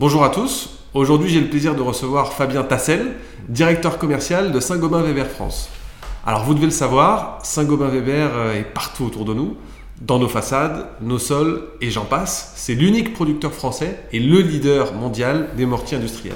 Bonjour 0.00 0.24
à 0.24 0.30
tous. 0.30 0.70
Aujourd'hui, 0.94 1.28
j'ai 1.28 1.40
le 1.42 1.48
plaisir 1.48 1.74
de 1.74 1.82
recevoir 1.82 2.32
Fabien 2.32 2.62
Tassel, 2.62 3.12
directeur 3.50 3.98
commercial 3.98 4.50
de 4.50 4.58
Saint-Gobain-Weber 4.58 5.26
France. 5.26 5.68
Alors, 6.26 6.44
vous 6.44 6.54
devez 6.54 6.64
le 6.66 6.72
savoir, 6.72 7.38
Saint-Gobain-Weber 7.42 8.30
euh, 8.34 8.54
est 8.58 8.62
partout 8.64 9.04
autour 9.04 9.26
de 9.26 9.34
nous, 9.34 9.58
dans 10.00 10.18
nos 10.18 10.28
façades, 10.28 10.86
nos 11.02 11.18
sols 11.18 11.64
et 11.82 11.90
j'en 11.90 12.06
passe. 12.06 12.54
C'est 12.56 12.74
l'unique 12.74 13.12
producteur 13.12 13.52
français 13.52 14.00
et 14.10 14.20
le 14.20 14.40
leader 14.40 14.94
mondial 14.94 15.48
des 15.58 15.66
mortiers 15.66 15.98
industriels. 15.98 16.34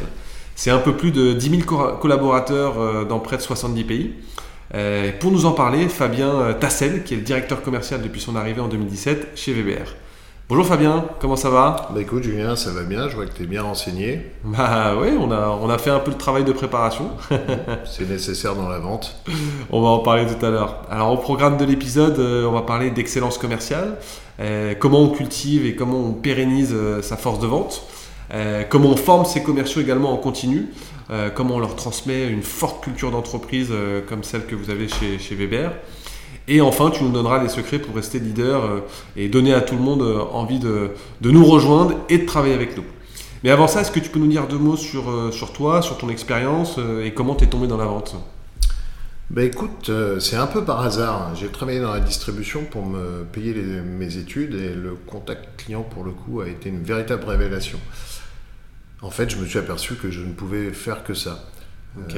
C'est 0.56 0.70
un 0.70 0.78
peu 0.78 0.94
plus 0.94 1.10
de 1.10 1.32
10 1.32 1.50
000 1.50 1.62
co- 1.62 1.96
collaborateurs 2.00 2.78
euh, 2.78 3.04
dans 3.06 3.18
près 3.18 3.38
de 3.38 3.42
70 3.42 3.84
pays. 3.84 4.12
Euh, 4.74 5.10
Pour 5.20 5.30
nous 5.32 5.46
en 5.46 5.52
parler, 5.52 5.88
Fabien 5.88 6.52
Tassel, 6.60 7.02
qui 7.02 7.14
est 7.14 7.18
le 7.18 7.22
directeur 7.22 7.62
commercial 7.62 8.02
depuis 8.02 8.20
son 8.20 8.36
arrivée 8.36 8.60
en 8.60 8.68
2017 8.68 9.28
chez 9.36 9.54
Weber. 9.54 9.94
Bonjour 10.46 10.66
Fabien, 10.66 11.06
comment 11.20 11.36
ça 11.36 11.48
va 11.48 11.88
Bah 11.94 12.02
écoute 12.02 12.22
Julien, 12.22 12.54
ça 12.54 12.70
va 12.70 12.82
bien, 12.82 13.08
je 13.08 13.16
vois 13.16 13.24
que 13.24 13.32
tu 13.32 13.44
es 13.44 13.46
bien 13.46 13.62
renseigné. 13.62 14.30
Bah 14.44 14.94
oui, 15.00 15.08
on 15.18 15.32
a, 15.32 15.48
on 15.48 15.70
a 15.70 15.78
fait 15.78 15.88
un 15.88 16.00
peu 16.00 16.10
le 16.10 16.18
travail 16.18 16.44
de 16.44 16.52
préparation. 16.52 17.12
C'est 17.86 18.06
nécessaire 18.06 18.54
dans 18.54 18.68
la 18.68 18.78
vente. 18.78 19.16
On 19.70 19.80
va 19.80 19.88
en 19.88 20.00
parler 20.00 20.26
tout 20.26 20.44
à 20.44 20.50
l'heure. 20.50 20.82
Alors 20.90 21.12
au 21.12 21.16
programme 21.16 21.56
de 21.56 21.64
l'épisode, 21.64 22.18
euh, 22.18 22.44
on 22.44 22.52
va 22.52 22.60
parler 22.60 22.90
d'excellence 22.90 23.38
commerciale, 23.38 23.96
euh, 24.38 24.74
comment 24.78 25.00
on 25.00 25.08
cultive 25.08 25.64
et 25.64 25.74
comment 25.76 25.98
on 25.98 26.12
pérennise 26.12 26.74
euh, 26.74 27.00
sa 27.00 27.16
force 27.16 27.38
de 27.40 27.46
vente, 27.46 27.82
euh, 28.34 28.64
comment 28.68 28.90
on 28.90 28.96
forme 28.96 29.24
ses 29.24 29.42
commerciaux 29.42 29.80
également 29.80 30.12
en 30.12 30.18
continu, 30.18 30.68
comment 31.34 31.56
on 31.56 31.58
leur 31.58 31.76
transmet 31.76 32.28
une 32.28 32.42
forte 32.42 32.82
culture 32.82 33.10
d'entreprise 33.10 33.70
comme 34.08 34.24
celle 34.24 34.46
que 34.46 34.54
vous 34.54 34.70
avez 34.70 34.88
chez, 34.88 35.18
chez 35.18 35.34
Weber. 35.34 35.70
Et 36.46 36.60
enfin, 36.60 36.90
tu 36.90 37.02
nous 37.04 37.10
donneras 37.10 37.42
les 37.42 37.48
secrets 37.48 37.78
pour 37.78 37.94
rester 37.94 38.18
leader 38.18 38.64
euh, 38.64 38.80
et 39.16 39.28
donner 39.28 39.54
à 39.54 39.60
tout 39.62 39.74
le 39.76 39.80
monde 39.80 40.02
euh, 40.02 40.20
envie 40.32 40.58
de, 40.58 40.90
de 41.20 41.30
nous 41.30 41.44
rejoindre 41.44 41.94
et 42.10 42.18
de 42.18 42.26
travailler 42.26 42.54
avec 42.54 42.76
nous. 42.76 42.84
Mais 43.42 43.50
avant 43.50 43.66
ça, 43.66 43.80
est-ce 43.80 43.90
que 43.90 44.00
tu 44.00 44.10
peux 44.10 44.18
nous 44.18 44.26
dire 44.28 44.46
deux 44.46 44.58
mots 44.58 44.76
sur, 44.76 45.10
euh, 45.10 45.30
sur 45.30 45.52
toi, 45.52 45.80
sur 45.82 45.96
ton 45.98 46.08
expérience 46.10 46.78
et 47.02 47.12
comment 47.12 47.34
tu 47.34 47.44
es 47.44 47.46
tombé 47.46 47.66
dans 47.66 47.76
la 47.78 47.86
vente? 47.86 48.14
Bah 49.30 49.42
écoute, 49.42 49.90
c'est 50.20 50.36
un 50.36 50.46
peu 50.46 50.64
par 50.64 50.80
hasard. 50.82 51.34
J'ai 51.34 51.48
travaillé 51.48 51.80
dans 51.80 51.92
la 51.92 52.00
distribution 52.00 52.64
pour 52.70 52.84
me 52.84 53.24
payer 53.24 53.54
les- 53.54 53.80
mes 53.80 54.18
études 54.18 54.54
et 54.54 54.74
le 54.74 54.96
contact 55.06 55.48
client 55.56 55.82
pour 55.82 56.04
le 56.04 56.10
coup 56.12 56.42
a 56.42 56.48
été 56.48 56.68
une 56.68 56.82
véritable 56.82 57.24
révélation. 57.24 57.78
En 59.00 59.10
fait, 59.10 59.30
je 59.30 59.36
me 59.38 59.46
suis 59.46 59.58
aperçu 59.58 59.94
que 59.94 60.10
je 60.10 60.20
ne 60.20 60.32
pouvais 60.32 60.70
faire 60.72 61.04
que 61.04 61.14
ça. 61.14 61.44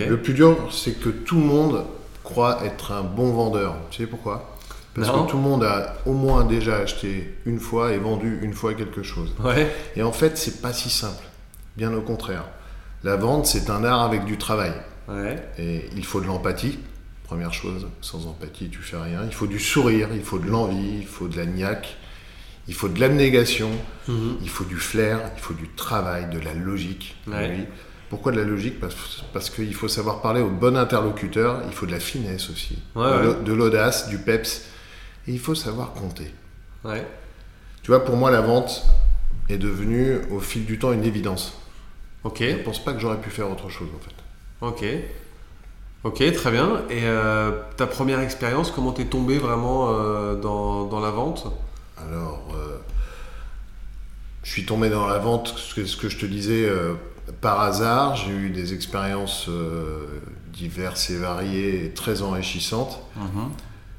Le 0.09 0.17
plus 0.17 0.35
dur, 0.35 0.57
c'est 0.73 0.99
que 0.99 1.09
tout 1.09 1.37
le 1.37 1.45
monde 1.47 1.85
croit 2.27 2.65
être 2.65 2.93
un 2.93 3.03
bon 3.03 3.33
vendeur. 3.33 3.77
Tu 3.91 4.03
sais 4.03 4.07
pourquoi? 4.09 4.57
Parce 4.95 5.09
Non. 5.09 5.25
que 5.25 5.31
tout 5.31 5.37
le 5.37 5.43
monde 5.43 5.63
a 5.63 5.95
au 6.07 6.13
moins 6.13 6.45
déjà 6.45 6.77
acheté 6.79 7.39
une 7.47 7.61
fois 7.61 7.93
et 7.93 7.99
vendu 7.99 8.39
une 8.43 8.53
fois 8.53 8.75
quelque 8.75 9.03
chose. 9.03 9.33
Ouais. 9.43 9.71
Et 9.95 10.03
en 10.03 10.13
fait, 10.13 10.37
c'est 10.37 10.61
pas 10.61 10.73
si 10.73 10.91
simple. 10.91 11.23
Bien 11.77 11.93
au 11.95 12.01
contraire. 12.01 12.45
La 13.05 13.17
vente, 13.17 13.47
c'est 13.47 13.71
un 13.71 13.85
art 13.85 14.03
avec 14.03 14.25
du 14.25 14.39
travail. 14.39 14.73
Ouais. 15.09 15.37
Et 15.59 15.89
il 15.95 16.05
faut 16.05 16.21
de 16.21 16.27
l'empathie. 16.27 16.79
Première 17.25 17.53
chose, 17.53 17.87
sans 18.01 18.27
empathie, 18.27 18.69
tu 18.71 18.79
fais 18.79 18.97
rien. 18.97 19.21
Il 19.25 19.33
faut 19.35 19.47
du 19.47 19.59
sourire, 19.61 20.09
il 20.15 20.23
faut 20.23 20.39
de 20.39 20.49
l'envie, 20.49 20.99
il 21.01 21.07
faut 21.07 21.29
de 21.29 21.37
la 21.37 21.45
niaque, 21.45 21.97
il 22.69 22.75
faut 22.75 22.89
de 22.89 22.99
l'abnégation, 23.01 23.71
Mhm. 24.09 24.39
il 24.43 24.49
faut 24.49 24.65
du 24.65 24.77
flair, 24.77 25.21
il 25.37 25.41
faut 25.43 25.55
du 25.55 25.69
travail, 25.77 26.29
de 26.31 26.39
la 26.41 26.55
logique. 26.55 27.17
Ouais. 27.27 27.69
Pourquoi 28.09 28.33
de 28.33 28.39
la 28.39 28.45
logique 28.45 28.79
Parce, 28.79 28.95
parce 29.33 29.51
qu'il 29.51 29.75
faut 29.75 29.89
savoir 29.89 30.23
parler 30.23 30.41
au 30.41 30.49
bon 30.51 30.77
interlocuteur, 30.77 31.63
il 31.67 31.73
faut 31.73 31.87
de 31.87 31.93
la 31.93 32.01
finesse 32.01 32.51
aussi, 32.51 32.79
Ouais, 32.95 33.11
de 33.45 33.53
l'audace, 33.53 34.09
du 34.09 34.19
peps, 34.19 34.67
et 35.27 35.33
il 35.33 35.41
faut 35.41 35.55
savoir 35.57 35.93
compter. 35.93 36.33
Ouais. 36.85 37.05
Tu 37.83 37.91
vois, 37.91 38.05
pour 38.05 38.17
moi, 38.17 38.31
la 38.31 38.41
vente 38.41 38.85
est 39.49 39.59
devenue 39.59 40.19
au 40.31 40.41
fil 40.41 40.65
du 40.65 40.79
temps 40.79 40.93
une 40.93 41.05
évidence. 41.05 41.59
Ok. 42.25 42.39
Je 42.41 42.57
ne 42.57 42.63
pense 42.63 42.83
pas 42.85 42.93
que 42.93 43.01
j'aurais 43.01 43.21
pu 43.21 43.31
faire 43.31 43.51
autre 43.51 43.69
chose 43.69 43.89
en 43.95 44.01
fait. 44.05 44.15
Ok. 44.61 44.85
Ok, 46.05 46.33
très 46.33 46.51
bien. 46.53 46.83
Et 46.91 47.03
euh, 47.05 47.51
ta 47.77 47.87
première 47.87 48.21
expérience, 48.21 48.71
comment 48.71 48.93
t'es 48.93 49.07
tombé 49.07 49.39
vraiment 49.39 49.89
euh, 49.91 50.37
dans, 50.37 50.85
dans 50.85 51.01
la 51.01 51.11
vente? 51.11 51.47
Alors, 51.99 52.47
euh, 52.55 52.79
je 54.45 54.51
suis 54.51 54.65
tombé 54.65 54.91
dans 54.91 55.07
la 55.07 55.19
vente, 55.19 55.55
ce 55.57 55.75
que, 55.75 55.85
ce 55.85 55.97
que 55.97 56.09
je 56.09 56.19
te 56.19 56.27
disais, 56.27 56.69
par 57.41 57.61
hasard. 57.61 58.17
J'ai 58.17 58.33
eu 58.33 58.51
des 58.51 58.75
expériences 58.75 59.47
euh, 59.49 60.07
diverses 60.53 61.11
et 61.11 61.19
variées 61.19 61.87
et 61.87 61.91
très 61.93 62.23
enrichissantes. 62.23 63.01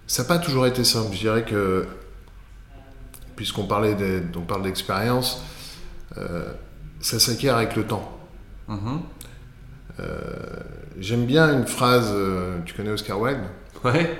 Ça 0.07 0.23
n'a 0.23 0.27
pas 0.27 0.39
toujours 0.39 0.65
été 0.65 0.83
simple. 0.83 1.13
Je 1.13 1.19
dirais 1.19 1.43
que, 1.43 1.85
puisqu'on 3.35 3.65
parlait 3.65 3.95
on 4.35 4.41
parle 4.41 4.63
d'expérience, 4.63 5.43
euh, 6.17 6.53
ça 7.01 7.19
s'acquiert 7.19 7.57
avec 7.57 7.75
le 7.75 7.85
temps. 7.85 8.17
Mhm. 8.67 9.01
J'aime 10.99 11.25
bien 11.25 11.53
une 11.53 11.67
phrase, 11.67 12.09
euh, 12.11 12.57
tu 12.65 12.73
connais 12.73 12.89
Oscar 12.89 13.19
Wilde? 13.19 13.43
Ouais. 13.83 14.19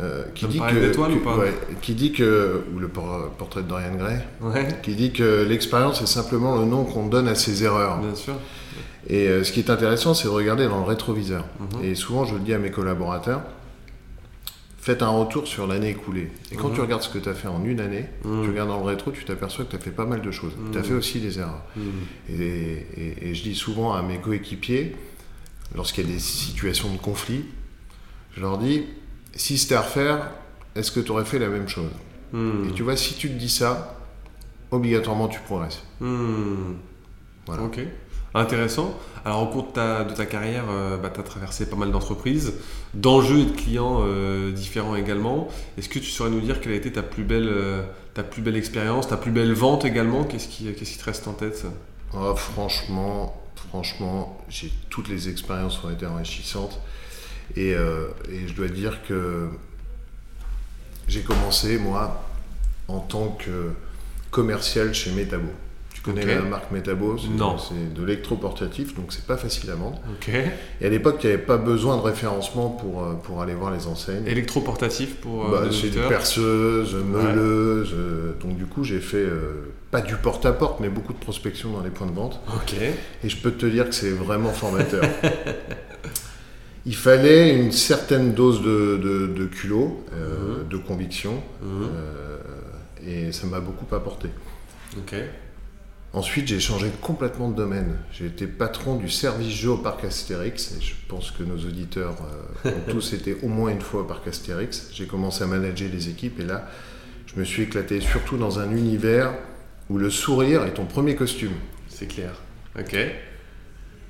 Euh, 0.00 0.24
qui, 0.34 0.46
dit 0.46 0.58
que, 0.58 0.98
ou 1.12 1.20
pas 1.20 1.36
ouais, 1.36 1.52
qui 1.82 1.94
dit 1.94 2.12
que, 2.12 2.62
ou 2.74 2.78
le 2.78 2.88
por- 2.88 3.30
portrait 3.38 3.62
de 3.62 3.68
Dorian 3.68 3.94
Gray, 3.94 4.20
Ouais. 4.40 4.66
qui 4.82 4.94
dit 4.94 5.12
que 5.12 5.44
l'expérience 5.46 6.00
est 6.00 6.06
simplement 6.06 6.56
le 6.56 6.64
nom 6.64 6.84
qu'on 6.84 7.06
donne 7.08 7.28
à 7.28 7.34
ses 7.34 7.62
erreurs. 7.64 7.98
Bien 7.98 8.14
sûr. 8.14 8.34
Et 9.08 9.28
euh, 9.28 9.44
ce 9.44 9.52
qui 9.52 9.60
est 9.60 9.68
intéressant, 9.68 10.14
c'est 10.14 10.24
de 10.24 10.32
regarder 10.32 10.66
dans 10.66 10.78
le 10.78 10.86
rétroviseur. 10.86 11.44
Mhm. 11.60 11.84
Et 11.84 11.94
souvent, 11.94 12.24
je 12.24 12.34
le 12.34 12.40
dis 12.40 12.54
à 12.54 12.58
mes 12.58 12.70
collaborateurs, 12.70 13.42
faites 14.78 15.02
un 15.02 15.08
retour 15.10 15.46
sur 15.46 15.66
l'année 15.66 15.90
écoulée. 15.90 16.30
Et 16.50 16.56
quand 16.56 16.68
Mhm. 16.68 16.74
tu 16.74 16.80
regardes 16.80 17.02
ce 17.02 17.08
que 17.08 17.18
tu 17.18 17.28
as 17.28 17.34
fait 17.34 17.48
en 17.48 17.62
une 17.64 17.78
année, 17.80 18.06
Mhm. 18.24 18.42
tu 18.44 18.48
regardes 18.50 18.68
dans 18.70 18.78
le 18.80 18.86
rétro, 18.86 19.10
tu 19.12 19.24
t'aperçois 19.24 19.64
que 19.64 19.70
tu 19.70 19.76
as 19.76 19.80
fait 19.80 19.90
pas 19.90 20.06
mal 20.06 20.22
de 20.22 20.30
choses. 20.30 20.52
Tu 20.72 20.78
as 20.78 20.82
fait 20.82 20.94
aussi 20.94 21.20
des 21.20 21.38
erreurs. 21.38 21.62
Et, 22.30 22.86
et- 22.96 23.28
et 23.30 23.34
je 23.34 23.42
dis 23.42 23.54
souvent 23.54 23.92
à 23.92 24.02
mes 24.02 24.16
coéquipiers, 24.18 24.96
lorsqu'il 25.74 26.06
y 26.06 26.10
a 26.10 26.14
des 26.14 26.18
situations 26.18 26.90
de 26.90 26.98
conflit, 26.98 27.44
je 28.36 28.40
leur 28.40 28.56
dis, 28.58 28.84
si 29.34 29.58
c'était 29.58 29.74
à 29.74 29.82
refaire, 29.82 30.30
est-ce 30.74 30.90
que 30.90 31.00
tu 31.00 31.10
aurais 31.10 31.24
fait 31.24 31.38
la 31.38 31.48
même 31.48 31.68
chose 31.68 31.90
Mhm. 32.32 32.70
Et 32.70 32.72
tu 32.72 32.82
vois, 32.82 32.96
si 32.96 33.14
tu 33.14 33.28
te 33.28 33.34
dis 33.34 33.50
ça, 33.50 33.98
obligatoirement 34.70 35.28
tu 35.28 35.40
progresses. 35.40 35.82
Mhm. 36.00 36.76
Voilà. 37.46 37.62
Ok. 37.64 37.80
Intéressant. 38.34 38.98
Alors, 39.26 39.42
au 39.42 39.46
cours 39.48 39.66
de 39.66 39.72
ta, 39.72 40.04
de 40.04 40.14
ta 40.14 40.24
carrière, 40.24 40.64
tu 41.12 41.20
as 41.20 41.22
traversé 41.22 41.68
pas 41.68 41.76
mal 41.76 41.90
d'entreprises, 41.92 42.54
d'enjeux 42.94 43.40
et 43.40 43.44
de 43.44 43.50
clients 43.50 43.98
euh, 44.00 44.50
différents 44.52 44.96
également. 44.96 45.48
Est-ce 45.76 45.90
que 45.90 45.98
tu 45.98 46.06
saurais 46.06 46.30
nous 46.30 46.40
dire 46.40 46.60
quelle 46.62 46.72
a 46.72 46.76
été 46.76 46.90
ta 46.90 47.02
plus 47.02 47.24
belle, 47.24 47.48
euh, 47.48 47.82
ta 48.14 48.22
plus 48.22 48.40
belle 48.40 48.56
expérience, 48.56 49.08
ta 49.08 49.18
plus 49.18 49.30
belle 49.32 49.52
vente 49.52 49.84
également? 49.84 50.24
Qu'est-ce 50.24 50.48
qui, 50.48 50.72
qu'est-ce 50.72 50.92
qui 50.92 50.98
te 50.98 51.04
reste 51.04 51.28
en 51.28 51.34
tête? 51.34 51.66
Oh, 52.14 52.34
franchement, 52.34 53.42
franchement, 53.68 54.38
j'ai 54.48 54.72
toutes 54.88 55.08
les 55.08 55.28
expériences 55.28 55.84
ont 55.84 55.90
été 55.90 56.06
enrichissantes. 56.06 56.80
Et, 57.56 57.74
euh, 57.74 58.06
et 58.30 58.48
je 58.48 58.54
dois 58.54 58.68
dire 58.68 59.00
que 59.06 59.48
j'ai 61.08 61.20
commencé, 61.22 61.78
moi, 61.78 62.22
en 62.88 63.00
tant 63.00 63.28
que 63.38 63.70
commercial 64.30 64.94
chez 64.94 65.10
Metabo. 65.12 65.48
Tu 65.94 66.00
connais 66.00 66.24
la 66.24 66.40
marque 66.42 66.70
Metabo 66.72 67.16
Non. 67.36 67.56
C'est 67.58 67.92
de 67.94 68.02
l'électroportatif, 68.04 68.94
donc 68.96 69.12
c'est 69.12 69.26
pas 69.26 69.36
facile 69.36 69.70
à 69.70 69.74
vendre. 69.74 70.00
Ok. 70.10 70.30
Et 70.80 70.86
à 70.86 70.88
l'époque, 70.88 71.18
il 71.22 71.26
n'y 71.28 71.34
avait 71.34 71.42
pas 71.42 71.58
besoin 71.58 71.96
de 71.96 72.02
référencement 72.02 72.70
pour, 72.70 73.04
euh, 73.04 73.12
pour 73.22 73.40
aller 73.42 73.54
voir 73.54 73.70
les 73.72 73.86
enseignes. 73.86 74.26
Électroportatif 74.26 75.16
pour 75.16 75.46
euh, 75.54 75.66
Bah, 75.66 75.68
c'est 75.70 75.90
perceuses, 76.08 76.94
meuleuses. 76.94 77.92
euh, 77.94 78.32
donc 78.40 78.56
du 78.56 78.64
coup, 78.66 78.82
j'ai 78.84 78.98
fait 79.00 79.18
euh, 79.18 79.70
pas 79.92 80.00
du 80.00 80.16
porte-à-porte, 80.16 80.80
mais 80.80 80.88
beaucoup 80.88 81.12
de 81.12 81.18
prospection 81.18 81.70
dans 81.70 81.82
les 81.82 81.90
points 81.90 82.06
de 82.08 82.14
vente. 82.14 82.40
Ok. 82.48 82.74
Et 83.22 83.28
je 83.28 83.36
peux 83.36 83.52
te 83.52 83.66
dire 83.66 83.88
que 83.88 83.94
c'est 83.94 84.10
vraiment 84.10 84.50
formateur. 84.50 85.04
Il 86.84 86.96
fallait 86.96 87.54
une 87.54 87.70
certaine 87.72 88.32
dose 88.34 88.60
de, 88.62 88.98
de, 89.02 89.26
de 89.28 89.46
culot, 89.46 90.04
euh, 90.12 90.62
Mhm. 90.64 90.68
de 90.68 90.76
conviction, 90.78 91.42
Mhm. 91.62 91.88
euh, 91.94 92.38
et 93.06 93.32
ça 93.32 93.46
m'a 93.46 93.60
beaucoup 93.60 93.92
apporté. 93.94 94.28
Ok. 94.98 95.14
Ensuite, 96.14 96.46
j'ai 96.48 96.60
changé 96.60 96.88
complètement 97.00 97.48
de 97.48 97.56
domaine. 97.56 97.96
J'ai 98.12 98.26
été 98.26 98.46
patron 98.46 98.96
du 98.96 99.08
service 99.08 99.48
jeu 99.54 99.70
au 99.70 99.76
parc 99.78 100.04
Astérix, 100.04 100.72
et 100.78 100.82
je 100.82 100.92
pense 101.08 101.30
que 101.30 101.42
nos 101.42 101.56
auditeurs 101.56 102.16
euh, 102.66 102.70
ont 102.70 102.90
tous 102.90 103.14
été 103.14 103.36
au 103.42 103.48
moins 103.48 103.70
une 103.70 103.80
fois 103.80 104.02
au 104.02 104.04
parc 104.04 104.26
Astérix. 104.28 104.88
J'ai 104.92 105.06
commencé 105.06 105.42
à 105.44 105.46
manager 105.46 105.88
les 105.90 106.08
équipes, 106.10 106.40
et 106.40 106.44
là, 106.44 106.68
je 107.26 107.38
me 107.40 107.44
suis 107.44 107.62
éclaté, 107.62 108.00
surtout 108.00 108.36
dans 108.36 108.58
un 108.58 108.70
univers 108.72 109.32
où 109.88 109.96
le 109.98 110.10
sourire 110.10 110.64
est 110.64 110.74
ton 110.74 110.84
premier 110.84 111.14
costume. 111.16 111.52
C'est 111.88 112.06
clair. 112.06 112.32
Ok. 112.78 112.94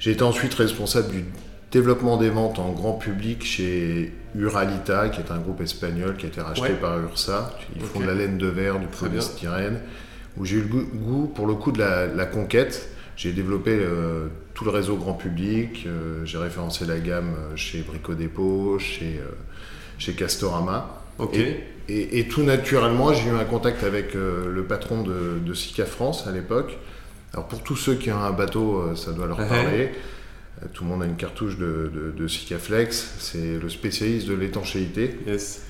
J'ai 0.00 0.10
été 0.10 0.22
ensuite 0.22 0.54
responsable 0.54 1.10
du 1.12 1.24
développement 1.72 2.16
des 2.18 2.28
ventes 2.30 2.58
en 2.58 2.70
grand 2.72 2.92
public 2.92 3.44
chez 3.44 4.12
Uralita, 4.36 5.08
qui 5.08 5.20
est 5.20 5.30
un 5.30 5.38
groupe 5.38 5.60
espagnol 5.62 6.16
qui 6.16 6.26
a 6.26 6.28
été 6.28 6.40
racheté 6.40 6.68
Ouais. 6.68 6.74
par 6.80 7.00
Ursa. 7.00 7.56
Ils 7.74 7.82
font 7.82 8.00
de 8.00 8.06
la 8.06 8.14
laine 8.14 8.38
de 8.38 8.46
verre, 8.46 8.78
du 8.78 8.86
polystyrène, 8.86 9.80
où 10.36 10.44
j'ai 10.44 10.56
eu 10.56 10.62
le 10.62 10.84
goût, 10.98 11.26
pour 11.34 11.46
le 11.46 11.54
coup 11.54 11.72
de 11.72 11.78
la, 11.78 12.06
la 12.06 12.26
conquête. 12.26 12.88
J'ai 13.16 13.32
développé 13.32 13.72
euh, 13.72 14.26
tout 14.54 14.64
le 14.64 14.70
réseau 14.70 14.96
grand 14.96 15.12
public, 15.14 15.84
euh, 15.86 16.24
j'ai 16.24 16.38
référencé 16.38 16.84
la 16.86 16.98
gamme 16.98 17.34
euh, 17.36 17.56
chez 17.56 17.80
Brico 17.82 18.14
Dépôt, 18.14 18.78
chez, 18.78 19.18
euh, 19.20 19.30
chez 19.98 20.12
Castorama. 20.14 21.00
Ok. 21.18 21.36
Et, 21.36 22.18
et 22.18 22.28
tout 22.28 22.42
naturellement, 22.42 23.12
j'ai 23.12 23.28
eu 23.28 23.32
un 23.34 23.44
contact 23.44 23.82
avec 23.84 24.14
le 24.14 24.62
patron 24.64 25.02
de, 25.02 25.38
de 25.44 25.52
Sika 25.54 25.84
France 25.84 26.26
à 26.26 26.32
l'époque, 26.32 26.78
Alors 27.34 27.48
pour 27.48 27.62
tous 27.62 27.76
ceux 27.76 27.94
qui 27.96 28.10
ont 28.12 28.18
un 28.22 28.30
bateau, 28.30 28.94
ça 28.94 29.10
doit 29.12 29.26
leur 29.26 29.38
Ouais. 29.38 29.48
parler. 29.48 29.90
Euh, 30.62 30.66
Tout 30.72 30.84
le 30.84 30.90
monde 30.90 31.02
a 31.02 31.06
une 31.06 31.16
cartouche 31.16 31.58
de, 31.58 31.90
de, 31.94 32.12
de 32.16 32.28
Sikaflex. 32.28 33.14
C'est 33.18 33.58
le 33.58 33.68
spécialiste 33.68 34.28
de 34.28 34.34
l'étanchéité 34.34 35.18
Yes. 35.26 35.62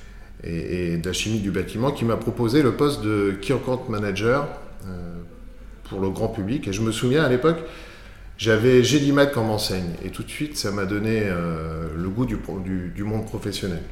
et, 0.44 0.92
et 0.94 0.96
de 0.98 1.06
la 1.06 1.12
chimie 1.12 1.40
du 1.40 1.50
bâtiment 1.50 1.90
qui 1.92 2.04
m'a 2.04 2.16
proposé 2.16 2.62
le 2.62 2.72
poste 2.72 3.02
de 3.02 3.32
Key 3.40 3.54
Manager 3.88 4.46
euh, 4.86 5.14
pour 5.84 6.00
le 6.00 6.10
grand 6.10 6.28
public. 6.28 6.68
Et 6.68 6.72
je 6.72 6.80
me 6.82 6.92
souviens 6.92 7.24
à 7.24 7.28
l'époque, 7.28 7.58
j'avais 8.38 8.82
Gélimat 8.82 9.26
comme 9.26 9.50
enseigne. 9.50 9.90
Et 10.04 10.10
tout 10.10 10.22
de 10.22 10.30
suite, 10.30 10.56
ça 10.56 10.70
m'a 10.72 10.84
donné 10.84 11.22
euh, 11.24 11.88
le 11.96 12.08
goût 12.08 12.26
du, 12.26 12.36
pro- 12.36 12.58
du- 12.60 12.88
du 12.94 13.04
monde 13.04 13.26
professionnel. 13.26 13.82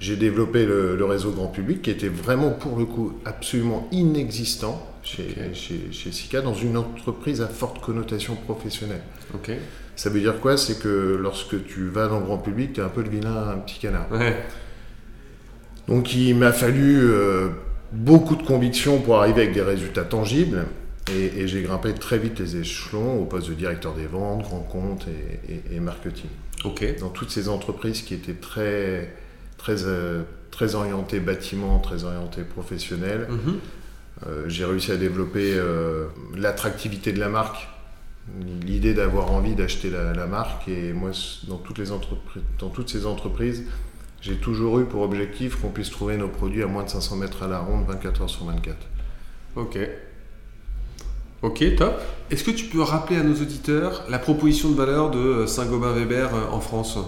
J'ai 0.00 0.14
développé 0.16 0.64
le, 0.64 0.94
le 0.96 1.04
réseau 1.04 1.32
grand 1.32 1.48
public 1.48 1.82
qui 1.82 1.90
était 1.90 2.08
vraiment 2.08 2.50
pour 2.50 2.78
le 2.78 2.84
coup 2.84 3.18
absolument 3.24 3.88
inexistant 3.90 4.80
chez, 5.02 5.22
Ok. 5.48 5.54
chez, 5.54 5.80
chez 5.92 6.12
Sika 6.12 6.40
dans 6.40 6.54
une 6.54 6.76
entreprise 6.76 7.40
à 7.40 7.48
forte 7.48 7.80
connotation 7.80 8.34
professionnelle. 8.36 9.02
Ça 9.96 10.10
veut 10.10 10.20
dire 10.20 10.38
quoi? 10.40 10.56
C'est 10.56 10.78
que 10.78 11.18
lorsque 11.20 11.64
tu 11.66 11.88
vas 11.88 12.06
dans 12.08 12.20
le 12.20 12.24
grand 12.26 12.38
public, 12.38 12.72
tu 12.74 12.80
es 12.80 12.82
un 12.84 12.88
peu 12.88 13.02
le 13.02 13.10
vilain 13.10 13.48
un 13.50 13.58
petit 13.58 13.78
canard. 13.80 14.06
Ouais. 14.12 14.36
Donc 15.88 16.14
il 16.14 16.34
m'a 16.36 16.52
fallu 16.52 17.00
euh, 17.02 17.48
beaucoup 17.92 18.36
de 18.36 18.42
conviction 18.42 19.00
pour 19.00 19.20
arriver 19.20 19.42
avec 19.42 19.54
des 19.54 19.62
résultats 19.62 20.04
tangibles. 20.04 20.66
Et, 21.10 21.40
et 21.40 21.48
j'ai 21.48 21.62
grimpé 21.62 21.94
très 21.94 22.18
vite 22.18 22.38
les 22.38 22.56
échelons 22.58 23.22
au 23.22 23.24
poste 23.24 23.48
de 23.48 23.54
directeur 23.54 23.94
des 23.94 24.06
ventes, 24.06 24.42
grand 24.42 24.60
compte 24.60 25.06
et, 25.48 25.52
et- 25.54 25.76
et 25.76 25.80
marketing. 25.80 26.28
Dans 27.00 27.08
toutes 27.08 27.30
ces 27.30 27.48
entreprises 27.48 28.02
qui 28.02 28.12
étaient 28.14 28.34
très, 28.34 29.14
très, 29.56 29.84
euh, 29.84 30.22
très 30.50 30.74
orientées 30.74 31.18
bâtiment, 31.20 31.78
très 31.78 32.04
orientées 32.04 32.42
professionnelles, 32.42 33.26
Mhm. 33.30 33.38
euh, 33.48 33.52
j'ai 34.46 34.64
réussi 34.64 34.92
à 34.92 34.96
développer 34.96 35.54
euh, 35.54 36.06
l'attractivité 36.34 37.12
de 37.12 37.20
la 37.20 37.28
marque, 37.28 37.68
l'idée 38.62 38.94
d'avoir 38.94 39.30
envie 39.32 39.54
d'acheter 39.54 39.90
la, 39.90 40.12
la 40.12 40.26
marque. 40.26 40.68
Et 40.68 40.92
moi, 40.92 41.10
dans 41.46 41.58
toutes, 41.58 41.78
les 41.78 41.92
entreprises, 41.92 42.42
dans 42.58 42.68
toutes 42.68 42.90
ces 42.90 43.06
entreprises, 43.06 43.64
j'ai 44.20 44.36
toujours 44.36 44.80
eu 44.80 44.84
pour 44.84 45.02
objectif 45.02 45.56
qu'on 45.56 45.70
puisse 45.70 45.90
trouver 45.90 46.16
nos 46.16 46.28
produits 46.28 46.62
à 46.62 46.66
moins 46.66 46.82
de 46.82 46.88
500 46.88 47.16
mètres 47.16 47.42
à 47.42 47.48
la 47.48 47.60
ronde, 47.60 47.86
24 47.86 48.22
heures 48.22 48.30
sur 48.30 48.44
24. 48.46 48.76
Ok. 49.56 49.78
Ok, 51.40 51.76
top. 51.76 52.00
Est-ce 52.30 52.42
que 52.42 52.50
tu 52.50 52.64
peux 52.66 52.82
rappeler 52.82 53.16
à 53.16 53.22
nos 53.22 53.34
auditeurs 53.34 54.04
la 54.08 54.18
proposition 54.18 54.70
de 54.70 54.74
valeur 54.74 55.10
de 55.10 55.18
euh, 55.18 55.46
Saint-Gobain-Weber 55.46 56.34
euh, 56.34 56.50
en 56.50 56.60
France? 56.60 56.98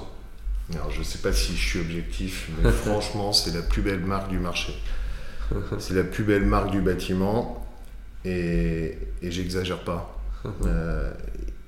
Alors, 0.73 0.91
je 0.93 1.01
ne 1.01 1.05
sais 1.05 1.19
pas 1.19 1.33
si 1.33 1.57
je 1.57 1.69
suis 1.69 1.81
objectif, 1.81 2.49
mais 2.63 2.71
franchement, 2.85 3.33
c'est 3.33 3.53
la 3.53 3.63
plus 3.63 3.83
belle 3.83 4.05
marque 4.05 4.31
du 4.31 4.39
marché. 4.39 4.73
C'est 5.79 5.95
la 5.95 6.05
plus 6.05 6.25
belle 6.25 6.45
marque 6.47 6.71
du 6.71 6.81
bâtiment, 6.81 7.67
et, 8.25 8.99
et 9.23 9.31
j'exagère 9.31 9.81
pas. 9.81 10.17
Euh, 10.67 11.13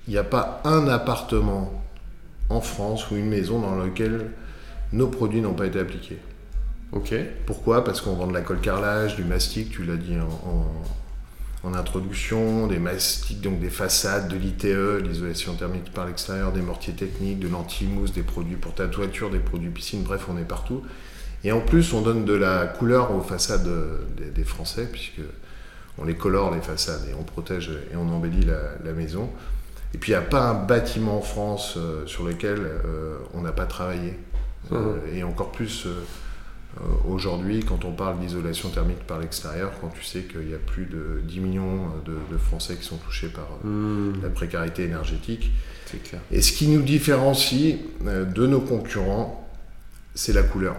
Il 0.08 0.12
n'y 0.12 0.18
a 0.18 0.24
pas 0.24 0.62
un 0.64 0.88
appartement 0.88 1.84
en 2.48 2.60
France 2.62 3.10
ou 3.10 3.16
une 3.16 3.28
maison 3.28 3.60
dans 3.60 3.76
lequel 3.76 4.30
nos 4.94 5.08
produits 5.08 5.42
n'ont 5.42 5.52
pas 5.54 5.66
été 5.66 5.78
appliqués. 5.78 6.18
Ok. 6.92 7.14
Pourquoi? 7.46 7.84
Parce 7.84 8.00
qu'on 8.00 8.14
vend 8.14 8.26
de 8.26 8.32
la 8.32 8.40
colle 8.40 8.60
carrelage, 8.60 9.16
du 9.16 9.24
mastic, 9.24 9.70
tu 9.70 9.84
l'as 9.84 9.96
dit 9.96 10.16
en, 10.18 10.48
en- 10.48 11.68
en 11.70 11.74
introduction, 11.74 12.66
des 12.66 12.78
mastiques, 12.78 13.40
donc 13.42 13.60
des 13.60 13.70
façades, 13.70 14.28
de 14.28 14.36
l'ITE, 14.36 15.02
l'isolation 15.06 15.54
thermique 15.54 15.92
par 15.92 16.06
l'extérieur, 16.06 16.50
des 16.52 16.62
mortiers 16.62 16.94
techniques, 16.94 17.38
de 17.38 17.48
l'anti-mousse, 17.48 18.12
des 18.12 18.22
produits 18.22 18.56
pour 18.56 18.74
ta 18.74 18.88
toiture, 18.88 19.30
des 19.30 19.38
produits 19.38 19.70
piscine, 19.70 20.02
bref, 20.02 20.26
on 20.28 20.38
est 20.38 20.44
partout. 20.44 20.82
Et 21.44 21.52
en 21.52 21.60
plus, 21.60 21.92
on 21.92 22.02
donne 22.02 22.24
de 22.24 22.34
la 22.34 22.66
couleur 22.66 23.14
aux 23.14 23.20
façades 23.20 23.68
des, 24.16 24.44
Français, 24.44 24.88
puisque 24.90 25.20
on 25.98 26.04
les 26.04 26.14
colore 26.14 26.54
les 26.54 26.60
façades 26.60 27.02
et 27.10 27.14
on 27.18 27.24
protège 27.24 27.70
et 27.92 27.96
on 27.96 28.08
embellit 28.08 28.44
la, 28.44 28.60
la 28.84 28.92
maison. 28.92 29.28
Et 29.94 29.98
puis, 29.98 30.12
il 30.12 30.14
n'y 30.14 30.24
a 30.24 30.26
pas 30.26 30.48
un 30.48 30.54
bâtiment 30.54 31.18
en 31.18 31.22
France 31.22 31.74
euh, 31.76 32.06
sur 32.06 32.24
lequel 32.24 32.58
euh, 32.60 33.18
on 33.34 33.42
n'a 33.42 33.52
pas 33.52 33.66
travaillé. 33.66 34.18
Euh, 34.72 34.96
et 35.12 35.22
encore 35.22 35.52
plus 35.52 35.86
aujourd'hui, 37.06 37.60
quand 37.60 37.84
on 37.84 37.92
parle 37.92 38.18
d'isolation 38.20 38.70
thermique 38.70 39.04
par 39.06 39.18
l'extérieur, 39.18 39.72
quand 39.80 39.88
tu 39.88 40.02
sais 40.02 40.22
qu'il 40.22 40.48
y 40.48 40.54
a 40.54 40.58
plus 40.58 40.86
de 40.86 41.20
10 41.24 41.40
millions 41.40 41.88
de, 42.06 42.16
de 42.30 42.38
Français 42.38 42.76
qui 42.76 42.84
sont 42.84 42.96
touchés 42.96 43.28
par 43.28 43.44
Hmm, 43.64 44.22
la 44.22 44.30
précarité 44.30 44.84
énergétique. 44.84 45.50
clair. 46.04 46.22
Et 46.30 46.40
ce 46.40 46.52
qui 46.52 46.68
nous 46.68 46.80
différencie 46.80 47.76
de 48.00 48.46
nos 48.46 48.60
concurrents, 48.60 49.50
c'est 50.14 50.32
la 50.32 50.44
couleur. 50.44 50.76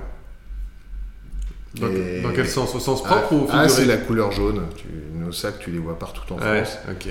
Dans, 1.79 1.87
Et- 1.87 2.21
dans 2.21 2.31
quel 2.31 2.47
sens? 2.47 2.73
Au 2.75 2.79
sens 2.79 3.01
Ah, 3.05 3.09
propre 3.15 3.33
ou 3.33 3.45
au 3.45 3.47
ah, 3.51 3.67
c'est 3.67 3.85
la 3.85 3.97
couleur 3.97 4.31
jaune. 4.31 4.61
Tu- 4.75 4.85
nos 5.19 5.31
sacs, 5.31 5.59
tu 5.59 5.71
les 5.71 5.79
vois 5.79 5.97
partout 5.97 6.21
en 6.33 6.37
Ouais, 6.37 6.63
France. 6.63 6.77
ok. 6.91 7.07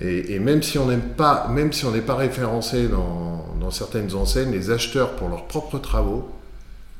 Et, 0.00 0.34
et 0.34 0.38
même 0.38 0.62
si 0.62 0.78
on 0.78 0.86
n'aime 0.86 1.02
pas, 1.16 1.48
même 1.50 1.72
si 1.72 1.84
on 1.84 1.90
n'est 1.90 2.00
pas 2.00 2.14
référencé 2.14 2.88
dans, 2.88 3.46
dans 3.60 3.70
certaines 3.70 4.14
enseignes, 4.14 4.52
les 4.52 4.70
acheteurs 4.70 5.16
pour 5.16 5.28
leurs 5.28 5.46
propres 5.46 5.78
travaux, 5.78 6.30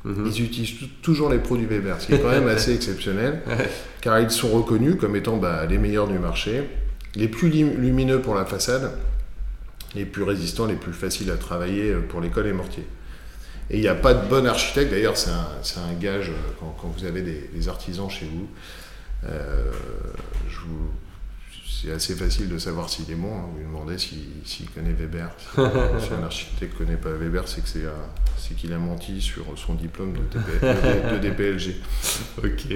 Mhm. 0.03 0.25
ils 0.27 0.43
utilisent 0.43 0.79
tou- 0.79 0.85
toujours 1.03 1.29
les 1.29 1.37
produits 1.37 1.67
Weber, 1.67 1.99
ce 2.01 2.07
qui 2.07 2.13
est 2.15 2.19
quand 2.19 2.29
même 2.31 2.47
assez 2.47 2.73
exceptionnel, 2.73 3.41
car 4.01 4.19
ils 4.19 4.31
sont 4.31 4.49
reconnus 4.49 4.95
comme 4.99 5.15
étant 5.15 5.37
bah, 5.37 5.65
les 5.67 5.77
meilleurs 5.77 6.07
du 6.07 6.17
marché, 6.19 6.63
les 7.15 7.27
plus 7.27 7.49
lumineux 7.49 8.19
pour 8.19 8.33
la 8.35 8.45
façade, 8.45 8.91
les 9.95 10.05
plus 10.05 10.23
résistants, 10.23 10.65
les 10.65 10.75
plus 10.75 10.93
faciles 10.93 11.29
à 11.31 11.35
travailler 11.37 11.91
euh, 11.91 11.99
pour 12.07 12.19
l'école 12.21 12.47
et 12.47 12.53
mortier. 12.53 12.83
Et 13.71 13.77
il 13.77 13.81
n'y 13.81 13.87
a 13.87 13.95
pas 13.95 14.13
de 14.13 14.27
bon 14.27 14.45
architecte, 14.45 14.91
d'ailleurs 14.91 15.15
c'est 15.17 15.29
un, 15.31 15.47
c'est 15.63 15.79
un 15.79 15.93
gage 15.97 16.29
euh, 16.29 16.33
quand, 16.59 16.75
quand 16.81 16.87
vous 16.89 17.05
avez 17.05 17.21
des, 17.21 17.49
des 17.53 17.67
artisans 17.69 18.09
chez 18.09 18.25
vous. 18.25 18.47
euh, 19.25 19.71
vous- 20.65 20.91
c'est 21.83 21.91
assez 21.91 22.13
facile 22.13 22.47
de 22.47 22.59
savoir 22.59 22.89
s'il 22.89 23.09
est 23.09 23.15
bon. 23.15 23.33
hein. 23.33 23.45
Vous 23.51 23.57
lui 23.57 23.65
demandez 23.65 23.97
s'il 23.97 24.19
s'il 24.45 24.69
connaît 24.69 24.91
Weber. 24.93 25.29
Si, 25.39 25.45
si 26.05 26.13
un 26.13 26.23
architecte 26.23 26.73
ne 26.79 26.85
connaît 26.85 26.97
pas 26.97 27.09
Weber, 27.09 27.47
c'est 27.47 27.61
que 27.63 27.67
c'est 27.69 27.85
un- 27.85 28.07
c'est 28.37 28.55
qu'il 28.55 28.71
a 28.73 28.77
menti 28.77 29.19
sur 29.19 29.45
son 29.55 29.73
diplôme 29.73 30.13
de, 30.13 30.19
TP 30.19 30.61
de- 30.61 31.15
de 31.15 31.19
DPLG. 31.29 31.75
Ok. 32.43 32.75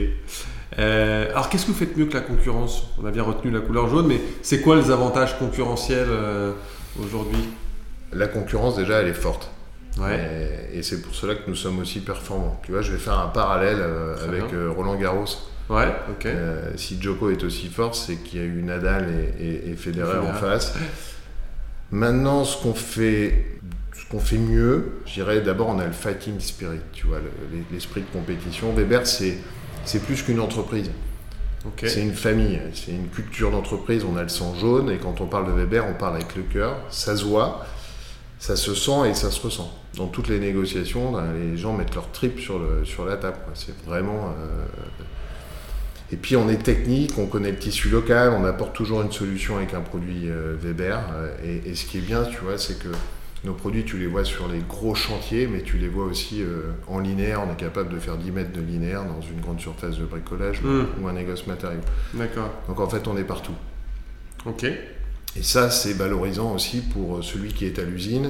Euh, 0.80 1.30
alors, 1.32 1.50
qu'est-ce 1.50 1.66
que 1.68 1.72
vous 1.72 1.78
faites 1.78 1.96
mieux 1.96 2.06
que 2.08 2.16
la 2.16 2.22
concurrence? 2.22 2.86
On 2.98 3.06
a 3.06 3.12
bien 3.12 3.22
retenu 3.24 3.52
la 3.52 3.60
couleur 3.60 3.88
jaune, 3.90 4.08
mais 4.08 4.20
c'est 4.42 4.62
quoi 4.62 4.76
les 4.76 4.90
avantages 4.90 5.38
concurrentiels 5.38 6.08
euh, 6.10 6.54
aujourd'hui? 7.00 7.44
La 8.12 8.28
concurrence, 8.28 8.76
déjà, 8.76 9.02
elle 9.02 9.08
est 9.10 9.14
forte. 9.14 9.52
Ouais. 9.98 10.20
Et, 10.74 10.80
et 10.80 10.84
c'est 10.84 11.02
pour 11.02 11.16
cela 11.16 11.36
que 11.36 11.48
nous 11.48 11.56
sommes 11.56 11.80
aussi 11.80 12.00
performants. 12.00 12.60
Tu 12.66 12.72
vois, 12.72 12.82
je 12.82 12.92
vais 12.92 12.98
faire 12.98 13.18
un 13.20 13.28
parallèle 13.28 13.78
euh, 13.80 14.16
avec 14.24 14.42
euh, 14.54 14.70
Roland 14.76 14.96
Garros. 14.96 15.26
Ouais, 15.70 15.88
ok. 16.12 16.26
Euh, 16.26 16.72
si 16.76 17.02
Djoko 17.02 17.30
est 17.32 17.44
aussi 17.44 17.68
fort, 17.70 17.96
c'est 17.96 18.18
qu'il 18.18 18.40
y 18.40 18.44
a 18.44 18.46
eu 18.46 18.62
Nadal 18.62 19.08
et, 19.40 19.44
et- 19.44 19.70
et 19.72 19.76
Federer 19.76 20.18
en 20.20 20.34
face. 20.34 20.74
Maintenant, 21.92 22.44
ce 22.44 22.62
qu'on 22.62 22.74
fait, 22.74 23.46
ce 23.94 24.10
qu'on 24.10 24.20
fait 24.20 24.38
mieux, 24.38 25.00
je 25.06 25.14
dirais 25.14 25.42
d'abord, 25.42 25.70
on 25.70 25.80
a 25.80 25.86
le 25.86 25.92
fighting 25.92 26.40
spirit, 26.40 26.80
tu 26.94 27.08
vois, 27.08 27.20
le- 27.20 27.32
l'esprit 27.72 28.02
de 28.02 28.08
compétition. 28.12 28.74
Weber, 28.74 29.06
c'est 29.08 29.38
c'est 29.86 30.00
plus 30.04 30.24
qu'une 30.24 30.40
entreprise. 30.40 30.90
C'est 31.88 32.02
une 32.02 32.14
famille, 32.14 32.60
c'est 32.74 32.92
une 32.92 33.08
culture 33.08 33.50
d'entreprise, 33.52 34.04
on 34.04 34.18
a 34.18 34.24
le 34.24 34.30
sang 34.30 34.54
jaune 34.56 34.90
et 34.92 34.98
quand 34.98 35.20
on 35.22 35.26
parle 35.28 35.48
de 35.48 35.52
Weber, 35.52 35.86
on 35.88 35.94
parle 35.94 36.16
avec 36.16 36.36
le 36.36 36.44
cœur, 36.44 36.78
ça 36.92 37.16
se 37.16 37.24
voit, 37.24 37.66
ça 38.40 38.56
se 38.56 38.76
sent 38.76 39.10
et 39.10 39.14
ça 39.16 39.32
se 39.32 39.42
ressent. 39.42 39.72
Dans 39.98 40.08
toutes 40.08 40.28
les 40.28 40.40
négociations, 40.40 41.12
ben, 41.12 41.34
les 41.34 41.58
gens 41.58 41.74
mettent 41.76 41.96
leur 41.96 42.12
trip 42.12 42.40
sur, 42.40 42.60
le, 42.60 42.84
sur 42.86 43.06
la 43.06 43.18
table. 43.18 43.38
C'est 43.54 43.76
vraiment... 43.86 44.34
euh, 44.40 44.66
Et 46.12 46.18
puis 46.18 46.36
on 46.36 46.50
est 46.50 46.62
technique, 46.62 47.18
on 47.18 47.28
connaît 47.28 47.52
le 47.52 47.58
tissu 47.58 47.90
local, 47.90 48.34
on 48.38 48.46
apporte 48.46 48.76
toujours 48.76 49.02
une 49.02 49.12
solution 49.12 49.58
avec 49.58 49.74
un 49.74 49.82
produit 49.82 50.30
euh, 50.30 50.56
Weber. 50.62 51.00
euh, 51.14 51.36
Et, 51.44 51.70
et 51.72 51.76
ce 51.76 51.86
qui 51.86 51.98
est 52.00 52.02
bien, 52.02 52.24
tu 52.24 52.38
vois, 52.44 52.58
c'est 52.58 52.78
que 52.78 52.90
nos 53.44 53.54
produits, 53.54 53.86
tu 53.86 53.98
les 53.98 54.08
vois 54.08 54.26
sur 54.26 54.48
les 54.48 54.60
gros 54.68 54.96
chantiers, 54.96 55.48
mais 55.48 55.62
tu 55.62 55.78
les 55.78 55.88
vois 55.88 56.06
aussi 56.06 56.42
euh, 56.42 56.72
en 56.88 57.00
linéaire. 57.00 57.42
On 57.48 57.52
est 57.54 57.56
capable 57.58 57.94
de 57.94 58.00
faire 58.00 58.18
10 58.18 58.32
mètres 58.32 58.52
de 58.54 58.62
linéaire 58.62 59.04
dans 59.06 59.22
une 59.22 59.40
grande 59.40 59.60
surface 59.62 59.98
de 59.98 60.06
bricolage 60.06 60.62
ou- 60.64 60.68
Mm. 60.68 60.88
ou 61.02 61.08
un 61.08 61.14
négoce 61.14 61.46
matériau. 61.48 61.80
D'accord. 62.16 62.52
Donc 62.68 62.80
en 62.80 62.90
fait, 62.90 63.08
on 63.08 63.16
est 63.18 63.24
partout. 63.24 63.54
Ok. 64.46 64.64
Et 64.66 65.44
ça, 65.44 65.70
c'est 65.70 65.94
valorisant 65.94 66.54
aussi 66.54 66.82
pour 66.82 67.24
celui 67.24 67.54
qui 67.54 67.66
est 67.66 67.78
à 67.80 67.84
l'usine, 67.84 68.30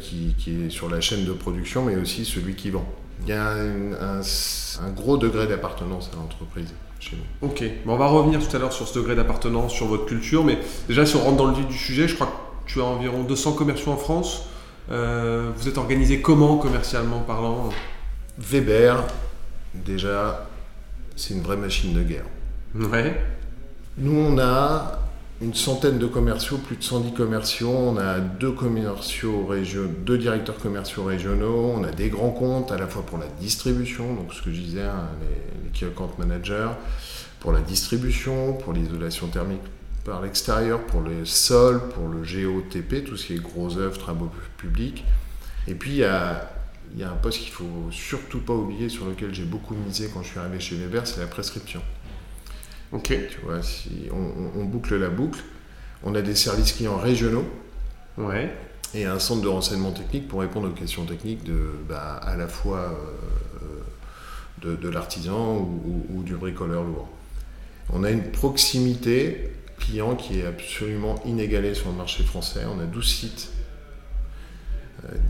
qui, 0.00 0.34
qui 0.38 0.64
est 0.66 0.70
sur 0.70 0.88
la 0.90 1.00
chaîne 1.00 1.24
de 1.24 1.32
production, 1.32 1.84
mais 1.84 1.96
aussi 1.96 2.24
celui 2.24 2.54
qui 2.54 2.70
vend. 2.70 2.84
Il 3.22 3.28
y 3.28 3.32
a 3.32 3.48
un, 3.50 3.92
un- 3.92 4.20
un 4.20 4.90
gros 4.94 5.16
degré 5.18 5.46
d'appartenance 5.46 6.10
à 6.12 6.16
l'entreprise 6.16 6.72
chez 7.00 7.16
nous. 7.16 7.48
Ok. 7.48 7.62
Bon, 7.84 7.94
on 7.94 7.96
va 7.96 8.06
revenir 8.08 8.40
tout 8.46 8.54
à 8.56 8.58
l'heure 8.58 8.72
sur 8.72 8.86
ce 8.88 8.98
degré 8.98 9.14
d'appartenance, 9.16 9.72
sur 9.72 9.86
votre 9.86 10.06
culture, 10.06 10.44
mais 10.44 10.58
déjà, 10.88 11.04
si 11.06 11.16
on 11.16 11.20
rentre 11.20 11.36
dans 11.36 11.46
le 11.46 11.54
vif 11.54 11.66
du 11.66 11.76
sujet, 11.76 12.06
je 12.08 12.14
crois 12.14 12.26
que 12.26 12.70
tu 12.72 12.80
as 12.80 12.84
environ 12.84 13.22
200 13.24 13.52
commerciaux 13.52 13.92
en 13.92 13.96
France. 13.96 14.42
Euh, 14.90 15.50
vous 15.56 15.68
êtes 15.68 15.78
organisé 15.78 16.20
comment, 16.20 16.56
commercialement 16.58 17.20
parlant? 17.20 17.68
Weber, 18.38 19.04
déjà, 19.74 20.48
c'est 21.16 21.34
une 21.34 21.42
vraie 21.42 21.56
machine 21.56 21.92
de 21.92 22.02
guerre. 22.02 22.24
Ouais. 22.74 23.20
Nous, 23.96 24.16
on 24.16 24.38
a 24.38 24.97
une 25.40 25.54
centaine 25.54 25.98
de 25.98 26.06
commerciaux, 26.06 26.58
plus 26.58 26.76
de 26.76 26.82
110 26.82 27.12
commerciaux. 27.12 27.70
On 27.70 27.96
a 27.96 28.18
deux 28.18 28.52
directeurs 30.18 30.58
commerciaux 30.58 31.04
régionaux. 31.04 31.74
On 31.76 31.84
a 31.84 31.92
des 31.92 32.08
grands 32.08 32.30
comptes, 32.30 32.72
à 32.72 32.78
la 32.78 32.88
fois 32.88 33.06
pour 33.06 33.18
la 33.18 33.28
distribution, 33.40 34.14
donc 34.14 34.34
ce 34.34 34.42
que 34.42 34.52
je 34.52 34.60
disais, 34.60 34.82
hein, 34.82 35.08
les, 35.20 35.70
key 35.70 35.86
account 35.86 36.10
managers. 36.18 36.70
pour 37.40 37.52
la 37.52 37.60
distribution, 37.60 38.54
pour 38.54 38.72
l'isolation 38.72 39.28
thermique 39.28 39.60
par 40.04 40.22
l'extérieur, 40.22 40.84
pour 40.86 41.02
les 41.02 41.24
sols, 41.24 41.80
pour 41.90 42.08
le 42.08 42.20
GOTP, 42.20 43.04
tout 43.04 43.16
ce 43.16 43.26
qui 43.26 43.34
est 43.34 43.42
gros 43.42 43.76
œuvres, 43.76 43.98
travaux 43.98 44.30
publics. 44.56 45.04
Et 45.68 45.74
puis 45.74 45.90
il 45.90 45.96
y 45.98 46.04
a, 46.04 46.50
il 46.94 47.00
y 47.00 47.04
a 47.04 47.10
un 47.10 47.16
poste 47.16 47.40
qu'il 47.40 47.52
faut 47.52 47.90
surtout 47.90 48.40
pas 48.40 48.54
oublier, 48.54 48.88
sur 48.88 49.06
lequel 49.06 49.34
j'ai 49.34 49.44
beaucoup 49.44 49.74
misé 49.74 50.10
quand 50.12 50.22
je 50.22 50.30
suis 50.30 50.38
arrivé 50.38 50.58
chez 50.58 50.76
Weber, 50.76 51.06
c'est 51.06 51.20
la 51.20 51.26
prescription. 51.26 51.82
Ok. 52.92 53.08
Tu 53.30 53.38
vois, 53.44 53.62
si 53.62 54.08
on, 54.10 54.16
on- 54.16 54.60
on 54.60 54.64
boucle 54.64 54.96
la 54.96 55.08
boucle, 55.10 55.40
on 56.02 56.14
a 56.14 56.22
des 56.22 56.34
services 56.34 56.72
clients 56.72 56.96
régionaux 56.96 57.44
Ouais. 58.16 58.50
et 58.94 59.04
un 59.04 59.18
centre 59.18 59.42
de 59.42 59.48
renseignement 59.48 59.92
technique 59.92 60.26
pour 60.28 60.40
répondre 60.40 60.68
aux 60.68 60.72
questions 60.72 61.04
techniques 61.04 61.44
de, 61.44 61.70
bah, 61.88 62.14
à 62.22 62.36
la 62.36 62.48
fois 62.48 62.96
euh, 63.62 64.70
de, 64.70 64.76
de 64.76 64.88
l'artisan 64.88 65.56
ou, 65.58 65.82
ou- 66.10 66.18
ou 66.18 66.22
du 66.22 66.34
bricoleur 66.34 66.82
lourd. 66.84 67.08
On 67.92 68.04
a 68.04 68.10
une 68.10 68.30
proximité 68.30 69.50
client 69.78 70.16
qui 70.16 70.40
est 70.40 70.46
absolument 70.46 71.22
inégalée 71.24 71.74
sur 71.74 71.88
le 71.90 71.94
marché 71.96 72.24
français. 72.24 72.62
On 72.66 72.80
a 72.80 72.84
12 72.84 73.06
sites, 73.08 73.50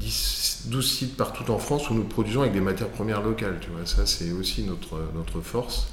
10 0.01 0.63
12 0.67 0.91
sites 0.91 1.17
partout 1.17 1.51
en 1.51 1.59
France 1.59 1.89
où 1.91 1.95
nous 1.95 2.05
produisons 2.05 2.41
avec 2.43 2.53
des 2.53 2.61
matières 2.61 2.89
premières 2.89 3.23
locales. 3.23 3.59
Tu 3.61 3.71
vois, 3.71 3.87
ça 3.87 4.07
c'est 4.07 4.33
aussi 4.33 4.63
notre, 4.65 4.99
notre 5.15 5.41
force. 5.41 5.89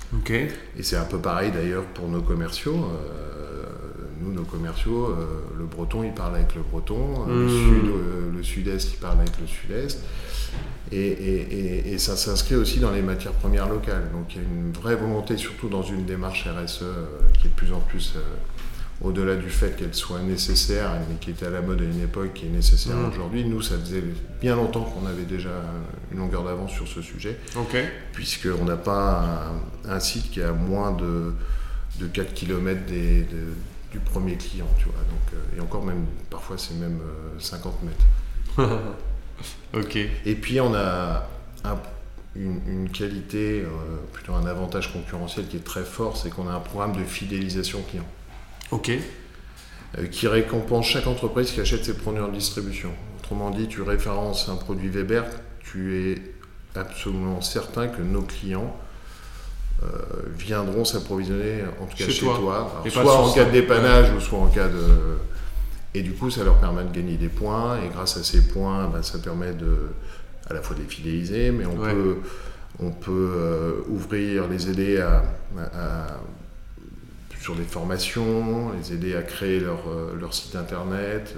Et 0.78 0.84
c'est 0.84 0.96
un 0.98 1.06
peu 1.06 1.20
pareil 1.20 1.52
d'ailleurs 1.52 1.84
pour 1.86 2.08
nos 2.10 2.22
commerciaux. 2.22 2.76
Euh, 2.76 3.64
nous, 4.22 4.32
nos 4.34 4.44
commerciaux, 4.44 5.08
euh, 5.10 5.42
le 5.58 5.66
breton, 5.66 6.04
il 6.04 6.14
parle 6.14 6.36
avec 6.36 6.56
le 6.56 6.62
breton, 6.62 7.26
euh, 7.28 7.44
le, 7.46 7.50
sud, 7.50 7.86
euh, 7.90 8.32
le 8.36 8.44
sud-est, 8.44 8.94
il 8.94 8.98
parle 8.98 9.20
avec 9.20 9.32
le 9.40 9.46
sud-est. 9.48 10.00
Et, 10.92 10.98
et- 11.08 11.42
et- 11.90 11.94
et 11.94 11.98
ça 11.98 12.16
s'inscrit 12.16 12.56
aussi 12.56 12.80
dans 12.80 12.92
les 12.92 13.02
matières 13.02 13.34
premières 13.34 13.68
locales. 13.68 14.10
Donc 14.14 14.34
il 14.36 14.42
y 14.42 14.46
a 14.46 14.48
une 14.48 14.72
vraie 14.72 14.96
volonté, 14.96 15.36
surtout 15.38 15.68
dans 15.68 15.84
une 15.84 16.06
démarche 16.06 16.48
RSE 16.48 16.80
euh, 16.84 17.06
qui 17.34 17.48
est 17.48 17.50
de 17.50 17.56
plus 17.56 17.74
en 17.74 17.80
plus, 17.82 18.14
euh, 18.16 18.20
au-delà 19.02 19.36
du 19.36 19.50
fait 19.50 19.76
qu'elle 19.76 19.94
soit 19.94 20.22
nécessaire, 20.22 20.92
mais 21.10 21.16
qui 21.20 21.32
était 21.32 21.46
à 21.48 21.50
la 21.50 21.62
mode 21.62 21.82
à 21.82 21.84
une 21.84 22.02
époque, 22.02 22.34
qui 22.34 22.46
est 22.46 22.50
nécessaire 22.50 22.96
Mm. 22.96 23.10
aujourd'hui. 23.10 23.44
Nous, 23.46 23.62
ça 23.62 23.78
faisait 23.78 24.04
bien 24.42 24.56
longtemps 24.56 24.84
qu'on 24.84 25.06
avait 25.06 25.26
déjà 25.26 25.50
une 26.12 26.20
longueur 26.20 26.44
d'avance 26.44 26.72
sur 26.72 26.88
ce 26.88 27.02
sujet 27.02 27.38
puisqu'on 28.14 28.64
n'a 28.66 28.78
pas 28.78 29.52
un, 29.86 29.92
un 29.92 30.00
site 30.00 30.32
qui 30.32 30.40
est 30.40 30.44
à 30.44 30.54
moins 30.54 30.92
de, 30.94 31.34
de 32.00 32.08
4 32.08 32.34
km 32.34 32.86
des, 32.86 33.22
de- 33.24 33.54
du 33.92 34.00
premier 34.00 34.36
client, 34.38 34.68
tu 34.78 34.86
vois. 34.86 34.94
Donc, 35.10 35.34
euh, 35.34 35.58
et 35.58 35.62
encore 35.62 35.84
même, 35.86 36.06
parfois 36.30 36.58
c'est 36.58 36.76
même 36.76 37.00
euh, 37.02 37.40
50 37.40 37.76
mètres. 37.84 38.06
ok. 39.74 39.98
Et 40.26 40.36
puis 40.36 40.60
on 40.62 40.74
a 40.74 41.28
un- 41.64 41.78
une, 42.36 42.60
une 42.68 42.90
qualité, 42.90 43.62
euh, 43.62 43.68
plutôt 44.14 44.34
un 44.34 44.46
avantage 44.46 44.92
concurrentiel 44.92 45.48
qui 45.48 45.58
est 45.58 45.64
très 45.64 45.84
fort, 45.84 46.18
c'est 46.18 46.30
qu'on 46.30 46.48
a 46.50 46.54
un 46.54 46.60
programme 46.60 46.94
de 46.94 47.04
fidélisation 47.04 47.82
client 47.90 48.06
Ok. 48.72 48.92
euh, 49.98 50.08
qui 50.08 50.28
récompense 50.28 50.88
chaque 50.88 51.08
entreprise 51.08 51.52
qui 51.52 51.62
achète 51.62 51.86
ses 51.86 51.94
produits 51.96 52.22
en 52.22 52.28
distribution. 52.30 52.90
Autrement 53.20 53.50
dit, 53.52 53.68
tu 53.68 53.82
références 53.82 54.50
un 54.50 54.56
produit 54.56 54.90
Weber, 54.90 55.24
tu 55.60 55.96
es 56.12 56.22
absolument 56.76 57.42
certain 57.42 57.88
que 57.88 58.02
nos 58.02 58.22
clients 58.24 58.76
euh, 59.84 59.88
viendront 60.38 60.86
s'approvisionner, 60.86 61.64
en 61.82 61.86
tout 61.86 61.96
cas 61.98 62.06
Chez 62.06 62.12
chez, 62.12 62.26
toi. 62.26 62.36
Alors, 62.38 62.88
soit 62.92 63.18
en 63.20 63.32
cas 63.34 63.46
de 63.46 63.52
dépannage 63.52 64.12
ou 64.14 64.20
soit 64.20 64.40
en 64.40 64.48
cas 64.48 64.68
de... 64.68 65.18
Et 65.94 66.02
du 66.02 66.12
coup, 66.12 66.30
ça 66.30 66.44
leur 66.44 66.56
permet 66.60 66.84
de 66.84 66.92
gagner 66.92 67.16
des 67.16 67.30
points, 67.30 67.78
et 67.82 67.88
grâce 67.90 68.18
à 68.18 68.24
ces 68.24 68.48
points, 68.50 68.88
ben, 68.90 69.02
ça 69.02 69.18
permet 69.20 69.54
de, 69.54 69.90
à 70.50 70.54
la 70.54 70.62
fois 70.62 70.76
de 70.76 70.82
les 70.82 70.88
fidéliser, 70.88 71.52
mais 71.52 71.66
on 71.66 71.78
Ouais. 71.78 71.94
peut, 71.94 72.18
on 72.80 72.92
peut 72.92 73.32
euh, 73.34 73.74
ouvrir, 73.88 74.48
les 74.50 74.70
aider 74.70 75.00
à- 75.00 75.24
à- 75.74 76.08
sur 77.46 77.56
des 77.56 77.64
formations, 77.64 78.72
les 78.72 78.92
aider 78.92 79.16
à 79.16 79.22
créer 79.22 79.60
leur, 79.60 79.88
euh, 79.88 80.16
leur 80.20 80.34
site 80.34 80.56
internet. 80.56 81.36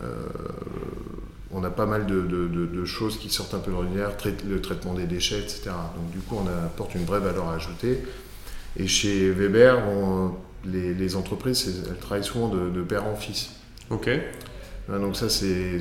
Euh, 0.00 0.06
on 1.50 1.64
a 1.64 1.70
pas 1.70 1.86
mal 1.86 2.06
de, 2.06 2.20
de- 2.22 2.46
de- 2.46 2.66
de 2.66 2.84
choses 2.84 3.18
qui 3.18 3.28
sortent 3.28 3.52
un 3.54 3.58
peu 3.58 3.72
de 3.72 3.76
l'ordinaire, 3.76 4.12
le 4.48 4.60
traitement 4.60 4.94
des 4.94 5.06
déchets, 5.06 5.40
etc. 5.40 5.70
Donc 5.96 6.10
du 6.12 6.20
coup, 6.20 6.36
on 6.40 6.46
apporte 6.46 6.94
une 6.94 7.04
vraie 7.04 7.18
valeur 7.18 7.48
ajoutée. 7.48 8.04
Et 8.76 8.86
chez 8.86 9.32
Weber, 9.32 9.76
on- 9.88 10.34
les, 10.64 10.94
les 10.94 11.16
entreprises, 11.16 11.82
elles 11.90 11.96
travaillent 11.98 12.22
souvent 12.22 12.48
de, 12.48 12.82
père 12.82 13.04
en 13.04 13.16
fils. 13.16 13.50
Ok. 13.90 14.08
Hein, 14.08 14.98
Donc 15.00 15.16
ça, 15.16 15.28
c'est 15.28 15.80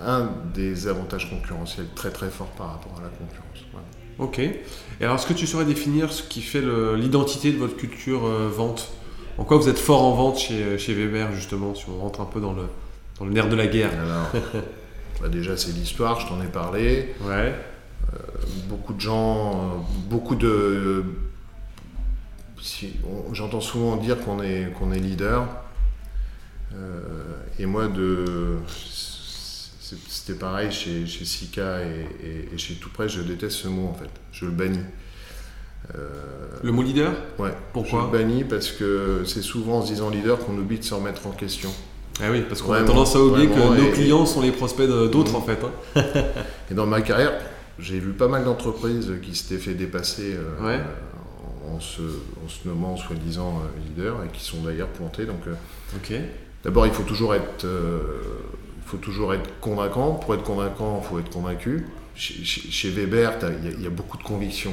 un 0.00 0.30
des 0.54 0.86
avantages 0.86 1.28
concurrentiels 1.28 1.88
très 1.96 2.10
très 2.12 2.30
forts 2.30 2.52
par 2.56 2.68
rapport 2.74 2.94
à 3.00 3.02
la 3.02 3.08
concurrence. 3.08 3.45
Ok. 4.18 4.38
Et 4.38 4.54
alors, 5.00 5.16
est-ce 5.16 5.26
que 5.26 5.34
tu 5.34 5.46
saurais 5.46 5.64
définir 5.66 6.12
ce 6.12 6.22
qui 6.22 6.40
fait 6.40 6.62
l'identité 6.96 7.52
de 7.52 7.58
votre 7.58 7.76
culture 7.76 8.24
euh, 8.26 8.48
vente? 8.48 8.90
En 9.38 9.44
quoi 9.44 9.58
vous 9.58 9.68
êtes 9.68 9.78
fort 9.78 10.02
en 10.02 10.14
vente 10.14 10.38
chez, 10.38 10.78
chez 10.78 10.94
Weber, 10.94 11.32
justement, 11.32 11.74
si 11.74 11.84
on 11.90 11.98
rentre 12.00 12.20
un 12.22 12.24
peu 12.24 12.40
dans 12.40 12.52
le, 12.54 12.62
dans 13.18 13.26
le 13.26 13.32
nerf 13.32 13.48
de 13.50 13.56
la 13.56 13.66
guerre? 13.66 13.90
Alors, 13.92 14.42
bah 15.20 15.28
déjà, 15.28 15.56
c'est 15.58 15.72
l'histoire, 15.72 16.18
je 16.20 16.28
t'en 16.28 16.40
ai 16.40 16.46
parlé. 16.46 17.14
Ouais. 17.22 17.54
beaucoup 18.68 18.94
de 18.94 19.00
gens, 19.00 19.50
euh, 19.50 19.76
beaucoup 20.08 20.34
de. 20.36 21.04
si- 22.60 22.94
J'entends 23.32 23.60
souvent 23.60 23.96
dire 23.96 24.18
qu'on 24.20 24.42
est, 24.42 24.72
qu'on 24.78 24.92
est 24.92 24.98
leader. 24.98 25.44
Euh, 26.74 27.00
et 27.58 27.66
moi, 27.66 27.88
de, 27.88 28.56
c'était 30.08 30.38
pareil 30.38 30.70
chez, 30.72 31.06
chez 31.06 31.24
Sika 31.24 31.82
et, 31.82 32.06
et- 32.26 32.54
et 32.54 32.58
chez 32.58 32.74
Tout 32.74 32.90
Près, 32.90 33.08
je 33.08 33.20
déteste 33.20 33.56
ce 33.56 33.68
mot 33.68 33.86
en 33.88 33.94
fait. 33.94 34.10
Je 34.32 34.44
le 34.46 34.50
bannis. 34.50 34.80
Euh, 35.94 36.08
Le 36.62 36.72
mot 36.72 36.82
leader? 36.82 37.12
Ouais, 37.38 37.52
Pourquoi? 37.72 38.00
Je 38.12 38.16
le 38.18 38.24
bannis 38.24 38.44
parce 38.44 38.70
que 38.72 39.22
c'est 39.24 39.42
souvent 39.42 39.78
en 39.78 39.82
se 39.82 39.88
disant 39.92 40.10
leader 40.10 40.38
qu'on 40.38 40.56
oublie 40.58 40.78
de 40.78 40.84
se 40.84 40.94
remettre 40.94 41.26
en 41.26 41.30
question. 41.30 41.70
Ah 42.20 42.30
oui, 42.30 42.42
parce 42.48 42.62
qu'on 42.62 42.72
a 42.72 42.82
tendance 42.82 43.14
à 43.14 43.20
oublier 43.20 43.46
que 43.48 43.54
nos 43.58 43.74
et- 43.74 43.92
clients 43.92 44.24
sont 44.26 44.40
les 44.40 44.50
prospects 44.52 44.88
d'autres, 44.88 45.30
Mhm. 45.32 45.36
en 45.36 45.42
fait. 45.42 45.58
hein. 45.62 46.02
Et 46.70 46.74
dans 46.74 46.86
ma 46.86 47.02
carrière, 47.02 47.32
j'ai 47.78 47.98
vu 48.00 48.12
pas 48.12 48.26
mal 48.26 48.44
d'entreprises 48.44 49.12
qui 49.22 49.36
s'étaient 49.36 49.60
fait 49.62 49.74
dépasser 49.74 50.34
euh, 50.34 50.66
Ouais. 50.66 50.80
en, 51.70 51.78
se, 51.78 52.00
en 52.02 52.48
se 52.48 52.66
nommant 52.66 52.96
soi-disant 52.96 53.60
euh, 53.62 53.80
leader 53.88 54.24
et 54.24 54.28
qui 54.36 54.42
sont 54.42 54.62
d'ailleurs 54.62 54.88
pointés. 54.88 55.26
Donc, 55.26 55.40
euh, 55.46 55.52
Ok. 55.96 56.14
d'abord, 56.64 56.86
il 56.86 56.92
faut 56.92 57.02
toujours 57.02 57.34
être, 57.34 57.64
il 58.86 58.90
faut 58.90 58.96
toujours 58.98 59.34
être 59.34 59.58
convaincant. 59.60 60.12
Pour 60.14 60.34
être 60.34 60.44
convaincant, 60.44 61.00
il 61.02 61.08
faut 61.08 61.18
être 61.18 61.30
convaincu. 61.30 61.86
Chez, 62.14 62.44
chez- 62.44 62.70
chez 62.70 62.90
Weber, 62.90 63.32
il 63.60 63.64
y, 63.64 63.68
a- 63.68 63.76
il 63.76 63.82
y 63.82 63.86
a 63.86 63.90
beaucoup 63.90 64.16
de 64.16 64.22
conviction. 64.22 64.72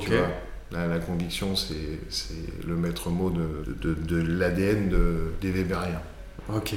Tu 0.00 0.10
vois. 0.10 0.28
La, 0.70 0.86
la 0.86 0.98
conviction, 0.98 1.56
c'est 1.56 1.98
le 2.66 2.76
maître 2.76 3.10
mot 3.10 3.30
de, 3.30 3.64
de, 3.82 3.94
de 3.94 4.16
l'ADN 4.22 4.88
de, 4.88 5.32
des 5.40 5.50
Weberiens. 5.50 6.02
Ok. 6.54 6.74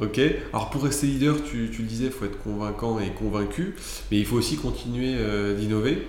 Ok. 0.00 0.20
Alors 0.52 0.68
pour 0.70 0.84
rester 0.84 1.06
leader, 1.06 1.36
tu, 1.42 1.70
tu 1.72 1.82
le 1.82 1.88
disais, 1.88 2.06
il 2.06 2.10
faut 2.12 2.26
être 2.26 2.38
convaincant 2.38 3.00
et 3.00 3.10
convaincu, 3.12 3.74
mais 4.10 4.18
il 4.18 4.26
faut 4.26 4.36
aussi 4.36 4.56
continuer 4.56 5.14
euh, 5.16 5.58
d'innover. 5.58 6.06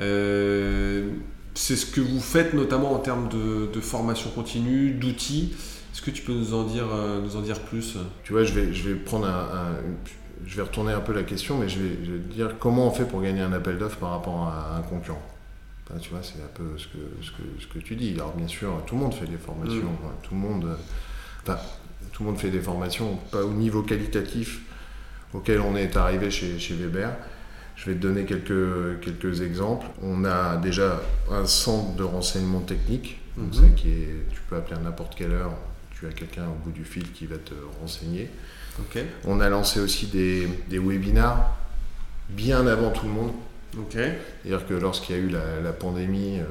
Euh, 0.00 1.08
c'est 1.54 1.76
ce 1.76 1.86
que 1.86 2.00
vous 2.00 2.20
faites 2.20 2.52
notamment 2.54 2.92
en 2.92 2.98
termes 2.98 3.28
de, 3.28 3.68
de 3.72 3.80
formation 3.80 4.30
continue, 4.30 4.90
d'outils. 4.92 5.54
Que 6.08 6.14
tu 6.14 6.22
peux 6.22 6.32
nous 6.32 6.54
en 6.54 6.62
dire, 6.64 6.86
euh, 6.90 7.20
nous 7.20 7.36
en 7.36 7.42
dire 7.42 7.60
plus? 7.60 7.98
Tu 8.24 8.32
vois, 8.32 8.42
je 8.42 8.54
vais, 8.54 8.72
je 8.72 8.88
vais 8.88 8.94
prendre 8.94 9.26
un, 9.26 9.30
un- 9.30 9.76
je 10.46 10.56
vais 10.56 10.62
retourner 10.62 10.92
un 10.94 11.00
peu 11.00 11.12
la 11.12 11.22
question, 11.22 11.58
mais 11.58 11.68
je 11.68 11.78
vais, 11.80 11.98
je 12.02 12.12
vais 12.12 12.18
dire 12.18 12.54
comment 12.58 12.86
on 12.86 12.90
fait 12.90 13.04
pour 13.04 13.20
gagner 13.20 13.42
un 13.42 13.52
appel 13.52 13.76
d'offres 13.76 13.98
par 13.98 14.12
rapport 14.12 14.44
à 14.48 14.76
un 14.78 14.80
concurrent. 14.82 15.20
Tu 16.00 16.08
vois, 16.10 16.20
c'est 16.22 16.38
un 16.42 16.50
peu 16.54 16.78
ce 16.78 16.86
que, 16.86 16.98
ce, 17.22 17.30
que, 17.32 17.42
ce 17.60 17.66
que 17.66 17.78
tu 17.78 17.94
dis. 17.96 18.14
Alors 18.14 18.32
bien 18.34 18.48
sûr, 18.48 18.70
tout 18.86 18.94
le 18.94 19.02
monde 19.02 19.12
fait 19.12 19.26
des 19.26 19.36
formations, 19.36 19.82
Mm. 19.82 20.22
tout 20.22 20.34
le 20.34 20.40
monde, 20.40 20.76
enfin, 21.42 21.58
tout 22.12 22.22
le 22.22 22.30
monde 22.30 22.38
fait 22.38 22.50
des 22.50 22.60
formations, 22.60 23.16
pas 23.30 23.42
au 23.44 23.52
niveau 23.52 23.82
qualitatif 23.82 24.60
auquel 25.34 25.60
on 25.60 25.76
est 25.76 25.94
arrivé 25.96 26.30
chez, 26.30 26.58
chez 26.58 26.74
Weber. 26.74 27.10
Je 27.76 27.84
vais 27.90 27.96
te 27.96 28.00
donner 28.00 28.24
quelques, 28.24 29.00
quelques 29.02 29.42
exemples. 29.42 29.86
On 30.02 30.24
a 30.24 30.56
déjà 30.56 31.00
un 31.30 31.44
centre 31.46 31.94
de 31.96 32.02
renseignement 32.02 32.60
technique, 32.60 33.20
donc 33.36 33.48
Mhm. 33.48 33.52
ça 33.52 33.68
qui 33.76 33.88
est, 33.90 34.26
tu 34.32 34.40
peux 34.48 34.56
appeler 34.56 34.76
à 34.76 34.80
n'importe 34.80 35.14
quelle 35.14 35.32
heure, 35.32 35.52
tu 35.98 36.06
as 36.06 36.10
quelqu'un 36.10 36.46
au 36.46 36.64
bout 36.64 36.70
du 36.70 36.84
fil 36.84 37.10
qui 37.12 37.26
va 37.26 37.36
te 37.36 37.54
renseigner. 37.80 38.30
On 39.24 39.40
a 39.40 39.48
lancé 39.48 39.80
aussi 39.80 40.06
des, 40.06 40.46
des 40.68 40.78
webinars 40.78 41.56
bien 42.28 42.66
avant 42.66 42.90
tout 42.90 43.06
le 43.06 43.12
monde. 43.12 43.32
C'est-à-dire 43.90 44.66
que 44.66 44.74
lorsqu'il 44.74 45.16
y 45.16 45.18
a 45.18 45.22
eu 45.22 45.28
la, 45.28 45.60
la 45.60 45.72
pandémie, 45.72 46.38
euh, 46.38 46.44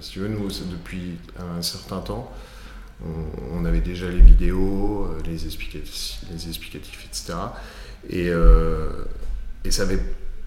si 0.00 0.12
tu 0.12 0.18
veux, 0.20 0.28
nous, 0.28 0.48
depuis 0.70 1.16
un 1.38 1.62
certain 1.62 2.00
temps, 2.00 2.32
on, 3.04 3.60
on 3.60 3.64
avait 3.64 3.80
déjà 3.80 4.08
les 4.08 4.20
vidéos, 4.20 5.04
euh, 5.04 5.22
les 5.26 5.44
explicatifs, 5.44 6.18
les 6.30 6.48
explicatifs 6.48 7.06
etc. 7.06 7.34
Et, 8.08 8.28
euh, 8.28 9.04
et 9.64 9.70
ça 9.70 9.82
avait 9.82 10.00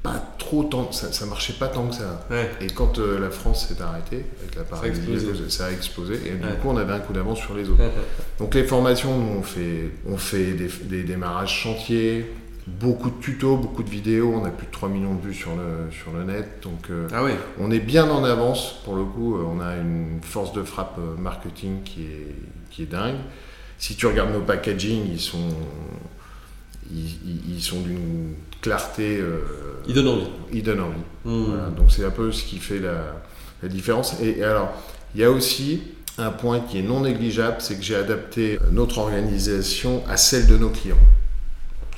pas 0.04 0.24
trop 0.38 0.64
tant, 0.64 0.92
ça, 0.92 1.12
ça 1.12 1.26
marchait 1.26 1.54
pas 1.54 1.68
tant 1.68 1.88
que 1.88 1.96
ça. 1.96 2.26
Ouais. 2.30 2.50
Et 2.62 2.68
quand 2.68 2.98
euh, 3.00 3.20
la 3.20 3.30
France 3.30 3.68
s'est 3.68 3.82
arrêtée, 3.82 4.26
avec 4.42 4.56
la 4.56 4.78
Ça 4.78 4.84
a 4.84 4.88
explosé. 4.88 5.50
ça 5.50 5.66
a 5.66 5.72
explosé. 5.72 6.14
Et 6.26 6.36
du 6.36 6.46
Ouais. 6.46 6.54
coup, 6.62 6.70
on 6.70 6.78
avait 6.78 6.94
un 6.94 7.00
coup 7.00 7.14
d'avance 7.14 7.40
sur 7.40 7.56
les 7.56 7.68
autres. 7.70 7.82
Donc 8.40 8.54
les 8.56 8.64
formations, 8.64 9.18
nous, 9.18 9.40
on 9.40 9.44
fait, 9.44 9.90
on 10.08 10.18
fait 10.18 10.54
des, 10.54 10.70
des 10.84 11.04
démarrages 11.04 11.52
chantiers, 11.54 12.32
beaucoup 12.68 13.10
de 13.10 13.20
tutos, 13.20 13.58
beaucoup 13.58 13.84
de 13.84 13.90
vidéos. 13.90 14.32
On 14.34 14.46
a 14.46 14.50
plus 14.50 14.68
de 14.68 14.72
3 14.72 14.88
millions 14.88 15.16
de 15.16 15.22
vues 15.22 15.34
sur 15.34 15.52
le, 15.56 15.92
sur 15.92 16.14
le 16.14 16.24
net. 16.24 16.48
Donc, 16.64 16.90
euh, 16.90 17.08
Ah 17.14 17.24
oui. 17.24 17.32
on 17.60 17.72
est 17.72 17.80
bien 17.80 18.10
en 18.10 18.24
avance 18.24 18.76
pour 18.86 18.96
le 18.96 19.04
coup. 19.04 19.36
euh, 19.36 19.44
On 19.46 19.60
a 19.60 19.76
une 19.76 20.20
force 20.22 20.54
de 20.54 20.64
frappe 20.64 20.98
marketing 21.18 21.82
qui 21.84 22.04
est, 22.04 22.36
qui 22.70 22.84
est 22.84 22.88
dingue. 22.92 23.18
Si 23.80 23.96
tu 23.96 24.06
regardes 24.08 24.32
nos 24.32 24.42
packaging, 24.42 25.04
ils 25.12 25.20
sont, 25.20 25.50
ils, 26.92 27.06
ils- 27.26 27.56
ils 27.58 27.62
sont 27.64 27.82
d'une 27.82 28.34
clarté. 28.62 29.18
euh, 29.20 29.40
Il 29.88 29.94
donne 29.94 30.08
envie. 30.08 30.28
ils 30.54 30.64
donnent 30.64 30.82
envie. 30.82 30.96
Hmm. 31.26 31.46
Voilà, 31.46 31.70
donc 31.70 31.92
c'est 31.92 32.06
un 32.06 32.10
peu 32.12 32.32
ce 32.32 32.44
qui 32.44 32.58
fait 32.60 32.80
la, 32.80 33.16
la 33.64 33.70
différence. 33.70 34.20
Et, 34.22 34.40
et 34.40 34.44
alors, 34.44 34.72
il 35.16 35.22
y 35.22 35.24
a 35.24 35.32
aussi 35.32 35.82
un 36.18 36.32
point 36.32 36.60
qui 36.62 36.80
est 36.80 36.84
non 36.84 37.02
négligeable, 37.02 37.58
c'est 37.60 37.76
que 37.76 37.84
j'ai 37.84 37.96
adapté 37.96 38.60
notre 38.72 38.98
organisation 38.98 40.04
à 40.10 40.18
celle 40.18 40.48
de 40.48 40.58
nos 40.58 40.70
clients. 40.70 40.98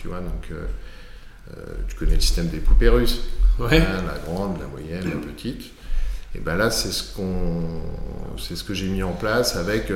Tu 0.02 0.08
vois, 0.08 0.20
donc 0.20 0.48
euh, 0.52 0.66
euh, 1.52 1.62
tu 1.88 1.96
connais 1.96 2.16
le 2.16 2.20
système 2.22 2.48
des 2.48 2.60
poupées 2.60 2.90
russes, 2.90 3.22
Ouais. 3.60 3.80
hein, 3.80 4.04
la 4.08 4.18
grande, 4.20 4.60
la 4.60 4.68
moyenne, 4.68 5.04
la 5.10 5.16
petite. 5.18 5.72
Et 6.36 6.40
ben 6.40 6.56
là, 6.56 6.70
c'est 6.70 6.92
ce 6.92 7.14
qu'on, 7.16 7.82
c'est 8.38 8.56
ce 8.56 8.64
que 8.64 8.74
j'ai 8.74 8.88
mis 8.88 9.02
en 9.04 9.12
place 9.14 9.56
avec 9.56 9.90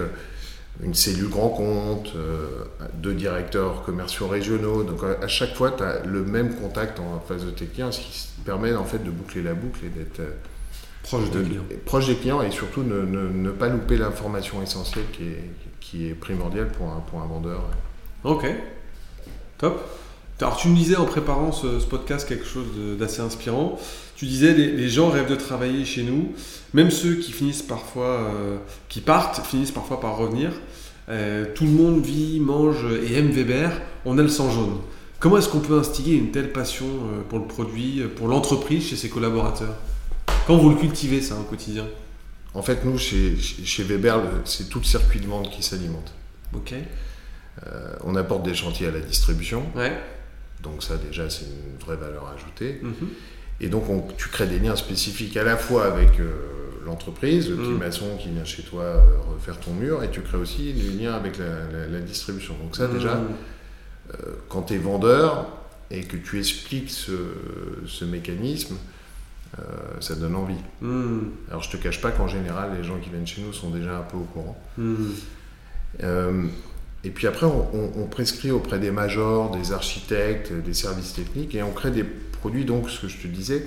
une 0.84 0.94
cellule 0.94 1.30
grand 1.30 1.50
compte, 1.50 2.12
euh, 2.16 2.66
deux 2.96 3.14
directeurs 3.14 3.84
commerciaux 3.84 4.28
régionaux. 4.28 4.84
Donc 4.84 5.02
à 5.04 5.28
chaque 5.28 5.56
fois, 5.56 5.72
tu 5.72 5.84
as 5.84 6.02
le 6.06 6.24
même 6.24 6.56
contact 6.56 7.00
en 7.00 7.20
face 7.20 7.44
de 7.46 7.52
tes 7.52 7.66
clients, 7.66 7.92
ce 7.92 8.00
qui 8.02 8.28
permet 8.46 8.74
en 8.76 8.84
fait 8.86 9.04
de 9.04 9.10
boucler 9.12 9.42
la 9.44 9.54
boucle 9.54 9.86
et 9.86 9.90
d'être 9.90 10.20
euh, 10.20 10.32
Proche 11.86 12.06
de 12.06 12.14
des 12.14 12.20
clients 12.20 12.42
et 12.42 12.50
surtout 12.52 12.82
ne, 12.84 13.02
ne- 13.02 13.28
ne 13.30 13.52
pas 13.52 13.68
louper 13.68 13.98
l'information 13.98 14.62
essentielle 14.64 15.04
qui 15.12 15.24
est, 15.24 15.52
qui 15.82 16.08
est 16.10 16.14
primordiale 16.14 16.70
pour 16.70 16.88
un, 16.88 17.00
pour 17.02 17.22
un 17.22 17.26
vendeur. 17.26 17.62
Ok. 18.24 18.46
Top. 19.58 19.82
Alors 20.42 20.58
tu 20.58 20.68
me 20.68 20.76
disais 20.76 20.96
en 20.96 21.06
préparant 21.06 21.52
ce, 21.52 21.80
ce 21.80 21.86
podcast 21.86 22.28
quelque 22.28 22.46
chose 22.46 22.66
d'assez 23.00 23.22
inspirant. 23.22 23.80
Tu 24.16 24.26
disais 24.26 24.54
les, 24.54 24.72
les 24.72 24.90
gens 24.90 25.10
rêvent 25.10 25.30
de 25.30 25.36
travailler 25.36 25.86
chez 25.86 26.04
nous, 26.04 26.34
même 26.74 26.92
ceux 26.92 27.16
qui 27.16 27.32
finissent 27.32 27.62
parfois, 27.62 28.30
euh, 28.34 28.58
qui 28.90 29.00
partent, 29.02 29.46
finissent 29.46 29.72
parfois 29.72 30.00
par 30.00 30.18
revenir. 30.18 30.52
Euh, 31.10 31.46
tout 31.54 31.66
le 31.66 31.72
monde 31.72 32.04
vit, 32.04 32.40
mange 32.40 32.86
et 33.06 33.18
aime 33.18 33.32
Weber. 33.32 33.72
On 34.06 34.18
a 34.18 34.22
le 34.22 34.28
sang 34.30 34.50
jaune. 34.52 34.80
Comment 35.20 35.38
est-ce 35.38 35.50
qu'on 35.50 35.60
peut 35.60 35.78
instiller 35.78 36.18
une 36.18 36.32
telle 36.32 36.52
passion 36.52 36.86
euh, 36.86 37.22
pour 37.30 37.40
le 37.40 37.46
produit, 37.46 38.02
pour 38.16 38.28
l'entreprise 38.28 38.86
chez 38.88 38.96
ses 38.98 39.10
collaborateurs? 39.10 39.76
Quand 40.48 40.58
vous 40.58 40.70
le 40.70 40.76
cultivez 40.76 41.22
ça 41.22 41.36
au 41.36 41.44
quotidien? 41.44 41.86
En 42.54 42.62
fait, 42.62 42.84
nous, 42.86 42.98
chez, 42.98 43.38
chez 43.38 43.84
Weber, 43.84 44.22
c'est 44.46 44.70
tout 44.70 44.80
le 44.80 44.86
circuit 44.86 45.20
de 45.20 45.28
vente 45.28 45.50
qui 45.50 45.64
s'alimente. 45.64 46.14
Ok. 46.54 46.74
Euh, 47.68 47.96
on 48.04 48.16
apporte 48.16 48.44
des 48.44 48.54
chantiers 48.54 48.88
à 48.88 48.92
la 48.92 49.00
distribution, 49.00 49.64
Ouais. 49.76 49.94
Donc 50.64 50.82
ça 50.84 50.96
déjà 50.98 51.30
c'est 51.30 51.46
une 51.46 51.78
vraie 51.86 51.98
valeur 51.98 52.28
ajoutée. 52.36 52.80
Mhm. 52.82 52.94
Et 53.62 53.68
donc 53.68 53.90
on- 53.90 54.08
tu 54.18 54.30
crées 54.30 54.48
des 54.48 54.60
liens 54.60 54.76
spécifiques 54.76 55.38
à 55.38 55.44
la 55.44 55.58
fois 55.58 55.86
avec 55.86 56.20
euh, 56.20 56.32
l'entreprise, 56.86 57.50
le 57.50 57.56
petit 57.58 57.70
Mm. 57.70 57.78
maçon 57.78 58.18
qui 58.20 58.30
vient 58.30 58.44
chez 58.46 58.64
toi 58.64 58.84
euh, 58.84 59.02
refaire 59.34 59.60
ton 59.60 59.72
mur, 59.74 60.04
et 60.04 60.10
tu 60.12 60.22
crées 60.22 60.38
aussi 60.38 60.74
des 60.74 60.90
liens 61.04 61.14
avec 61.14 61.38
la, 61.38 61.46
la- 61.72 61.88
la 61.88 62.00
distribution. 62.00 62.56
Donc 62.62 62.76
ça 62.76 62.88
déjà, 62.88 63.16
Mhm. 63.16 63.28
euh, 64.14 64.16
quand 64.50 64.64
tu 64.64 64.74
es 64.74 64.78
vendeur 64.78 65.48
et 65.92 66.02
que 66.04 66.18
tu 66.18 66.40
expliques 66.40 66.90
ce, 66.90 67.12
ce 67.88 68.06
mécanisme, 68.06 68.76
ça 70.00 70.16
donne 70.16 70.36
envie. 70.36 70.56
Mhm. 70.82 71.30
Alors 71.50 71.62
je 71.62 71.70
te 71.70 71.78
cache 71.78 72.02
pas 72.02 72.10
qu'en 72.12 72.28
général, 72.28 72.72
les 72.76 72.84
gens 72.84 72.98
qui 72.98 73.10
viennent 73.12 73.28
chez 73.28 73.42
nous 73.44 73.54
sont 73.54 73.70
déjà 73.70 74.00
un 74.00 74.02
peu 74.02 74.18
au 74.18 74.24
courant. 74.34 74.58
Et 77.04 77.10
puis 77.10 77.28
après, 77.28 77.46
on, 77.46 77.68
on- 77.76 77.92
on 78.04 78.06
prescrit 78.08 78.52
auprès 78.52 78.80
des 78.80 78.92
majors, 78.92 79.52
des 79.56 79.72
architectes, 79.74 80.52
des 80.54 80.74
services 80.74 81.14
techniques, 81.14 81.54
et 81.56 81.64
on 81.64 81.72
crée 81.72 81.92
des 81.92 82.04
produits, 82.04 82.66
donc 82.66 82.90
ce 82.90 83.02
que 83.02 83.08
je 83.08 83.18
te 83.18 83.28
disais, 83.28 83.66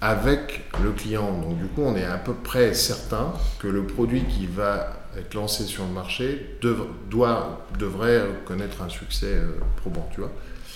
avec 0.00 0.64
le 0.82 0.90
client. 0.92 1.40
Donc 1.40 1.58
du 1.58 1.66
coup, 1.66 1.82
on 1.82 1.96
est 1.96 2.04
à 2.04 2.18
peu 2.18 2.34
près 2.34 2.74
certain 2.74 3.32
que 3.60 3.68
le 3.68 3.86
produit 3.86 4.24
qui 4.24 4.46
va 4.46 5.00
être 5.16 5.34
lancé 5.34 5.64
sur 5.64 5.84
le 5.84 5.90
marché 5.92 6.56
dev- 6.60 6.86
doit, 7.10 7.64
devrait 7.78 8.24
connaître 8.44 8.82
un 8.82 8.88
succès 8.88 9.34
euh, 9.34 9.52
probant, 9.76 10.08
tu 10.12 10.20
vois. 10.20 10.32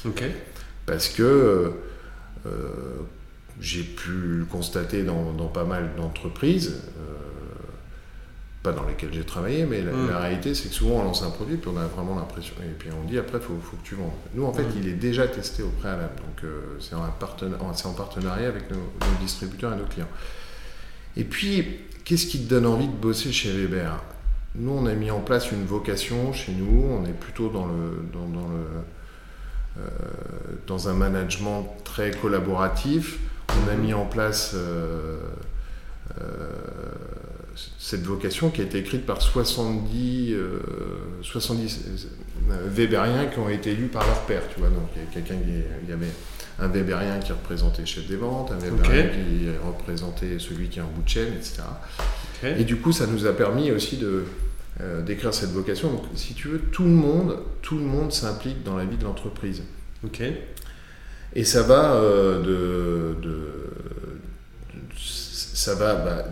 Ok. 0.06 0.22
Parce 0.86 1.08
que 1.08 1.22
euh, 1.22 1.70
euh, 2.46 2.50
j'ai 3.60 3.82
pu 3.82 4.10
le 4.12 4.44
constater 4.44 5.02
dans, 5.02 5.32
dans 5.32 5.48
pas 5.48 5.64
mal 5.64 5.90
d'entreprises, 5.96 6.80
euh, 6.98 7.14
pas 8.68 8.72
dans 8.78 8.86
lesquelles 8.86 9.12
j'ai 9.12 9.24
travaillé, 9.24 9.64
mais 9.66 9.80
la, 9.82 9.92
Mm. 9.92 10.08
la 10.10 10.18
réalité 10.18 10.54
c'est 10.54 10.68
que 10.68 10.74
souvent 10.74 10.96
on 11.00 11.04
lance 11.04 11.22
un 11.22 11.30
produit 11.30 11.56
puis 11.56 11.70
on 11.74 11.78
a 11.78 11.86
vraiment 11.86 12.16
l'impression, 12.16 12.54
et 12.62 12.74
puis 12.78 12.88
on 12.92 13.06
dit 13.08 13.18
après 13.18 13.38
il 13.38 13.44
faut, 13.44 13.58
faut 13.62 13.76
que 13.76 13.86
tu 13.86 13.94
vendes. 13.94 14.10
Nous 14.34 14.44
en 14.44 14.52
fait 14.52 14.62
Mm. 14.64 14.72
il 14.80 14.88
est 14.88 14.92
déjà 15.08 15.26
testé 15.28 15.62
au 15.62 15.68
préalable, 15.80 16.16
donc 16.16 16.44
euh, 16.44 16.60
c'est 16.80 16.94
en, 16.94 17.04
partena- 17.18 17.58
en- 17.60 17.92
partenariat 17.94 18.48
avec 18.48 18.70
nos, 18.70 18.76
nos 18.78 19.16
distributeurs 19.20 19.72
et 19.74 19.76
nos 19.76 19.84
clients. 19.86 20.08
Et 21.16 21.24
puis 21.24 21.80
qu'est-ce 22.04 22.26
qui 22.26 22.38
te 22.44 22.48
donne 22.50 22.66
envie 22.66 22.88
de 22.88 22.92
bosser 22.96 23.32
chez 23.32 23.50
Weber? 23.52 24.02
Nous 24.54 24.70
on 24.72 24.86
a 24.86 24.94
mis 24.94 25.10
en 25.10 25.20
place 25.20 25.50
une 25.52 25.64
vocation 25.64 26.32
chez 26.32 26.52
nous, 26.52 26.84
on 26.90 27.04
est 27.04 27.12
plutôt 27.24 27.48
dans 27.48 27.66
le, 27.66 28.02
dans, 28.12 28.26
dans 28.28 28.48
le 28.48 28.64
euh, 29.78 29.88
dans 30.66 30.88
un 30.88 30.94
management 30.94 31.76
très 31.84 32.10
collaboratif. 32.10 33.18
On 33.48 33.70
a 33.72 33.76
mis 33.76 33.94
en 33.94 34.06
place 34.06 34.52
euh, 34.54 35.18
cette 37.78 38.02
vocation 38.04 38.50
qui 38.50 38.60
a 38.60 38.64
été 38.64 38.78
écrite 38.78 39.04
par 39.06 39.20
70, 39.22 40.32
euh, 40.32 40.58
70 41.22 41.80
euh, 42.50 42.54
Weberiens 42.76 43.26
qui 43.26 43.38
ont 43.38 43.48
été 43.48 43.72
élus 43.72 43.88
par 43.88 44.06
leur 44.06 44.20
père. 44.22 44.42
Tu 44.52 44.60
vois, 44.60 44.68
donc 44.68 44.88
il 44.96 45.02
y 45.02 45.06
a 45.06 45.08
quelqu'un 45.12 45.34
il 45.84 45.88
y 45.88 45.92
avait 45.92 46.06
un 46.60 46.68
Weberien 46.68 47.18
qui 47.20 47.32
représentait 47.32 47.82
le 47.82 47.86
chef 47.86 48.06
des 48.08 48.16
ventes, 48.16 48.50
un 48.52 48.58
Weberien 48.58 49.04
qui 49.08 49.48
représentait 49.64 50.38
celui 50.38 50.68
qui 50.68 50.78
est 50.80 50.82
en 50.82 50.88
bout 50.88 51.02
de 51.02 51.08
chaîne, 51.08 51.32
etc. 51.34 51.62
Et 52.58 52.64
du 52.64 52.76
coup, 52.76 52.92
ça 52.92 53.06
nous 53.06 53.26
a 53.26 53.32
permis 53.32 53.70
aussi 53.72 53.96
de 53.96 54.24
euh, 54.80 55.02
d'écrire 55.02 55.34
cette 55.34 55.50
vocation. 55.50 55.90
Donc, 55.92 56.02
si 56.14 56.34
tu 56.34 56.48
veux, 56.48 56.58
tout 56.60 56.84
le 56.84 56.90
monde, 56.90 57.36
tout 57.62 57.76
le 57.76 57.84
monde 57.84 58.12
s'implique 58.12 58.62
dans 58.62 58.76
la 58.76 58.84
vie 58.84 58.96
de 58.96 59.04
l'entreprise. 59.04 59.62
Ok. 60.04 60.22
Et 61.34 61.44
ça 61.44 61.62
va 61.62 61.94
euh, 61.94 62.38
de, 62.40 63.20
de- 63.20 63.28
de- 63.28 64.96
ça 64.96 65.74
va 65.74 65.94
bah, 65.96 66.24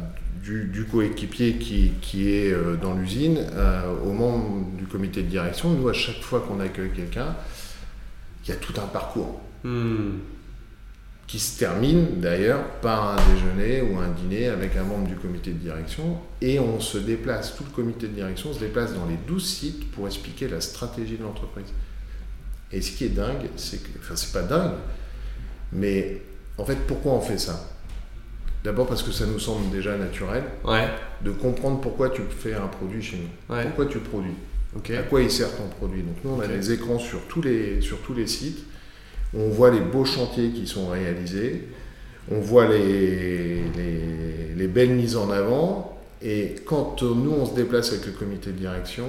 du, 0.47 0.65
du 0.67 0.85
coéquipier 0.85 1.57
qui, 1.59 1.93
qui 2.01 2.31
est 2.31 2.53
euh, 2.53 2.77
dans 2.77 2.95
l'usine 2.95 3.39
euh, 3.53 3.93
au 4.05 4.13
membre 4.13 4.67
du 4.77 4.87
comité 4.87 5.23
de 5.23 5.29
direction. 5.29 5.71
Nous, 5.71 5.89
à 5.89 5.93
chaque 5.93 6.21
fois 6.23 6.41
qu'on 6.41 6.61
accueille 6.61 6.93
quelqu'un, 6.95 7.35
il 8.45 8.51
y 8.51 8.53
a 8.53 8.57
tout 8.57 8.75
un 8.81 8.87
parcours 8.87 9.41
Hmm. 9.65 10.19
qui 11.27 11.41
se 11.41 11.59
termine 11.59 12.21
d'ailleurs 12.21 12.63
par 12.83 13.09
un 13.09 13.17
déjeuner 13.35 13.83
ou 13.83 13.99
un 13.99 14.11
dîner 14.11 14.47
avec 14.47 14.77
un 14.77 14.85
membre 14.85 15.09
du 15.09 15.17
comité 15.17 15.51
de 15.51 15.59
direction 15.59 16.21
et 16.41 16.61
on 16.61 16.79
se 16.79 16.99
déplace, 16.99 17.57
tout 17.57 17.65
le 17.65 17.71
comité 17.71 18.07
de 18.07 18.13
direction 18.13 18.53
se 18.53 18.61
déplace 18.61 18.95
dans 18.95 19.07
les 19.07 19.17
12 19.27 19.45
sites 19.45 19.91
pour 19.91 20.07
expliquer 20.07 20.47
la 20.47 20.61
stratégie 20.61 21.17
de 21.17 21.25
l'entreprise. 21.25 21.67
Et 22.71 22.81
ce 22.81 22.93
qui 22.93 23.05
est 23.05 23.09
dingue, 23.09 23.49
c'est 23.57 23.83
que, 23.83 23.99
enfin 23.99 24.15
c'est 24.15 24.33
pas 24.33 24.43
dingue, 24.43 24.75
mais 25.73 26.23
en 26.59 26.65
fait 26.65 26.77
pourquoi 26.87 27.13
on 27.15 27.21
fait 27.21 27.39
ça? 27.39 27.76
D'abord 28.67 28.89
parce 28.89 29.05
que 29.05 29.13
ça 29.13 29.27
nous 29.27 29.39
semble 29.39 29.71
déjà 29.71 29.97
naturel 29.97 30.43
Ouais. 30.65 30.89
de 31.23 31.31
comprendre 31.31 31.81
pourquoi 31.81 32.11
tu 32.11 32.23
fais 32.37 32.53
un 32.55 32.67
produit 32.67 33.01
chez 33.01 33.17
nous, 33.19 33.55
Ouais. 33.55 33.63
pourquoi 33.63 33.87
tu 33.87 33.99
produis. 33.99 34.35
À 34.99 35.03
quoi 35.05 35.23
il 35.23 35.31
sert 35.31 35.55
ton 35.57 35.69
produit 35.69 36.03
Donc 36.03 36.17
nous, 36.25 36.31
on 36.33 36.41
a 36.41 36.49
des 36.49 36.73
écrans 36.73 36.99
sur 36.99 37.21
tous, 37.29 37.41
les, 37.43 37.81
sur 37.81 37.99
tous 38.03 38.13
les 38.13 38.27
sites. 38.27 38.59
On 39.35 39.49
voit 39.51 39.71
les 39.71 39.79
beaux 39.81 40.05
chantiers 40.05 40.51
qui 40.51 40.67
sont 40.67 40.89
réalisés. 40.89 41.69
On 42.31 42.41
voit 42.41 42.67
les, 42.67 43.63
les, 43.77 44.55
les 44.57 44.67
belles 44.67 44.91
mises 44.95 45.17
en 45.17 45.31
avant. 45.31 45.97
Et 46.21 46.57
quand 46.67 47.03
euh, 47.05 47.15
nous, 47.15 47.31
on 47.31 47.47
se 47.47 47.55
déplace 47.55 47.93
avec 47.93 48.05
le 48.07 48.13
comité 48.13 48.51
de 48.51 48.57
direction, 48.59 49.05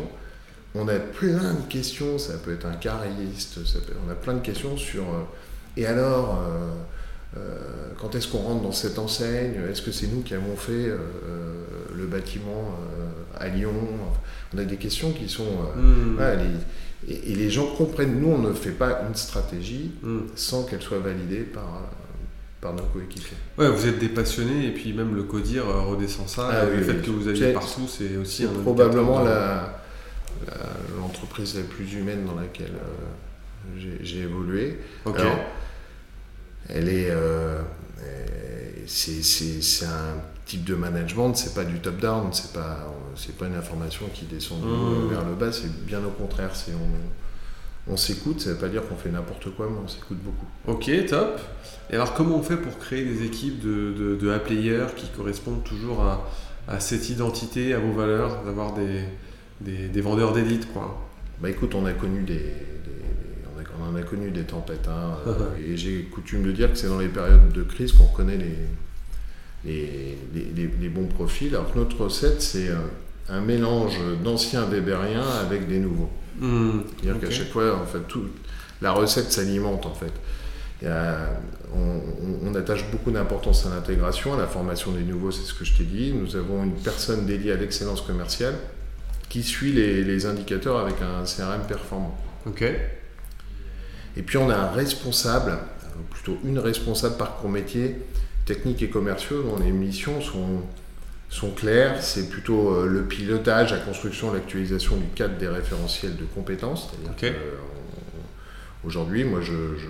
on 0.75 0.87
a 0.87 0.99
plein 0.99 1.55
de 1.55 1.67
questions. 1.67 2.19
Ça 2.19 2.33
peut 2.37 2.53
être 2.53 2.67
un 2.67 2.75
cariste, 2.75 3.65
ça 3.65 3.79
peut- 3.79 3.93
on 4.07 4.11
a 4.11 4.15
plein 4.15 4.35
de 4.35 4.41
questions 4.41 4.77
sur... 4.77 5.01
euh, 5.01 5.23
et 5.75 5.85
alors, 5.87 6.43
euh, 6.47 6.69
quand 7.99 8.15
est-ce 8.15 8.27
qu'on 8.27 8.39
rentre 8.39 8.63
dans 8.63 8.71
cette 8.71 8.97
enseigne? 8.99 9.55
Est-ce 9.69 9.81
que 9.81 9.91
c'est 9.91 10.07
nous 10.07 10.21
qui 10.21 10.33
avons 10.33 10.55
fait 10.55 10.71
euh, 10.71 10.97
euh, 11.25 11.63
le 11.95 12.05
bâtiment 12.05 12.75
euh, 12.99 13.39
à 13.39 13.47
Lyon? 13.49 13.73
On 14.53 14.57
a 14.57 14.63
des 14.63 14.77
questions 14.77 15.11
qui 15.11 15.27
sont... 15.29 15.43
euh, 15.77 15.81
Hmm. 15.81 16.17
les- 16.19 17.13
et, 17.13 17.31
et 17.31 17.35
les 17.35 17.49
gens 17.51 17.67
comprennent, 17.75 18.19
nous 18.19 18.29
on 18.29 18.37
ne 18.39 18.53
fait 18.53 18.71
pas 18.71 19.01
une 19.07 19.15
stratégie 19.15 19.91
Hmm. 20.01 20.21
sans 20.35 20.63
qu'elle 20.63 20.81
soit 20.81 20.97
validée 20.99 21.41
par, 21.41 21.63
euh, 21.63 21.85
par 22.59 22.73
nos 22.73 22.83
coéquipiers. 22.83 23.37
Ouais, 23.57 23.69
vous 23.69 23.85
êtes 23.87 23.99
des 23.99 24.09
passionnés 24.09 24.67
et 24.67 24.71
puis 24.71 24.93
même 24.93 25.15
le 25.15 25.23
codir 25.23 25.67
euh, 25.69 25.81
redescend 25.81 26.27
ça. 26.27 26.49
Ah 26.51 26.65
le 26.65 26.81
fait 26.81 26.93
oui. 26.93 27.01
que 27.03 27.11
vous 27.11 27.27
alliez 27.27 27.53
partout, 27.53 27.87
c'est 27.87 28.17
aussi 28.17 28.45
un 28.45 28.61
probablement 28.63 29.23
la- 29.23 29.79
la- 30.47 30.53
l'entreprise 30.99 31.55
la, 31.55 31.63
plus 31.63 31.93
humaine 31.93 32.25
dans 32.25 32.35
laquelle 32.35 32.73
euh, 32.75 33.77
j'ai- 33.77 33.99
j'ai 34.03 34.19
évolué. 34.21 34.79
de- 35.05 35.09
Ok. 35.11 35.19
Alors, 35.19 35.37
elle 36.69 36.89
est, 36.89 37.10
euh, 37.10 37.62
c'est, 38.86 39.86
un 39.86 40.21
type 40.45 40.63
de 40.63 40.75
management, 40.75 41.34
c'est 41.34 41.53
pas 41.53 41.65
du 41.65 41.80
top 41.80 41.97
down, 41.97 42.30
c'est 42.32 42.53
pas, 42.53 42.88
c'est 43.15 43.36
pas 43.38 43.47
une 43.47 43.56
information 43.56 44.06
qui 44.13 44.25
descend 44.25 44.62
Mmh. 44.62 45.10
vers 45.10 45.25
le 45.25 45.36
bas, 45.36 45.51
c'est 45.51 45.86
bien 45.86 45.99
au 45.99 46.12
contraire, 46.12 46.56
c'est 46.56 46.71
on, 46.73 47.91
on 47.91 47.97
s'écoute, 47.97 48.41
ça 48.41 48.49
ne 48.49 48.56
veut 48.56 48.60
pas 48.60 48.67
dire 48.69 48.88
qu'on 48.88 48.95
fait 48.95 49.10
n'importe 49.10 49.56
quoi, 49.56 49.67
mais 49.69 49.77
on 49.84 49.88
s'écoute 49.88 50.17
beaucoup. 50.21 50.45
Ok, 50.67 50.89
top. 51.08 51.39
Et 51.89 51.95
alors, 51.95 52.13
comment 52.13 52.36
on 52.38 52.43
fait 52.43 52.58
pour 52.58 52.77
créer 52.77 53.06
des 53.06 53.25
équipes 53.25 53.62
de, 53.62 53.93
de, 53.97 54.15
de 54.15 54.30
A-players 54.30 54.88
qui 54.95 55.08
correspondent 55.10 55.63
toujours 55.63 56.01
à, 56.01 56.27
à, 56.67 56.80
cette 56.80 57.10
identité, 57.10 57.73
à 57.73 57.80
vos 57.80 57.93
valeurs, 57.93 58.43
d'avoir 58.43 58.73
des, 58.73 59.03
des, 59.62 59.88
des, 59.88 60.01
vendeurs 60.01 60.34
d'élite 60.34 60.71
quoi? 60.73 61.08
Bah 61.39 61.49
écoute, 61.49 61.75
on 61.75 61.86
a 61.86 61.93
connu 61.93 62.23
des, 62.23 62.41
a, 63.97 64.03
connu 64.03 64.31
des 64.31 64.43
tempêtes, 64.43 64.88
hein, 64.88 65.17
et 65.65 65.77
j'ai 65.77 66.03
coutume 66.03 66.43
de 66.43 66.51
dire 66.51 66.71
que 66.71 66.77
c'est 66.77 66.88
dans 66.88 66.99
les 66.99 67.07
périodes 67.07 67.51
de 67.51 67.63
crise 67.63 67.91
qu'on 67.91 68.07
connaît 68.07 68.38
les, 68.38 68.57
les, 69.65 70.17
les, 70.33 70.69
les, 70.79 70.89
bons 70.89 71.07
profils. 71.07 71.53
Alors 71.55 71.73
que 71.73 71.77
notre 71.77 72.03
recette, 72.05 72.41
c'est 72.41 72.69
un 73.29 73.41
mélange 73.41 73.97
d'anciens 74.23 74.65
Weberiens 74.65 75.27
avec 75.41 75.67
des 75.67 75.79
nouveaux. 75.79 76.10
Mmh, 76.39 76.79
C'est-à-dire 76.88 77.17
okay. 77.17 77.27
qu'à 77.27 77.31
chaque 77.31 77.49
fois, 77.49 77.77
en 77.77 77.86
fait, 77.86 78.01
tout, 78.07 78.25
la 78.81 78.91
recette 78.91 79.31
s'alimente 79.31 79.86
en 79.86 79.93
fait. 79.93 80.13
A, 80.86 81.29
on, 81.75 82.01
on, 82.43 82.53
attache 82.53 82.86
beaucoup 82.91 83.10
d'importance 83.10 83.65
à 83.65 83.69
l'intégration, 83.69 84.36
à 84.36 84.38
la 84.38 84.45
formation 84.45 84.91
des 84.91 85.01
nouveaux, 85.01 85.31
c'est 85.31 85.41
ce 85.41 85.53
que 85.53 85.65
je 85.65 85.75
t'ai 85.75 85.83
dit. 85.83 86.13
Nous 86.13 86.36
avons 86.36 86.63
une 86.63 86.75
personne 86.75 87.25
dédiée 87.25 87.51
à 87.51 87.55
l'excellence 87.55 88.01
commerciale 88.01 88.53
qui 89.27 89.41
suit 89.43 89.73
les, 89.73 90.03
les, 90.03 90.25
indicateurs 90.27 90.77
avec 90.77 90.95
un 91.01 91.23
CRM 91.23 91.65
performant. 91.67 92.15
Ok. 92.45 92.63
Et 94.17 94.23
puis 94.23 94.38
on 94.38 94.49
a 94.49 94.56
un 94.56 94.71
responsable, 94.71 95.58
plutôt 96.10 96.38
une 96.43 96.60
responsable 96.60 97.17
parcours 97.17 97.49
métier, 97.49 97.95
techniques 98.45 98.82
et 98.82 98.89
commerciaux, 98.89 99.43
dont 99.43 99.58
les 99.63 99.71
missions 99.71 100.19
sont 100.21 100.63
sont 101.30 101.51
clairs. 101.51 102.01
C'est 102.01 102.30
plutôt 102.30 102.73
euh, 102.73 102.88
le 102.88 103.03
pilotage, 103.03 103.71
la 103.71 103.80
construction, 103.80 104.32
l'actualisation 104.34 104.97
du 104.97 105.08
cadre 105.08 105.38
des 105.38 105.47
référentiels 105.47 106.15
de 106.15 106.23
compétences. 106.23 106.89
Okay. 107.12 107.34
Aujourd'hui, 108.86 109.25
moi, 109.25 109.41
je, 109.41 109.75
je, 109.77 109.88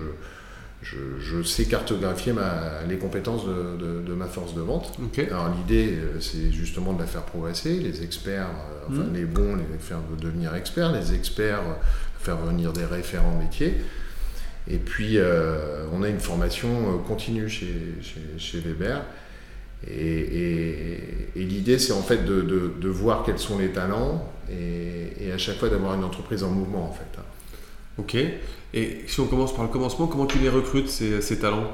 je, 0.82 0.96
je, 1.20 1.42
sais 1.42 1.66
cartographier 1.66 2.32
ma, 2.32 2.82
les 2.88 2.98
compétences 2.98 3.46
de, 3.46 3.76
de, 3.76 4.00
de, 4.02 4.14
ma 4.14 4.26
force 4.26 4.54
de 4.54 4.60
vente. 4.60 4.98
Okay. 5.06 5.28
Alors 5.28 5.54
l'idée, 5.54 5.96
c'est 6.20 6.50
justement 6.50 6.92
de 6.92 7.00
la 7.00 7.06
faire 7.06 7.22
progresser. 7.22 7.78
Les 7.78 8.02
experts, 8.02 8.48
euh, 8.48 8.86
enfin 8.90 9.08
mmh. 9.08 9.14
les 9.14 9.24
bons, 9.24 9.56
les 9.56 9.78
faire 9.78 10.00
devenir 10.20 10.54
experts. 10.54 10.92
Les 10.92 11.14
experts, 11.14 11.62
faire 12.18 12.38
venir 12.38 12.72
des 12.72 12.84
référents 12.84 13.38
métiers. 13.38 13.76
Et 14.70 14.76
puis, 14.76 15.18
euh, 15.18 15.86
on 15.92 16.02
a 16.02 16.08
une 16.08 16.20
formation 16.20 16.98
continue 17.06 17.48
chez, 17.48 17.74
chez, 18.02 18.20
chez 18.38 18.60
Weber. 18.60 19.02
Et, 19.86 19.92
et, 19.92 21.00
et 21.36 21.44
l'idée, 21.44 21.78
c'est 21.78 21.92
en 21.92 22.02
fait 22.02 22.24
de, 22.24 22.42
de, 22.42 22.72
de, 22.80 22.88
voir 22.88 23.22
quels 23.24 23.38
sont 23.38 23.58
les 23.58 23.68
talents 23.70 24.28
et, 24.50 25.12
et 25.24 25.32
à 25.32 25.38
chaque 25.38 25.56
fois 25.56 25.68
d'avoir 25.68 25.94
une 25.94 26.04
entreprise 26.04 26.42
en 26.42 26.50
mouvement, 26.50 26.84
en 26.88 26.92
fait. 26.92 27.18
Ok. 27.96 28.16
Et 28.74 29.04
si 29.06 29.20
on 29.20 29.26
commence 29.26 29.54
par 29.54 29.64
le 29.64 29.70
commencement, 29.70 30.06
comment 30.06 30.26
tu 30.26 30.38
les 30.38 30.48
recrutes, 30.50 30.88
ces, 30.88 31.20
ces 31.22 31.38
talents? 31.38 31.70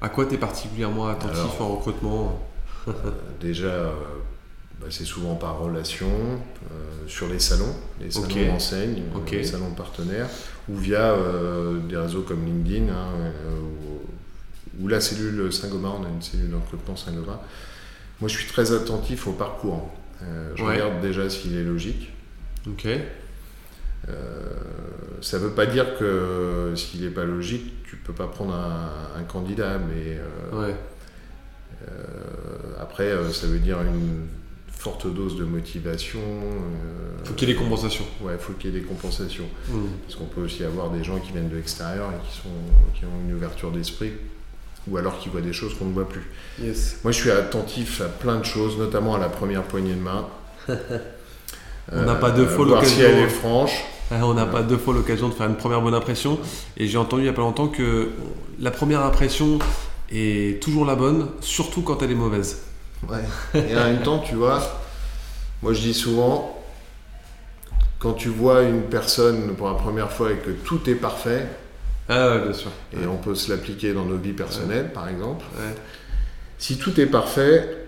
À 0.00 0.08
quoi 0.08 0.26
tu 0.26 0.34
es 0.34 0.38
particulièrement 0.38 1.08
attentif 1.08 1.38
Alors, 1.38 1.62
en 1.62 1.76
recrutement? 1.76 2.42
euh, 2.88 2.92
Déjà, 3.40 3.66
euh, 3.66 3.92
bah, 4.82 4.88
c'est 4.90 5.04
souvent 5.04 5.36
par 5.36 5.60
relation, 5.60 6.08
euh, 6.08 7.06
sur 7.06 7.28
les 7.28 7.38
salons, 7.38 7.74
les 8.00 8.10
salons 8.10 8.24
okay. 8.26 8.46
d'enseigne, 8.46 9.02
okay. 9.14 9.36
les 9.38 9.44
salons 9.44 9.70
partenaires, 9.70 10.28
ou 10.68 10.76
via 10.76 11.12
euh, 11.12 11.78
des 11.88 11.96
réseaux 11.96 12.22
comme 12.22 12.44
LinkedIn, 12.44 12.92
hein, 12.92 13.12
ou 14.80 14.88
la 14.88 15.00
cellule 15.00 15.52
Saint-Gobain, 15.52 15.92
on 16.00 16.04
a 16.04 16.08
une 16.08 16.22
cellule 16.22 16.50
de 16.50 16.56
recrutement 16.56 16.96
Saint-Gobain. 16.96 17.38
Moi, 18.20 18.28
je 18.28 18.36
suis 18.38 18.46
très 18.46 18.72
attentif 18.72 19.26
au 19.26 19.32
parcours. 19.32 19.90
Euh, 20.22 20.52
je 20.54 20.62
ouais. 20.62 20.74
regarde 20.74 21.00
déjà 21.00 21.28
s'il 21.28 21.56
est 21.56 21.64
logique. 21.64 22.12
Ok. 22.66 22.86
Euh, 22.86 24.10
ça 25.20 25.38
ne 25.38 25.44
veut 25.44 25.50
pas 25.50 25.66
dire 25.66 25.98
que 25.98 26.72
s'il 26.74 27.02
n'est 27.02 27.10
pas 27.10 27.24
logique, 27.24 27.82
tu 27.84 27.96
ne 27.96 28.00
peux 28.00 28.12
pas 28.12 28.26
prendre 28.26 28.54
un, 28.54 29.20
un 29.20 29.22
candidat, 29.24 29.78
mais 29.78 30.18
euh, 30.18 30.66
ouais. 30.66 30.74
après, 32.80 33.12
ça 33.32 33.46
veut 33.46 33.58
dire 33.58 33.80
une 33.82 34.26
forte 34.82 35.06
dose 35.06 35.36
de 35.36 35.44
motivation. 35.44 36.18
Il 37.20 37.28
faut 37.28 37.34
qu'il 37.34 37.48
y 37.48 37.52
ait 37.52 37.54
des 37.54 37.60
compensations. 37.60 38.04
Ouais, 38.20 38.36
faut 38.36 38.52
qu'il 38.54 38.74
y 38.74 38.76
ait 38.76 38.80
des 38.80 38.84
compensations. 38.84 39.44
Mmh. 39.68 39.78
Parce 40.04 40.16
qu'on 40.18 40.24
peut 40.24 40.40
aussi 40.40 40.64
avoir 40.64 40.90
des 40.90 41.04
gens 41.04 41.20
qui 41.20 41.30
viennent 41.30 41.48
de 41.48 41.54
l'extérieur 41.54 42.10
et 42.10 42.28
qui, 42.28 42.36
sont, 42.36 42.48
qui 42.92 43.04
ont 43.04 43.28
une 43.28 43.32
ouverture 43.32 43.70
d'esprit 43.70 44.10
ou 44.88 44.96
alors 44.96 45.20
qui 45.20 45.28
voient 45.28 45.40
des 45.40 45.52
choses 45.52 45.74
qu'on 45.78 45.84
ne 45.84 45.92
voit 45.92 46.08
plus. 46.08 46.28
Yes. 46.60 46.96
Moi, 47.04 47.12
je 47.12 47.20
suis 47.20 47.30
attentif 47.30 48.00
à 48.00 48.06
plein 48.06 48.38
de 48.38 48.44
choses, 48.44 48.76
notamment 48.76 49.14
à 49.14 49.20
la 49.20 49.28
première 49.28 49.62
poignée 49.62 49.94
de 49.94 50.00
main. 50.00 50.26
on 50.68 52.02
n'a 52.02 52.12
euh, 52.12 52.14
pas 52.16 52.32
deux 52.32 52.46
fois 52.46 52.66
l'occasion. 52.66 52.96
Si 52.96 53.02
elle 53.02 53.20
est 53.20 53.28
franche. 53.28 53.84
On 54.10 54.34
n'a 54.34 54.46
pas 54.46 54.62
deux 54.62 54.78
fois 54.78 54.94
l'occasion 54.94 55.28
de 55.28 55.34
faire 55.34 55.46
une 55.46 55.56
première 55.56 55.80
bonne 55.80 55.94
impression. 55.94 56.40
Et 56.76 56.88
j'ai 56.88 56.98
entendu 56.98 57.22
il 57.22 57.26
n'y 57.26 57.30
a 57.30 57.34
pas 57.34 57.42
longtemps 57.42 57.68
que 57.68 58.10
la 58.58 58.72
première 58.72 59.02
impression 59.02 59.60
est 60.10 60.60
toujours 60.60 60.84
la 60.84 60.96
bonne, 60.96 61.28
surtout 61.40 61.82
quand 61.82 62.02
elle 62.02 62.10
est 62.10 62.16
mauvaise. 62.16 62.62
Ouais. 63.08 63.60
Et 63.68 63.76
en 63.76 63.84
même 63.84 64.02
temps, 64.02 64.18
tu 64.20 64.34
vois, 64.34 64.60
moi 65.62 65.72
je 65.72 65.80
dis 65.80 65.94
souvent, 65.94 66.62
quand 67.98 68.12
tu 68.14 68.28
vois 68.28 68.62
une 68.62 68.82
personne 68.82 69.54
pour 69.54 69.68
la 69.68 69.74
première 69.74 70.10
fois 70.10 70.32
et 70.32 70.36
que 70.36 70.50
tout 70.50 70.88
est 70.88 70.94
parfait, 70.94 71.46
ah 72.08 72.30
ouais, 72.30 72.40
bien 72.40 72.52
sûr. 72.52 72.70
Et 72.92 72.98
ouais. 72.98 73.06
on 73.06 73.16
peut 73.16 73.34
se 73.34 73.50
l'appliquer 73.50 73.92
dans 73.92 74.04
nos 74.04 74.16
vies 74.16 74.32
personnelles, 74.32 74.86
ouais. 74.86 74.92
par 74.92 75.08
exemple. 75.08 75.44
Ouais. 75.56 75.74
Si 76.58 76.76
tout 76.76 77.00
est 77.00 77.06
parfait, 77.06 77.86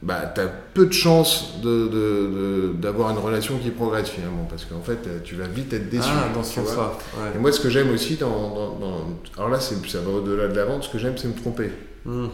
bah, 0.00 0.32
tu 0.32 0.40
as 0.40 0.46
peu 0.46 0.86
de 0.86 0.92
chances 0.92 1.54
d'avoir 1.60 1.88
de, 1.90 2.74
de, 2.78 3.12
de, 3.12 3.12
une 3.12 3.18
relation 3.18 3.58
qui 3.58 3.70
progresse 3.70 4.08
finalement. 4.08 4.44
Parce 4.48 4.64
qu'en 4.64 4.80
fait, 4.80 5.22
tu 5.24 5.34
vas 5.34 5.48
vite 5.48 5.72
être 5.72 5.88
déçu. 5.88 6.08
Ah, 6.12 6.32
dans 6.32 6.44
ce 6.44 6.54
sens-là. 6.54 6.92
Et 7.34 7.38
moi, 7.38 7.50
ce 7.52 7.60
que 7.60 7.68
j'aime 7.68 7.90
aussi 7.90 8.16
dans, 8.16 8.28
dans, 8.28 8.78
dans, 8.78 9.04
Alors 9.36 9.50
là, 9.50 9.60
ça 9.60 9.74
va 10.00 10.10
au-delà 10.10 10.48
de 10.48 10.54
la 10.54 10.64
vente. 10.64 10.84
Ce 10.84 10.88
que 10.88 10.98
j'aime, 10.98 11.16
c'est 11.16 11.28
me 11.28 11.34
tromper. 11.34 11.70
Mm. 12.04 12.26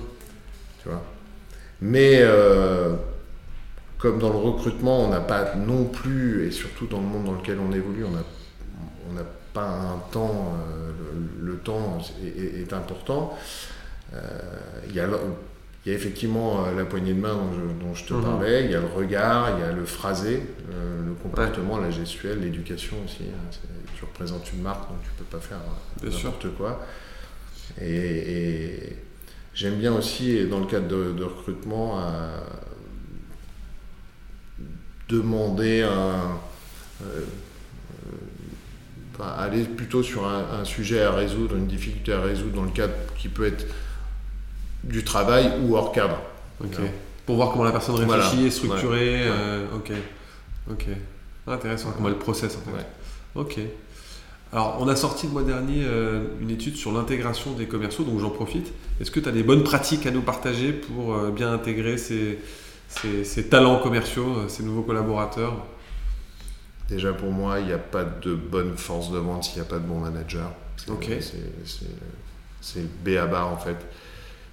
Tu 0.83 0.89
vois 0.89 1.03
Mais. 1.85 2.20
Euh, 2.23 2.94
comme 3.99 4.18
dans 4.18 4.29
le 4.29 4.37
recrutement, 4.37 5.01
on 5.01 5.09
n'a 5.09 5.20
pas 5.20 5.55
non 5.55 5.85
plus, 5.87 6.47
et 6.47 6.51
surtout 6.51 6.87
dans 6.87 6.99
le 6.99 7.07
monde 7.07 7.25
dans 7.25 7.33
lequel 7.33 7.59
on 7.59 7.73
évolue, 7.73 8.05
on 8.05 8.11
n'a 8.11 8.25
on 9.11 9.16
a 9.16 9.25
pas 9.55 9.66
un 9.66 9.99
temps, 10.12 10.53
euh, 10.53 10.92
le, 11.40 11.53
le, 11.53 11.57
temps 11.57 11.99
est, 12.23 12.27
est, 12.27 12.61
est 12.61 12.73
important. 12.75 13.35
Euh, 14.12 14.18
il 14.90 14.94
y, 14.94 15.01
a, 15.01 15.07
il 15.07 15.90
y 15.90 15.94
a 15.94 15.97
effectivement 15.97 16.66
la 16.77 16.85
poignée 16.85 17.14
de 17.14 17.20
main 17.20 17.35
dont 17.35 17.53
je, 17.55 17.85
dont 17.87 17.94
je 17.94 18.05
te 18.05 18.12
mmh. 18.12 18.23
parlais, 18.23 18.64
il 18.66 18.73
y 18.73 18.75
a 18.75 18.81
le 18.81 18.88
regard, 18.88 19.57
il 19.57 19.61
y 19.61 19.66
a 19.66 19.73
le 19.73 19.87
phrasé, 19.87 20.42
le 20.68 21.14
comportement, 21.23 21.77
ouais. 21.77 21.85
la 21.85 21.90
gestuelle, 21.90 22.40
l'éducation 22.40 22.97
aussi. 23.07 23.23
Hein, 23.23 23.57
tu 23.97 24.05
représentes 24.05 24.53
une 24.53 24.61
marque, 24.61 24.87
donc 24.90 24.99
tu 25.03 25.11
peux 25.16 25.25
pas 25.25 25.40
faire 25.40 25.61
n'importe 26.03 26.55
quoi. 26.59 26.85
Et, 27.81 27.87
et 27.87 28.97
j'aime 29.55 29.77
bien 29.77 29.95
aussi, 29.95 30.47
dans 30.47 30.61
le 30.61 30.67
cadre 30.67 30.88
de, 30.88 31.12
de 31.12 31.25
recrutement, 31.25 32.01
demander 35.09 35.83
un 35.83 36.38
enfin, 39.14 39.31
aller 39.38 39.64
plutôt 39.64 40.03
sur 40.03 40.27
un, 40.27 40.61
un, 40.61 40.64
sujet 40.64 41.03
à 41.03 41.12
résoudre, 41.12 41.57
une 41.57 41.67
difficulté 41.67 42.12
à 42.12 42.21
résoudre 42.21 42.55
dans 42.55 42.62
le 42.64 42.71
cadre 42.71 42.95
qui 43.17 43.29
peut 43.29 43.47
être 43.47 43.67
du 44.83 45.05
travail 45.05 45.53
ou 45.62 45.77
hors 45.77 45.93
cadre. 45.93 46.21
Ok. 46.62 46.77
Pour 47.27 47.37
voir 47.37 47.53
comment 47.53 47.64
la 47.64 47.73
personne 47.73 47.95
réfléchit, 47.95 48.35
voilà. 48.35 48.47
est 48.47 48.51
structurée. 48.51 49.23
Ouais. 49.23 49.31
Euh, 49.31 49.67
ok. 49.75 49.93
Ok. 50.71 50.87
Intéressant, 51.47 51.93
comment 51.93 52.09
elle 52.09 52.19
processe 52.19 52.57
en 52.57 52.71
fait. 52.71 52.77
Ouais. 52.77 52.87
Ok. 53.35 53.59
Alors, 54.55 54.77
on 54.79 54.87
a 54.87 54.95
sorti 54.95 55.27
le 55.27 55.33
mois 55.33 55.43
dernier 55.43 55.83
euh, 55.85 56.23
une 56.40 56.49
étude 56.49 56.77
sur 56.77 56.93
l'intégration 56.93 57.55
des 57.55 57.67
commerciaux, 57.67 58.05
donc 58.05 58.21
j'en 58.21 58.31
profite. 58.31 58.73
Est-ce 59.01 59.11
que 59.11 59.19
tu 59.19 59.29
as 59.29 59.33
des 59.33 59.43
bonnes 59.43 59.64
pratiques 59.64 60.07
à 60.07 60.12
nous 60.12 60.23
partager 60.23 60.73
pour 60.73 61.12
euh, 61.12 61.33
bien 61.33 61.53
intégrer 61.53 61.99
ces, 61.99 62.38
ces, 62.87 63.25
ces 63.25 63.49
talents 63.49 63.81
commerciaux, 63.81 64.37
euh, 64.37 64.49
ces 64.49 64.62
nouveaux 64.62 64.83
collaborateurs? 64.83 65.57
Déjà 66.88 67.12
pour 67.12 67.33
moi, 67.33 67.59
il 67.59 67.67
n'y 67.67 67.73
a 67.73 67.79
pas 67.79 68.05
de 68.05 68.37
bonne 68.37 68.77
force 68.77 69.11
de 69.11 69.19
vente 69.19 69.43
s'il 69.43 69.57
n'y 69.57 69.62
a 69.62 69.69
pas 69.69 69.81
de 69.81 69.87
bon 69.87 69.99
manager. 69.99 70.53
Okay. 70.87 71.19
C'est 72.61 72.81
le 72.81 72.88
B 73.05 73.19
à 73.19 73.27
bas 73.27 73.47
en 73.47 73.57
fait. 73.57 73.79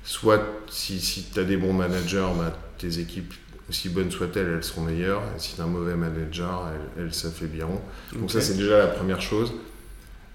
Soit 0.04 0.42
si, 0.68 1.00
si 1.00 1.26
tu 1.32 1.40
as 1.40 1.44
des 1.44 1.58
bons 1.58 1.74
managers, 1.74 2.26
bah, 2.40 2.58
tes 2.80 2.98
équipes, 2.98 3.36
aussi 3.70 3.90
bonnes 3.90 4.10
soient-elles, 4.10 4.48
elles 4.48 4.64
seront 4.64 4.82
meilleures. 4.82 5.22
Et 5.38 5.40
si 5.40 5.54
tu 5.54 5.62
as 5.62 5.66
un 5.66 5.68
mauvais 5.68 5.96
manager, 5.96 6.70
elles, 6.74 7.04
elles 7.04 7.14
s'affaibliront. 7.14 7.82
Donc 8.14 8.24
okay. 8.24 8.34
ça 8.34 8.42
c'est 8.42 8.58
déjà 8.58 8.80
la 8.80 8.88
première 8.88 9.22
chose. 9.22 9.54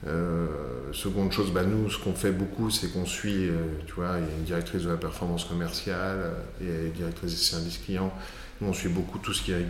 Euh, 0.06 0.46
seconde 0.92 1.32
chose, 1.32 1.52
bah, 1.52 1.64
nous 1.64 1.90
ce 1.90 1.98
qu'on 1.98 2.12
fait 2.12 2.30
beaucoup 2.30 2.70
c'est 2.70 2.92
qu'on 2.92 3.06
suit, 3.06 3.48
euh, 3.48 3.54
tu 3.86 3.94
vois, 3.94 4.16
il 4.18 4.24
y 4.24 4.30
a 4.30 4.36
une 4.36 4.44
directrice 4.44 4.82
de 4.82 4.90
la 4.90 4.96
performance 4.96 5.44
commerciale 5.44 6.32
et 6.60 6.86
une 6.86 6.92
directrice 6.92 7.30
des 7.30 7.36
services 7.36 7.78
clients 7.78 8.12
nous, 8.60 8.68
on 8.68 8.72
suit 8.72 8.88
beaucoup 8.88 9.18
tout 9.18 9.34
ce 9.34 9.42
qui 9.42 9.52
est 9.52 9.66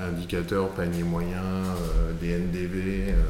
indicateur, 0.00 0.68
panier 0.70 1.04
moyen, 1.04 1.42
euh, 1.42 2.12
des 2.20 2.36
NDV. 2.36 3.10
Euh, 3.10 3.22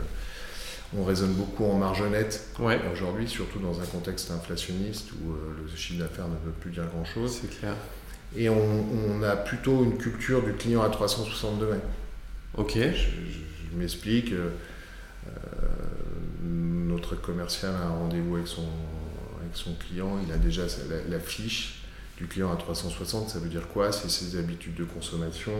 on 0.97 1.05
raisonne 1.05 1.35
beaucoup 1.35 1.65
en 1.65 1.77
marge 1.77 2.03
nette 2.03 2.49
ouais. 2.61 2.81
aujourd'hui, 2.93 3.29
surtout 3.29 3.59
dans 3.59 3.81
un 3.81 3.85
contexte 3.85 4.31
inflationniste 4.31 5.11
où 5.13 5.33
euh, 5.33 5.57
le 5.61 5.77
chiffre 5.77 5.99
d'affaires 5.99 6.29
ne 6.29 6.47
veut 6.47 6.53
plus 6.59 6.71
dire 6.71 6.87
grand-chose. 6.87 7.41
C'est 7.43 7.59
clair. 7.59 7.75
Et 8.37 8.49
on, 8.49 8.57
on, 8.57 9.23
a 9.23 9.37
plutôt 9.37 9.85
une 9.85 9.99
culture 9.99 10.43
du 10.43 10.53
client 10.55 10.83
à 10.83 10.89
360 10.89 11.59
degrés. 11.59 11.81
Ok. 12.57 12.77
Je, 12.77 12.83
je, 12.83 13.71
je 13.71 13.77
m'explique. 13.77 14.33
Notre 16.95 17.21
commercial 17.21 17.75
a 17.75 17.87
un 17.87 17.91
rendez-vous 17.91 18.37
avec 18.37 18.47
son, 18.47 18.63
avec 19.41 19.55
son 19.55 19.75
client, 19.75 20.19
il 20.27 20.33
a 20.33 20.37
déjà 20.37 20.63
la, 21.09 21.19
fiche 21.19 21.83
du 22.17 22.27
client 22.27 22.53
à 22.53 22.57
360, 22.57 23.29
ça 23.29 23.39
veut 23.39 23.49
dire 23.49 23.69
quoi? 23.69 23.93
C'est 23.93 24.11
ses 24.11 24.39
habitudes 24.39 24.75
de 24.75 24.85
consommation. 24.85 25.53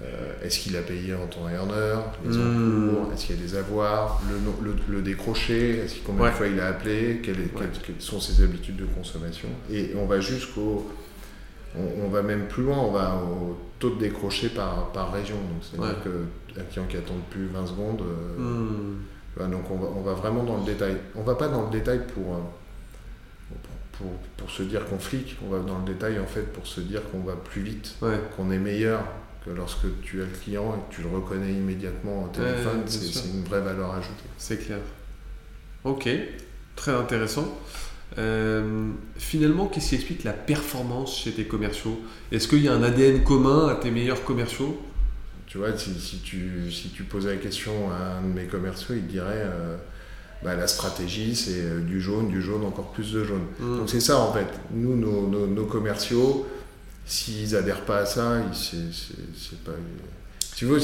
Euh, 0.00 0.32
est-ce 0.44 0.60
qu'il 0.60 0.76
a 0.76 0.82
payé 0.82 1.12
en 1.14 1.26
temps 1.26 1.48
et 1.48 1.58
en 1.58 1.68
heure? 1.70 2.12
Les 2.24 2.36
encours? 2.36 3.12
Est-ce 3.12 3.26
qu'il 3.26 3.36
y 3.36 3.38
a 3.38 3.42
des 3.42 3.56
avoirs? 3.56 4.22
Le, 4.62 4.72
le, 4.88 5.02
décroché? 5.02 5.78
Est-ce 5.78 5.96
combien 6.06 6.26
de 6.26 6.30
fois 6.30 6.46
il 6.46 6.60
a 6.60 6.68
appelé? 6.68 7.20
Quelles, 7.22 7.48
sont 7.98 8.20
ses 8.20 8.44
habitudes 8.44 8.76
de 8.76 8.84
consommation? 8.84 9.48
Et 9.72 9.92
on 9.96 10.06
va 10.06 10.20
jusqu'au 10.20 10.88
on, 11.76 12.08
va 12.08 12.22
même 12.22 12.46
plus 12.46 12.62
loin, 12.62 12.78
on 12.78 12.92
va 12.92 13.16
au 13.16 13.58
taux 13.78 13.90
de 13.90 13.98
décroché 13.98 14.48
par, 14.48 14.90
par 14.92 15.12
région. 15.12 15.36
Donc 15.36 15.62
c'est-à-dire 15.62 16.02
qu'un 16.02 16.62
client 16.62 16.86
qui 16.88 16.96
attend 16.96 17.14
plus 17.30 17.46
20 17.46 17.66
secondes, 17.66 18.02
euh, 18.02 18.38
hmm. 18.38 18.96
Donc 19.46 19.70
on 19.70 20.00
va, 20.00 20.14
vraiment 20.14 20.42
dans 20.42 20.56
le 20.56 20.64
détail. 20.64 20.96
On 21.14 21.22
va 21.22 21.34
pas 21.34 21.48
dans 21.48 21.64
le 21.64 21.70
détail 21.70 21.98
euh, 21.98 22.12
pour, 22.12 22.42
pour, 23.92 24.10
pour, 24.36 24.50
se 24.50 24.62
dire 24.62 24.84
qu'on 24.86 24.98
flic, 24.98 25.36
on 25.46 25.50
va 25.50 25.60
dans 25.60 25.78
le 25.78 25.84
détail 25.84 26.18
en 26.18 26.26
fait 26.26 26.52
pour 26.52 26.66
se 26.66 26.80
dire 26.80 27.02
qu'on 27.10 27.20
va 27.20 27.34
plus 27.34 27.62
vite, 27.62 27.94
qu'on 28.36 28.50
est 28.50 28.58
meilleur 28.58 29.04
que 29.44 29.50
lorsque 29.50 29.86
tu 30.02 30.20
as 30.20 30.24
le 30.24 30.30
client 30.30 30.74
et 30.74 30.90
que 30.90 30.96
tu 30.96 31.02
le 31.02 31.14
reconnais 31.14 31.52
immédiatement 31.52 32.24
au 32.24 32.28
téléphone, 32.28 32.82
c'est 32.86 33.28
une 33.28 33.44
vraie 33.44 33.60
valeur 33.60 33.94
ajoutée. 33.94 34.28
C'est 34.36 34.58
clair. 34.58 34.78
Ok, 35.84 36.08
très 36.74 36.92
intéressant. 36.92 37.56
Euh, 38.16 38.90
finalement, 39.16 39.66
qu'est-ce 39.66 39.90
qui 39.90 39.94
explique 39.96 40.24
la 40.24 40.32
performance 40.32 41.18
chez 41.18 41.32
tes 41.32 41.44
commerciaux? 41.44 42.00
Est-ce 42.32 42.48
qu'il 42.48 42.64
y 42.64 42.68
a 42.68 42.72
un 42.72 42.82
ADN 42.82 43.22
commun 43.22 43.68
à 43.68 43.76
tes 43.76 43.90
meilleurs 43.90 44.24
commerciaux? 44.24 44.80
Tu 45.48 45.58
vois, 45.58 45.76
si, 45.76 46.18
tu, 46.22 46.70
si 46.70 46.90
tu 46.90 47.04
posais 47.04 47.30
la 47.34 47.40
question 47.40 47.90
à 47.90 48.18
un 48.18 48.22
de 48.22 48.34
mes 48.34 48.44
commerciaux, 48.44 48.94
il 48.94 49.06
dirait 49.06 49.44
euh, 49.44 49.76
bah, 50.42 50.54
la 50.54 50.66
stratégie, 50.66 51.34
c'est 51.34 51.62
euh, 51.62 51.80
du 51.80 52.00
jaune, 52.00 52.28
du 52.28 52.42
jaune, 52.42 52.64
encore 52.64 52.92
plus 52.92 53.12
de 53.12 53.24
jaune. 53.24 53.46
Hmm. 53.58 53.78
Donc 53.78 53.90
c'est 53.90 54.00
ça 54.00 54.18
en 54.18 54.32
fait. 54.32 54.48
Nous, 54.72 54.96
nos, 54.96 55.26
nos, 55.46 55.64
commerciaux, 55.64 56.46
s'ils 57.06 57.56
adhèrent 57.56 57.84
pas 57.84 58.00
à 58.00 58.06
ça, 58.06 58.42
c'est 58.52 59.58
pas 59.64 59.72
tu 60.54 60.66
veux, 60.66 60.80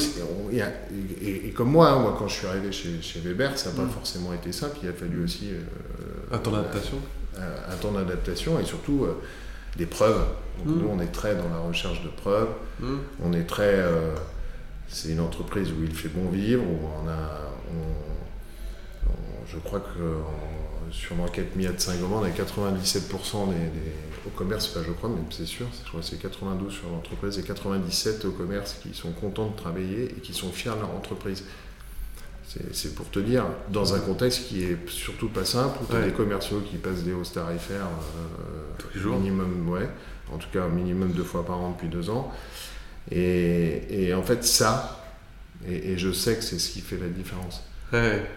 et, 0.52 1.50
comme 1.50 1.72
moi, 1.72 1.90
hein, 1.90 1.98
moi, 1.98 2.14
quand 2.16 2.28
je 2.28 2.34
suis 2.34 2.46
arrivé 2.46 2.70
chez, 2.70 3.02
chez 3.02 3.18
Weber, 3.18 3.58
ça 3.58 3.70
n'a 3.70 3.76
pas 3.76 3.82
hmm. 3.82 3.90
forcément 3.90 4.32
été 4.32 4.52
simple. 4.52 4.78
Il 4.84 4.88
a 4.88 4.92
fallu 4.92 5.24
aussi. 5.24 5.50
un 6.30 6.38
temps 6.38 6.52
d'adaptation 6.52 6.98
un 7.40 7.76
temps 7.76 7.92
d'adaptation 7.92 8.58
et 8.60 8.64
surtout 8.64 9.04
euh, 9.04 9.20
des 9.76 9.86
preuves. 9.86 10.24
Donc, 10.58 10.76
mm. 10.76 10.80
Nous, 10.80 10.88
on 10.88 11.00
est 11.00 11.12
très 11.12 11.34
dans 11.34 11.48
la 11.48 11.58
recherche 11.58 12.02
de 12.02 12.08
preuves. 12.08 12.48
Mm. 12.80 12.96
On 13.22 13.32
est 13.32 13.44
très. 13.44 13.74
Euh, 13.74 14.14
c'est 14.88 15.10
une 15.10 15.20
entreprise 15.20 15.72
où 15.72 15.82
il 15.82 15.94
fait 15.94 16.08
bon 16.08 16.28
vivre, 16.30 16.62
où 16.62 16.78
on 17.02 17.08
a. 17.08 17.50
je 19.46 19.58
crois 19.58 19.80
que 19.80 20.20
sur 20.90 21.16
l'enquête 21.16 21.56
MIA 21.56 21.72
de 21.72 21.80
Saint-Gobain, 21.80 22.16
on 22.20 22.24
a 22.24 22.30
97% 22.30 23.48
des, 23.48 23.54
au 24.26 24.30
commerce, 24.30 24.68
pas 24.68 24.80
je 24.86 24.92
crois, 24.92 25.10
mais 25.10 25.22
c'est 25.30 25.46
sûr, 25.46 25.66
je 25.82 25.88
crois 25.88 26.00
que 26.00 26.06
c'est 26.06 26.20
92 26.20 26.72
sur 26.72 26.88
l'entreprise 26.88 27.38
et 27.38 27.42
97 27.42 28.24
au 28.24 28.30
commerce 28.30 28.76
qui 28.82 28.94
sont 28.94 29.12
contents 29.12 29.48
de 29.48 29.56
travailler 29.56 30.04
et 30.04 30.20
qui 30.20 30.32
sont 30.32 30.50
fiers 30.50 30.74
de 30.74 30.80
leur 30.80 30.90
entreprise. 30.90 31.44
C'est 32.72 32.94
pour 32.94 33.10
te 33.10 33.18
dire, 33.18 33.46
dans 33.70 33.94
un 33.94 33.98
contexte 33.98 34.46
qui 34.46 34.62
est 34.62 34.88
surtout 34.88 35.28
pas 35.28 35.44
simple, 35.44 35.76
où 35.82 35.86
tu 35.90 35.96
as 35.96 36.02
des 36.02 36.12
commerciaux 36.12 36.60
qui 36.60 36.76
passent 36.76 37.02
des 37.02 37.12
hausses 37.12 37.32
tarifaires 37.32 37.88
euh, 38.96 39.16
minimum, 39.16 39.68
ouais, 39.70 39.88
en 40.32 40.38
tout 40.38 40.46
cas 40.52 40.68
minimum 40.68 41.10
deux 41.10 41.24
fois 41.24 41.44
par 41.44 41.60
an 41.60 41.72
depuis 41.72 41.88
deux 41.88 42.10
ans. 42.10 42.32
Et, 43.10 44.12
en 44.14 44.22
fait, 44.22 44.44
ça, 44.44 45.04
et, 45.68 45.96
je 45.96 46.12
sais 46.12 46.36
que 46.36 46.42
c'est 46.42 46.58
ce 46.58 46.70
qui 46.70 46.80
fait 46.80 46.98
la 46.98 47.08
différence. 47.08 47.62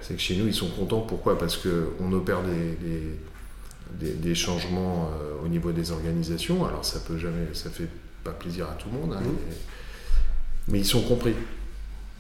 C'est 0.01 0.13
que 0.13 0.21
chez 0.21 0.35
nous, 0.35 0.47
ils 0.47 0.53
sont 0.53 0.69
contents. 0.69 1.01
Pourquoi? 1.01 1.37
Parce 1.39 1.57
qu'on 1.57 2.11
opère 2.13 2.41
des, 2.43 4.13
des, 4.13 4.35
changements 4.35 5.09
euh, 5.09 5.43
au 5.43 5.47
niveau 5.47 5.71
des 5.71 5.91
organisations. 5.91 6.65
Alors 6.65 6.85
ça 6.85 6.99
peut 6.99 7.17
jamais, 7.17 7.47
ça 7.53 7.71
fait 7.71 7.89
pas 8.23 8.31
plaisir 8.31 8.65
à 8.69 8.73
tout 8.73 8.89
le 8.91 8.99
monde, 8.99 9.13
hein, 9.17 9.21
mmh. 9.21 10.71
mais 10.71 10.79
ils 10.79 10.85
sont 10.85 11.01
compris. 11.01 11.33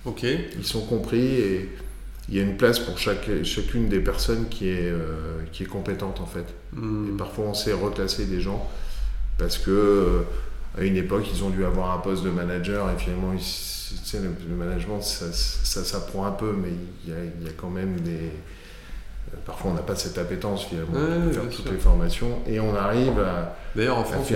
Ok. 0.05 0.23
Ils 0.23 0.65
sont 0.65 0.85
compris 0.85 1.25
et 1.25 1.69
il 2.29 2.35
y 2.35 2.39
a 2.39 2.43
une 2.43 2.57
place 2.57 2.79
pour 2.79 2.97
chaque, 2.97 3.29
chacune 3.43 3.87
des 3.87 3.99
personnes 3.99 4.47
qui 4.49 4.69
est, 4.69 4.89
euh, 4.89 5.41
qui 5.51 5.63
est 5.63 5.67
compétente 5.67 6.19
en 6.19 6.25
fait. 6.25 6.45
Hmm. 6.73 7.09
Et 7.09 7.17
parfois 7.17 7.45
on 7.45 7.53
sait 7.53 7.73
reclasser 7.73 8.25
des 8.25 8.41
gens 8.41 8.69
parce 9.37 9.57
que 9.57 9.71
euh, 9.71 10.21
à 10.77 10.83
une 10.83 10.97
époque 10.97 11.25
ils 11.33 11.43
ont 11.43 11.49
dû 11.49 11.65
avoir 11.65 11.97
un 11.97 11.99
poste 11.99 12.23
de 12.23 12.29
manager 12.29 12.89
et 12.91 12.97
finalement 12.97 13.33
tu 13.35 13.43
sais, 13.43 14.19
le, 14.19 14.55
management 14.55 15.01
ça, 15.01 15.31
ça 15.31 15.83
s'apprend 15.83 16.25
un 16.25 16.31
peu 16.31 16.53
mais 16.53 16.69
il 17.05 17.11
y 17.11 17.15
a, 17.15 17.19
il 17.39 17.47
y 17.47 17.49
a 17.49 17.53
quand 17.53 17.69
même 17.69 17.99
des 18.01 18.11
euh, 18.11 19.37
parfois 19.45 19.71
on 19.71 19.73
n'a 19.73 19.81
pas 19.81 19.95
cette 19.95 20.17
appétence 20.17 20.65
finalement 20.65 20.93
pour 20.93 21.33
faire 21.33 21.49
toutes 21.49 21.71
les 21.71 21.77
formations 21.77 22.39
et 22.47 22.59
on 22.59 22.75
arrive 22.75 23.19
à 23.19 23.57
d'ailleurs 23.75 23.97
en 23.97 24.03
France 24.03 24.31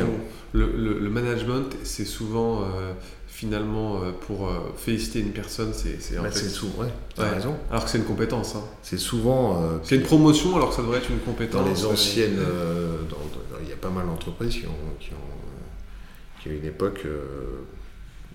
le, 0.54 0.66
le, 1.00 1.10
management 1.10 1.78
c'est 1.84 2.06
souvent 2.06 2.66
finalement, 3.42 3.96
euh, 3.96 4.12
pour 4.28 4.48
euh, 4.48 4.72
féliciter 4.78 5.20
une 5.20 5.32
personne, 5.32 5.72
c'est 5.74 6.00
c'est 6.00 6.22
bah, 6.22 6.32
souvent, 6.32 6.84
ouais, 6.84 7.30
raison. 7.30 7.56
Alors 7.72 7.86
que 7.86 7.90
c'est 7.90 7.98
une 7.98 8.04
compétence. 8.04 8.56
Hein. 8.56 8.64
C'est 8.84 9.00
souvent. 9.00 9.64
Euh, 9.64 9.78
c'est 9.82 9.96
une 9.96 10.04
promotion 10.04 10.56
alors 10.56 10.70
que 10.70 10.76
ça 10.76 10.84
devrait 10.84 11.00
être 11.00 11.10
une 11.10 11.20
compétence. 11.20 11.64
Dans 11.64 11.68
les 11.68 11.86
anciennes, 11.86 12.38
il 13.64 13.70
y 13.70 13.74
a 13.74 13.78
pas 13.78 13.90
mal 13.90 14.06
d'entreprises 14.06 14.54
qui 14.54 14.68
ont, 14.68 14.96
qui 15.00 15.10
ont, 15.14 15.51
qui 16.42 16.50
à 16.50 16.54
une 16.54 16.66
époque 16.66 17.06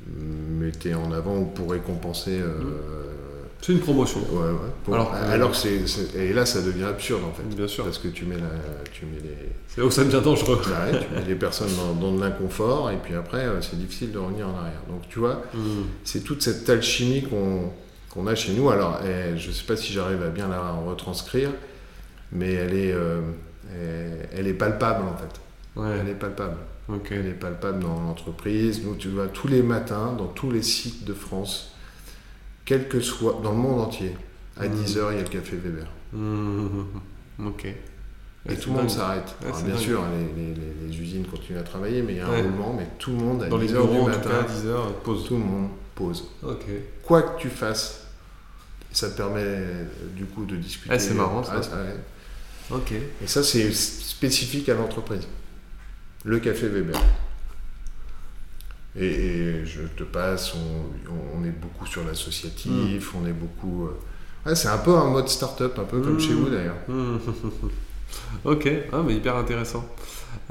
mettaient 0.06 0.94
en 0.94 1.12
avant 1.12 1.38
ou 1.38 1.44
pour 1.46 1.70
récompenser. 1.70 2.38
Mmh. 2.38 2.64
C'est 3.66 3.72
une 3.72 3.80
promotion. 3.80 4.20
Ouais, 4.30 4.50
ouais. 4.88 4.94
alors, 4.94 5.12
alors 5.14 5.50
que 5.50 5.56
c'est, 5.56 6.14
et 6.14 6.32
là, 6.32 6.46
ça 6.46 6.62
devient 6.62 6.84
absurde 6.84 7.22
en 7.24 7.32
fait. 7.32 7.42
Bien 7.42 7.66
sûr. 7.66 7.84
Parce 7.84 7.98
que 7.98 8.08
tu 8.08 8.24
mets, 8.24 8.36
la, 8.36 8.50
tu 8.92 9.06
mets 9.06 9.20
les. 9.20 9.36
C'est 9.66 9.80
là 9.80 9.86
où 9.86 9.90
ça 9.90 10.04
devient 10.04 10.20
dangereux. 10.22 10.60
Bah 10.68 10.98
tu 10.98 11.14
mets 11.14 11.24
les 11.26 11.34
personnes 11.34 11.70
dans, 12.00 12.12
de 12.12 12.20
l'inconfort 12.20 12.90
et 12.90 12.96
puis 12.96 13.14
après, 13.14 13.44
euh, 13.44 13.60
c'est 13.62 13.76
difficile 13.78 14.12
de 14.12 14.18
revenir 14.18 14.46
en 14.48 14.56
arrière. 14.56 14.82
Donc 14.88 15.08
tu 15.08 15.18
vois, 15.18 15.42
hmm. 15.54 15.84
c'est 16.04 16.20
toute 16.20 16.42
cette 16.42 16.68
alchimie 16.68 17.24
qu'on, 17.24 17.72
qu'on 18.10 18.26
a 18.26 18.34
chez 18.34 18.52
nous. 18.52 18.70
Alors, 18.70 19.00
eh, 19.04 19.36
je 19.36 19.48
ne 19.48 19.52
sais 19.52 19.64
pas 19.64 19.76
si 19.76 19.92
j'arrive 19.92 20.22
à 20.22 20.28
bien 20.28 20.48
la 20.48 20.60
retranscrire, 20.86 21.50
mais 22.30 22.52
elle 22.52 22.74
est, 22.74 22.92
euh, 22.92 23.20
elle, 24.32 24.46
est 24.46 24.54
palpable 24.54 25.04
en 25.06 25.16
fait. 25.16 25.40
Elle 26.02 26.08
est 26.08 26.14
palpable. 26.14 26.56
Elle 27.10 27.26
est 27.26 27.30
palpable 27.32 27.80
dans 27.80 28.00
l'entreprise. 28.00 28.84
Nous, 28.84 28.94
tu 28.94 29.08
vois, 29.08 29.26
tous 29.28 29.48
les 29.48 29.62
matins, 29.62 30.12
dans 30.12 30.28
tous 30.28 30.50
les 30.50 30.62
sites 30.62 31.04
de 31.04 31.14
France, 31.14 31.72
quel 32.64 32.88
que 32.88 33.00
soit, 33.00 33.40
dans 33.42 33.52
le 33.52 33.58
monde 33.58 33.80
entier, 33.80 34.16
à 34.56 34.66
10h, 34.66 34.70
mmh. 34.70 35.12
il 35.12 35.16
y 35.16 35.18
a 35.18 35.22
le 35.22 35.28
café 35.28 35.56
Weber. 35.56 35.86
Mmh. 36.12 37.46
Ok. 37.46 37.66
Et 38.48 38.54
tout 38.54 38.70
le 38.70 38.76
monde 38.76 38.90
s'arrête. 38.90 39.34
bien 39.64 39.76
sûr, 39.76 40.02
les, 40.36 41.00
usines 41.00 41.26
continuent 41.26 41.58
à 41.58 41.64
travailler, 41.64 42.02
mais 42.02 42.14
il 42.14 42.18
y 42.18 42.20
a 42.20 42.28
un 42.28 42.42
roulement, 42.42 42.74
mais 42.76 42.86
tout 42.98 43.10
le 43.10 43.16
monde 43.16 43.42
à 43.42 43.48
10h 43.48 43.90
du 43.90 44.06
matin, 44.06 44.30
à 44.40 44.42
10 44.44 44.66
heures, 44.66 44.94
pause. 45.00 45.24
tout 45.26 45.34
le 45.34 45.40
monde 45.40 45.70
pose. 45.94 46.30
Ok. 46.42 46.64
Quoi 47.02 47.22
que 47.22 47.40
tu 47.40 47.48
fasses, 47.48 48.06
ça 48.92 49.10
te 49.10 49.16
permet 49.16 49.58
du 50.14 50.24
coup 50.26 50.44
de 50.44 50.56
discuter. 50.56 50.94
Ah, 50.94 50.98
c'est 50.98 51.14
marrant 51.14 51.42
ça. 51.42 51.60
Ok. 52.70 52.92
Et 52.92 53.26
ça, 53.26 53.42
c'est 53.42 53.72
spécifique 53.72 54.68
à 54.68 54.74
l'entreprise. 54.74 55.26
Le 56.26 56.40
café 56.40 56.66
Weber. 56.66 57.00
Et, 58.98 59.64
je 59.64 59.82
te 59.96 60.02
passe, 60.02 60.54
on, 60.54 61.44
est 61.44 61.50
beaucoup 61.50 61.86
sur 61.86 62.04
l'associatif, 62.04 63.14
mm. 63.14 63.16
on 63.16 63.26
est 63.28 63.32
beaucoup. 63.32 63.88
Euh, 64.46 64.54
c'est 64.56 64.66
un 64.66 64.78
peu 64.78 64.96
un 64.96 65.04
mode 65.04 65.28
start-up, 65.28 65.78
un 65.78 65.84
peu 65.84 66.00
comme 66.00 66.18
chez 66.18 66.32
vous 66.32 66.50
d'ailleurs. 66.50 66.78
Mm. 66.88 67.18
ok, 68.44 68.68
ah, 68.92 69.02
mais 69.06 69.14
hyper 69.14 69.36
intéressant. 69.36 69.86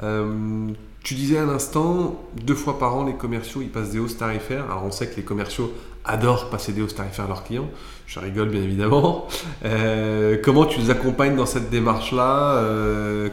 Euh, 0.02 0.70
tu 1.02 1.14
disais 1.14 1.36
à 1.36 1.44
l'instant, 1.44 2.24
deux 2.40 2.54
fois 2.54 2.78
par 2.78 2.96
an, 2.96 3.04
les 3.04 3.14
commerciaux 3.14 3.60
ils 3.60 3.70
passent 3.70 3.90
des 3.90 3.98
hausses 3.98 4.16
tarifaires. 4.16 4.64
Alors 4.70 4.84
on 4.84 4.90
sait 4.90 5.08
que 5.08 5.16
les 5.16 5.24
commerciaux 5.24 5.74
adorent 6.06 6.50
passer 6.50 6.72
des 6.72 6.82
hausses 6.82 6.94
tarifaires 6.94 7.26
à 7.26 7.28
leurs 7.28 7.44
clients. 7.44 7.68
Je 8.06 8.20
rigole 8.20 8.50
bien 8.50 8.62
évidemment. 8.62 9.26
Euh, 9.64 10.38
comment 10.42 10.64
tu 10.64 10.78
les 10.78 10.90
accompagnes 10.90 11.36
dans 11.36 11.46
cette 11.46 11.70
démarche-là 11.70 12.64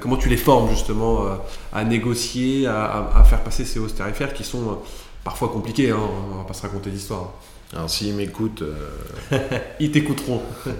Comment 0.02 0.18
tu 0.18 0.30
les 0.30 0.38
formes 0.38 0.70
justement 0.70 1.28
à 1.72 1.84
négocier, 1.84 2.66
à, 2.66 3.12
à, 3.16 3.24
faire 3.24 3.44
passer 3.44 3.66
ces 3.66 3.80
hausses 3.80 3.96
tarifaires 3.96 4.34
qui 4.34 4.44
sont 4.44 4.80
parfois 5.24 5.50
compliqué, 5.50 5.92
hein, 5.92 6.00
on 6.34 6.38
va 6.38 6.44
pas 6.44 6.54
se 6.54 6.62
raconter 6.64 6.90
d'histoire. 6.90 7.34
Alors 7.74 7.90
s'ils 7.90 8.14
m'écoutent... 8.14 8.64
Euh, 8.64 9.40
ils 9.80 9.92
t'écouteront. 9.92 10.42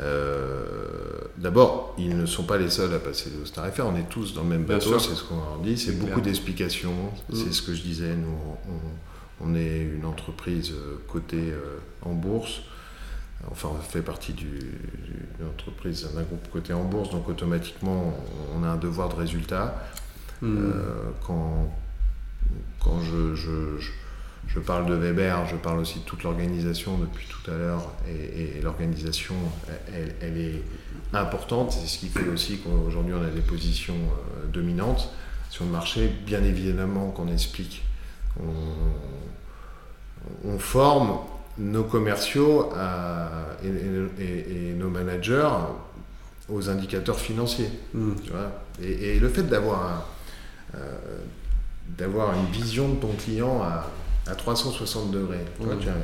Euh, 0.00 0.64
d'abord, 1.38 1.94
ils 1.98 2.18
ne 2.18 2.26
sont 2.26 2.42
pas 2.42 2.58
les 2.58 2.68
seuls 2.68 2.92
à 2.92 2.98
passer 2.98 3.30
des 3.30 3.48
tarifaires, 3.48 3.86
on 3.86 3.94
est 3.94 4.08
tous 4.08 4.34
dans 4.34 4.42
le 4.42 4.48
même 4.48 4.64
bateau, 4.64 4.98
c'est 4.98 5.14
ce 5.14 5.22
qu'on 5.22 5.36
leur 5.36 5.60
dit, 5.62 5.78
c'est 5.78 5.92
beaucoup 5.92 6.20
d'explications, 6.20 7.12
mm. 7.30 7.36
c'est 7.36 7.52
ce 7.52 7.62
que 7.62 7.72
je 7.72 7.82
disais, 7.82 8.12
nous 8.16 8.36
on, 8.68 9.13
est 9.54 9.82
une 9.82 10.04
entreprise 10.04 10.72
euh, 10.72 10.96
cotée 11.08 11.52
en 12.02 12.12
bourse, 12.12 12.62
enfin 13.50 13.68
on 13.72 13.80
fait 13.80 14.02
partie 14.02 14.32
d'une 14.32 15.46
entreprise, 15.46 16.08
d'un 16.14 16.22
groupe 16.22 16.48
coté 16.50 16.72
en 16.72 16.84
bourse, 16.84 17.10
donc 17.10 17.28
automatiquement 17.28 18.14
on 18.56 18.62
a 18.62 18.68
un 18.68 18.76
devoir 18.76 19.08
de 19.08 19.16
résultat. 19.16 19.82
Mm. 20.42 20.72
quand, 21.26 21.72
quand 22.80 23.00
je, 23.00 23.34
je 24.48 24.60
parle 24.60 24.86
de 24.86 24.94
Weber, 24.94 25.46
je 25.46 25.56
parle 25.56 25.80
aussi 25.80 26.00
de 26.00 26.04
toute 26.04 26.22
l'organisation 26.22 26.98
depuis 26.98 27.26
tout 27.26 27.50
à 27.50 27.56
l'heure, 27.56 27.92
et, 28.08 28.60
l'organisation, 28.62 29.34
elle, 30.20 30.38
est 30.38 30.62
importante, 31.12 31.72
c'est 31.72 31.86
ce 31.86 31.98
qui 31.98 32.08
fait 32.08 32.28
aussi 32.28 32.58
qu'aujourd'hui 32.58 33.14
on 33.14 33.22
a 33.22 33.30
des 33.30 33.40
positions 33.40 33.94
euh, 33.94 34.46
dominantes 34.52 35.10
sur 35.50 35.64
le 35.64 35.70
marché, 35.70 36.10
bien 36.26 36.42
évidemment 36.42 37.10
qu'on 37.10 37.28
explique, 37.28 37.84
on, 38.40 38.44
forme 40.58 41.18
nos 41.58 41.84
commerciaux 41.84 42.70
et, 43.62 44.74
nos 44.76 44.88
managers 44.88 45.50
aux 46.48 46.68
indicateurs 46.68 47.18
financiers. 47.18 47.70
Hmm. 47.94 48.12
et, 48.82 49.18
le 49.18 49.28
fait 49.28 49.44
d'avoir 49.44 50.06
euh, 50.74 50.78
d'avoir 51.98 52.34
une 52.34 52.46
vision 52.46 52.88
de 52.88 52.94
ton 52.96 53.12
client 53.12 53.62
à 53.62 53.86
à 54.26 54.34
360 54.34 55.10
degrés. 55.10 55.44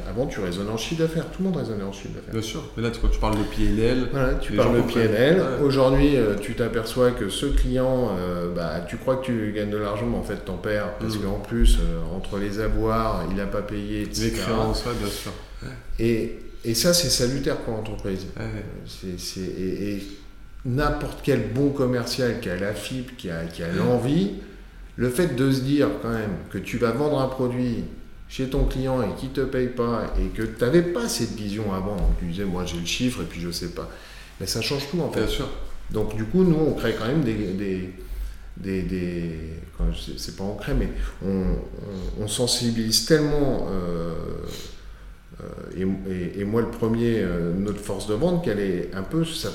avant, 0.08 0.26
tu 0.26 0.40
raisonnais 0.40 0.70
en 0.70 0.76
chiffre 0.76 1.02
d'affaires. 1.02 1.24
Tout 1.30 1.42
le 1.42 1.48
monde 1.48 1.56
raisonnait 1.56 1.84
en 1.84 1.92
chiffre 1.92 2.14
d'affaires. 2.14 2.32
Bien 2.32 2.42
sûr. 2.42 2.62
Mais 2.76 2.82
là, 2.82 2.90
tu 2.90 3.18
parles 3.18 3.38
de 3.38 3.44
PNL. 3.44 4.08
Voilà, 4.12 4.34
tu 4.34 4.52
parles 4.52 4.76
de 4.76 4.92
PNL. 4.92 5.42
Aujourd'hui, 5.62 6.16
euh, 6.16 6.34
tu 6.36 6.54
t'aperçois 6.54 7.12
que 7.12 7.30
ce 7.30 7.46
client, 7.46 8.10
euh, 8.18 8.52
bah, 8.54 8.84
tu 8.86 8.98
crois 8.98 9.16
que 9.16 9.24
tu 9.24 9.52
gagnes 9.54 9.70
de 9.70 9.78
l'argent, 9.78 10.06
mais 10.06 10.18
en 10.18 10.22
fait, 10.22 10.44
t'en 10.44 10.56
perds. 10.56 10.98
Parce 10.98 11.16
mm. 11.16 11.22
qu'en 11.22 11.38
plus, 11.38 11.78
euh, 11.78 12.16
entre 12.16 12.38
les 12.38 12.60
avoirs, 12.60 13.24
il 13.30 13.36
n'a 13.36 13.46
pas 13.46 13.62
payé, 13.62 14.02
etc. 14.02 14.24
Les 14.24 14.30
créances, 14.32 14.84
bien 14.84 15.08
sûr. 15.08 15.32
Et, 15.98 16.38
et, 16.64 16.74
ça, 16.74 16.92
c'est 16.92 17.08
salutaire 17.08 17.56
pour 17.58 17.74
l'entreprise. 17.74 18.26
c'est, 18.86 19.40
et, 19.40 19.94
et 19.94 20.02
n'importe 20.66 21.20
quel 21.22 21.52
bon 21.52 21.70
commercial 21.70 22.40
qui 22.40 22.50
a 22.50 22.56
la 22.56 22.74
fibre, 22.74 23.10
qui 23.16 23.30
a, 23.30 23.44
qui 23.44 23.62
a 23.62 23.72
l'envie, 23.72 24.32
le 24.96 25.08
fait 25.08 25.34
de 25.34 25.50
se 25.50 25.60
dire 25.60 25.88
quand 26.02 26.10
même 26.10 26.36
que 26.50 26.58
tu 26.58 26.76
vas 26.76 26.90
vendre 26.90 27.18
un 27.20 27.28
produit 27.28 27.84
chez 28.30 28.48
ton 28.48 28.64
client 28.64 29.02
et 29.02 29.12
qui 29.18 29.28
te 29.28 29.40
paye 29.40 29.66
pas 29.66 30.14
et 30.18 30.28
que 30.28 30.42
tu 30.42 30.64
n'avais 30.64 30.82
pas 30.82 31.08
cette 31.08 31.32
vision 31.32 31.74
avant, 31.74 31.96
tu 32.20 32.26
disais 32.26 32.44
moi 32.44 32.64
j'ai 32.64 32.78
le 32.78 32.86
chiffre 32.86 33.22
et 33.22 33.24
puis 33.24 33.40
je 33.40 33.50
sais 33.50 33.70
pas, 33.70 33.90
mais 34.38 34.46
ça 34.46 34.62
change 34.62 34.88
tout 34.88 35.00
en 35.00 35.10
fait. 35.10 35.20
Bien 35.20 35.28
sûr. 35.28 35.48
Donc 35.90 36.14
du 36.14 36.24
coup 36.24 36.44
nous 36.44 36.56
on 36.56 36.72
crée 36.74 36.94
quand 36.96 37.06
même 37.06 37.24
des, 37.24 37.34
des, 37.34 37.90
des, 38.56 38.82
des 38.82 39.30
c'est 40.16 40.36
pas 40.36 40.44
on 40.44 40.54
crée 40.54 40.74
mais 40.74 40.88
on, 41.26 42.28
sensibilise 42.28 43.06
tellement 43.06 43.66
euh, 43.68 44.14
euh, 45.42 46.32
et, 46.36 46.44
moi 46.44 46.60
le 46.60 46.70
premier 46.70 47.18
euh, 47.18 47.52
notre 47.52 47.80
force 47.80 48.06
de 48.06 48.14
vente 48.14 48.44
qu'elle 48.44 48.60
est 48.60 48.90
un 48.94 49.02
peu 49.02 49.24
ça 49.24 49.50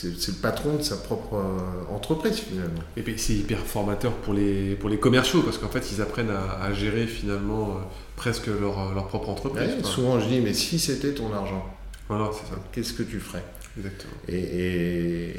c'est 0.00 0.28
le 0.28 0.38
patron 0.38 0.76
de 0.76 0.82
sa 0.82 0.96
propre 0.96 1.34
euh, 1.34 1.92
entreprise 1.92 2.36
finalement. 2.38 2.80
Et 2.96 3.02
puis 3.02 3.18
c'est 3.18 3.34
hyper 3.34 3.58
formateur 3.58 4.12
pour 4.12 4.32
les, 4.32 4.76
pour 4.76 4.88
les 4.88 4.98
commerciaux 4.98 5.42
parce 5.42 5.58
qu'en 5.58 5.68
fait 5.68 5.90
ils 5.90 6.00
apprennent 6.00 6.30
à, 6.30 6.72
gérer 6.72 7.08
finalement 7.08 7.70
euh, 7.70 7.80
presque 8.14 8.46
leur, 8.46 8.78
euh, 8.78 8.94
leur, 8.94 9.08
propre 9.08 9.28
entreprise. 9.28 9.82
souvent 9.82 10.20
je 10.20 10.28
dis 10.28 10.40
mais 10.40 10.54
si 10.54 10.78
c'était 10.78 11.14
ton 11.14 11.32
argent, 11.32 11.66
voilà, 12.08 12.30
c'est 12.32 12.48
ça. 12.48 12.60
Qu'est-ce 12.70 12.92
que 12.92 13.02
tu 13.02 13.18
ferais? 13.18 13.42
Exactement. 13.76 14.14
Et, 14.28 15.34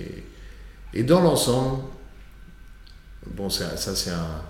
et, 0.93 1.03
dans 1.03 1.21
l'ensemble, 1.21 1.83
bon 3.27 3.49
ça, 3.49 3.77
ça 3.77 3.95
c'est 3.95 4.11
un 4.11 4.41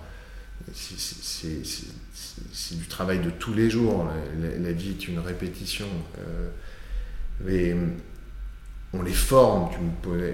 c'est 2.52 2.78
du 2.78 2.86
travail 2.88 3.20
de 3.20 3.30
tous 3.30 3.54
les 3.54 3.70
jours. 3.70 4.06
La, 4.60 4.72
vie 4.72 4.90
est 4.90 5.08
une 5.08 5.18
répétition. 5.18 5.86
mais 7.44 7.74
on 8.92 9.02
les 9.02 9.12
forme, 9.12 9.70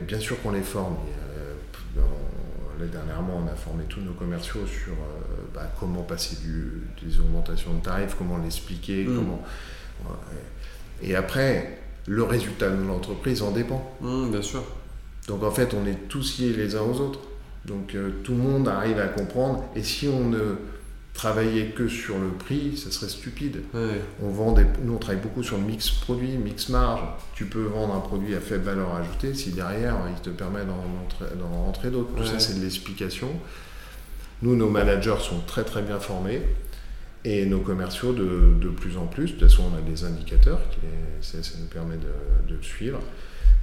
bien 0.07 0.21
sûr 0.21 0.40
qu'on 0.42 0.53
les 0.53 0.62
forme. 0.62 0.97
Euh, 1.29 1.55
dernièrement, 2.87 3.42
on 3.45 3.47
a 3.47 3.55
formé 3.55 3.85
tous 3.88 4.01
nos 4.01 4.12
commerciaux 4.12 4.66
sur 4.66 4.92
euh, 4.92 5.45
bah, 5.55 5.71
comment 5.79 6.03
passer 6.03 6.37
du, 6.37 6.83
des 7.03 7.19
augmentations 7.21 7.75
de 7.75 7.81
tarifs, 7.83 8.14
comment 8.16 8.38
l'expliquer, 8.38 9.05
mm. 9.05 9.16
comment. 9.16 9.42
Et 11.03 11.14
après, 11.14 11.79
le 12.07 12.23
résultat 12.23 12.71
de 12.71 12.83
l'entreprise 12.83 13.42
en 13.42 13.51
dépend. 13.51 13.95
Mm, 14.01 14.31
bien 14.31 14.42
sûr. 14.42 14.62
Donc 15.29 15.42
en 15.42 15.51
fait, 15.51 15.75
on 15.75 15.87
est 15.87 16.09
tous 16.09 16.38
liés 16.38 16.53
les 16.53 16.77
uns 16.77 16.83
aux 16.83 17.01
autres. 17.01 17.21
Donc 17.64 17.95
euh, 17.95 18.11
tout 18.23 18.33
le 18.33 18.38
monde 18.38 18.69
arrive 18.69 18.99
à 18.99 19.09
comprendre. 19.09 19.64
Et 19.75 19.83
si 19.83 20.09
on 20.09 20.29
ne 20.29 20.57
travailler 21.17 21.71
que 21.71 21.89
sur 21.89 22.19
le 22.19 22.29
prix, 22.29 22.77
ça 22.77 22.91
serait 22.91 23.09
stupide. 23.09 23.63
On 24.23 24.29
vend 24.29 24.53
des, 24.53 24.65
nous, 24.85 24.95
on 24.95 24.99
travaille 24.99 25.23
beaucoup 25.23 25.43
sur 25.43 25.57
le 25.57 25.65
mix 25.65 25.91
produit, 25.91 26.37
mix 26.37 26.69
marge. 26.69 27.01
Tu 27.35 27.47
peux 27.47 27.65
vendre 27.65 27.95
un 27.95 28.01
produit 28.01 28.35
à 28.35 28.41
faible 28.41 28.65
valeur 28.65 28.95
ajoutée 28.95 29.35
si 29.35 29.51
derrière, 29.51 29.97
il 30.15 30.21
te 30.21 30.31
permet 30.31 30.61
d'en 30.65 31.65
rentrer 31.65 31.91
d'autres. 31.91 32.15
Tout 32.15 32.25
ça, 32.25 32.39
c'est 32.39 32.59
de 32.59 32.63
l'explication. 32.63 33.29
Nous, 34.43 34.55
nos 34.55 34.69
managers 34.69 35.17
sont 35.21 35.41
très 35.47 35.65
très 35.65 35.83
bien 35.83 35.99
formés 35.99 36.43
et 37.25 37.47
nos 37.47 37.61
commerciaux 37.61 38.13
de, 38.13 38.55
de 38.61 38.69
plus 38.69 38.97
en 38.99 39.07
plus. 39.07 39.27
De 39.27 39.31
toute 39.33 39.49
façon, 39.49 39.65
on 39.73 39.77
a 39.77 39.81
des 39.81 40.05
indicateurs, 40.05 40.61
qui 40.71 40.79
ça, 41.23 41.39
nous 41.59 41.67
permet 41.67 41.97
de, 41.97 42.55
de, 42.55 42.63
suivre. 42.63 43.01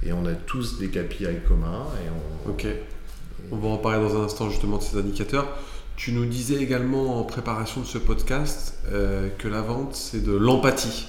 Et 0.02 0.12
on 0.12 0.26
a 0.26 0.32
tous 0.32 0.78
des 0.78 0.88
KPI 0.88 1.40
communs. 1.46 1.86
Et 2.04 2.10
on, 2.46 2.50
ok. 2.50 2.66
On 3.52 3.56
va 3.56 3.68
en 3.68 3.78
parler 3.78 4.06
dans 4.06 4.20
un 4.20 4.24
instant 4.24 4.50
justement 4.50 4.78
de 4.78 4.82
ces 4.82 4.98
indicateurs. 4.98 5.46
Tu 5.96 6.12
nous 6.12 6.24
disais 6.24 6.56
également 6.56 7.20
en 7.20 7.24
préparation 7.24 7.80
de 7.80 7.86
ce 7.86 7.98
podcast 7.98 8.78
euh, 8.90 9.28
que 9.38 9.46
la 9.46 9.60
vente, 9.60 9.94
c'est 9.94 10.22
de 10.24 10.32
l'empathie, 10.32 11.06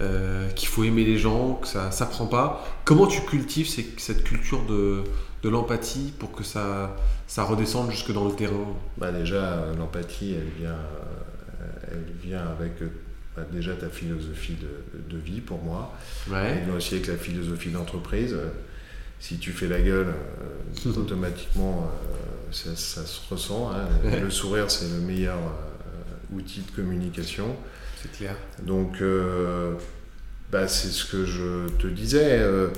euh, 0.00 0.48
qu'il 0.50 0.68
faut 0.68 0.84
aimer 0.84 1.04
les 1.04 1.18
gens, 1.18 1.54
que 1.54 1.66
ça 1.66 1.86
ne 1.86 1.90
s'apprend 1.90 2.26
pas. 2.26 2.64
Comment 2.84 3.08
tu 3.08 3.22
cultives 3.22 3.68
cette 3.68 4.22
culture 4.22 4.64
de, 4.66 5.02
de 5.42 5.48
l'empathie 5.48 6.12
pour 6.18 6.30
que 6.30 6.44
ça, 6.44 6.96
ça 7.26 7.42
redescende 7.42 7.90
jusque 7.90 8.12
dans 8.12 8.24
le 8.24 8.34
terrain? 8.34 8.76
Bah 8.98 9.10
Déjà, 9.10 9.66
l'empathie, 9.76 10.34
elle 10.34 10.62
vient, 10.62 10.78
elle 11.90 12.04
vient 12.22 12.46
avec 12.46 12.74
bah, 13.36 13.42
déjà 13.50 13.74
ta 13.74 13.88
philosophie 13.88 14.54
de, 14.54 15.12
de, 15.12 15.20
vie 15.20 15.40
pour 15.40 15.60
moi. 15.62 15.92
Ouais. 16.30 16.56
Elle 16.58 16.64
vient 16.66 16.74
aussi 16.76 16.94
avec 16.94 17.08
la 17.08 17.16
philosophie 17.16 17.70
d'entreprise. 17.70 18.36
Si 19.20 19.38
tu 19.38 19.52
fais 19.52 19.68
la 19.68 19.80
gueule, 19.80 20.14
euh, 20.86 20.92
automatiquement 20.96 21.90
ça, 22.52 23.06
se 23.06 23.20
ressent. 23.30 23.70
Hein. 23.72 23.88
Le 24.20 24.30
sourire, 24.30 24.70
c'est 24.70 24.88
le 24.88 25.00
meilleur 25.00 25.38
euh, 25.38 26.36
outil 26.36 26.60
de 26.60 26.70
communication. 26.74 27.56
C'est 28.00 28.12
clair. 28.12 28.36
Donc, 28.62 29.00
euh, 29.00 29.74
bah, 30.50 30.68
c'est 30.68 30.88
ce 30.88 31.04
que 31.04 31.24
je 31.24 31.68
te 31.78 31.86
disais. 31.86 32.38
Euh, 32.40 32.68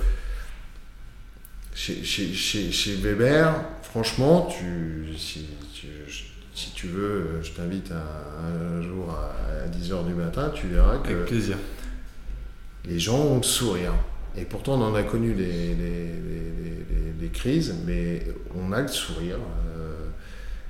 chez, 1.75 2.05
chez, 2.05 2.35
chez, 2.35 2.97
Weber, 2.97 3.55
franchement, 3.83 4.47
tu, 4.47 5.07
si, 5.17 5.47
tu 6.75 6.87
veux, 6.87 7.41
je 7.43 7.51
t'invite 7.53 7.91
un, 7.93 8.83
jour 8.83 9.11
à, 9.11 9.69
10h 9.69 10.07
du 10.07 10.13
matin, 10.13 10.53
tu 10.55 10.67
verras 10.69 10.99
que 10.99 11.13
Avec 11.13 11.27
plaisir. 11.27 11.57
les 12.85 12.99
gens 12.99 13.19
ont 13.19 13.37
le 13.39 13.43
sourire. 13.43 13.95
Et 14.37 14.45
pourtant, 14.45 14.75
on 14.75 14.83
en 14.83 14.95
a 14.95 15.03
connu 15.03 15.35
des, 15.35 15.75
des, 17.19 17.29
crises, 17.29 17.75
mais 17.87 18.27
on 18.55 18.73
a 18.73 18.83
le 18.83 18.89
sourire. 18.89 19.37
Euh, 19.77 19.95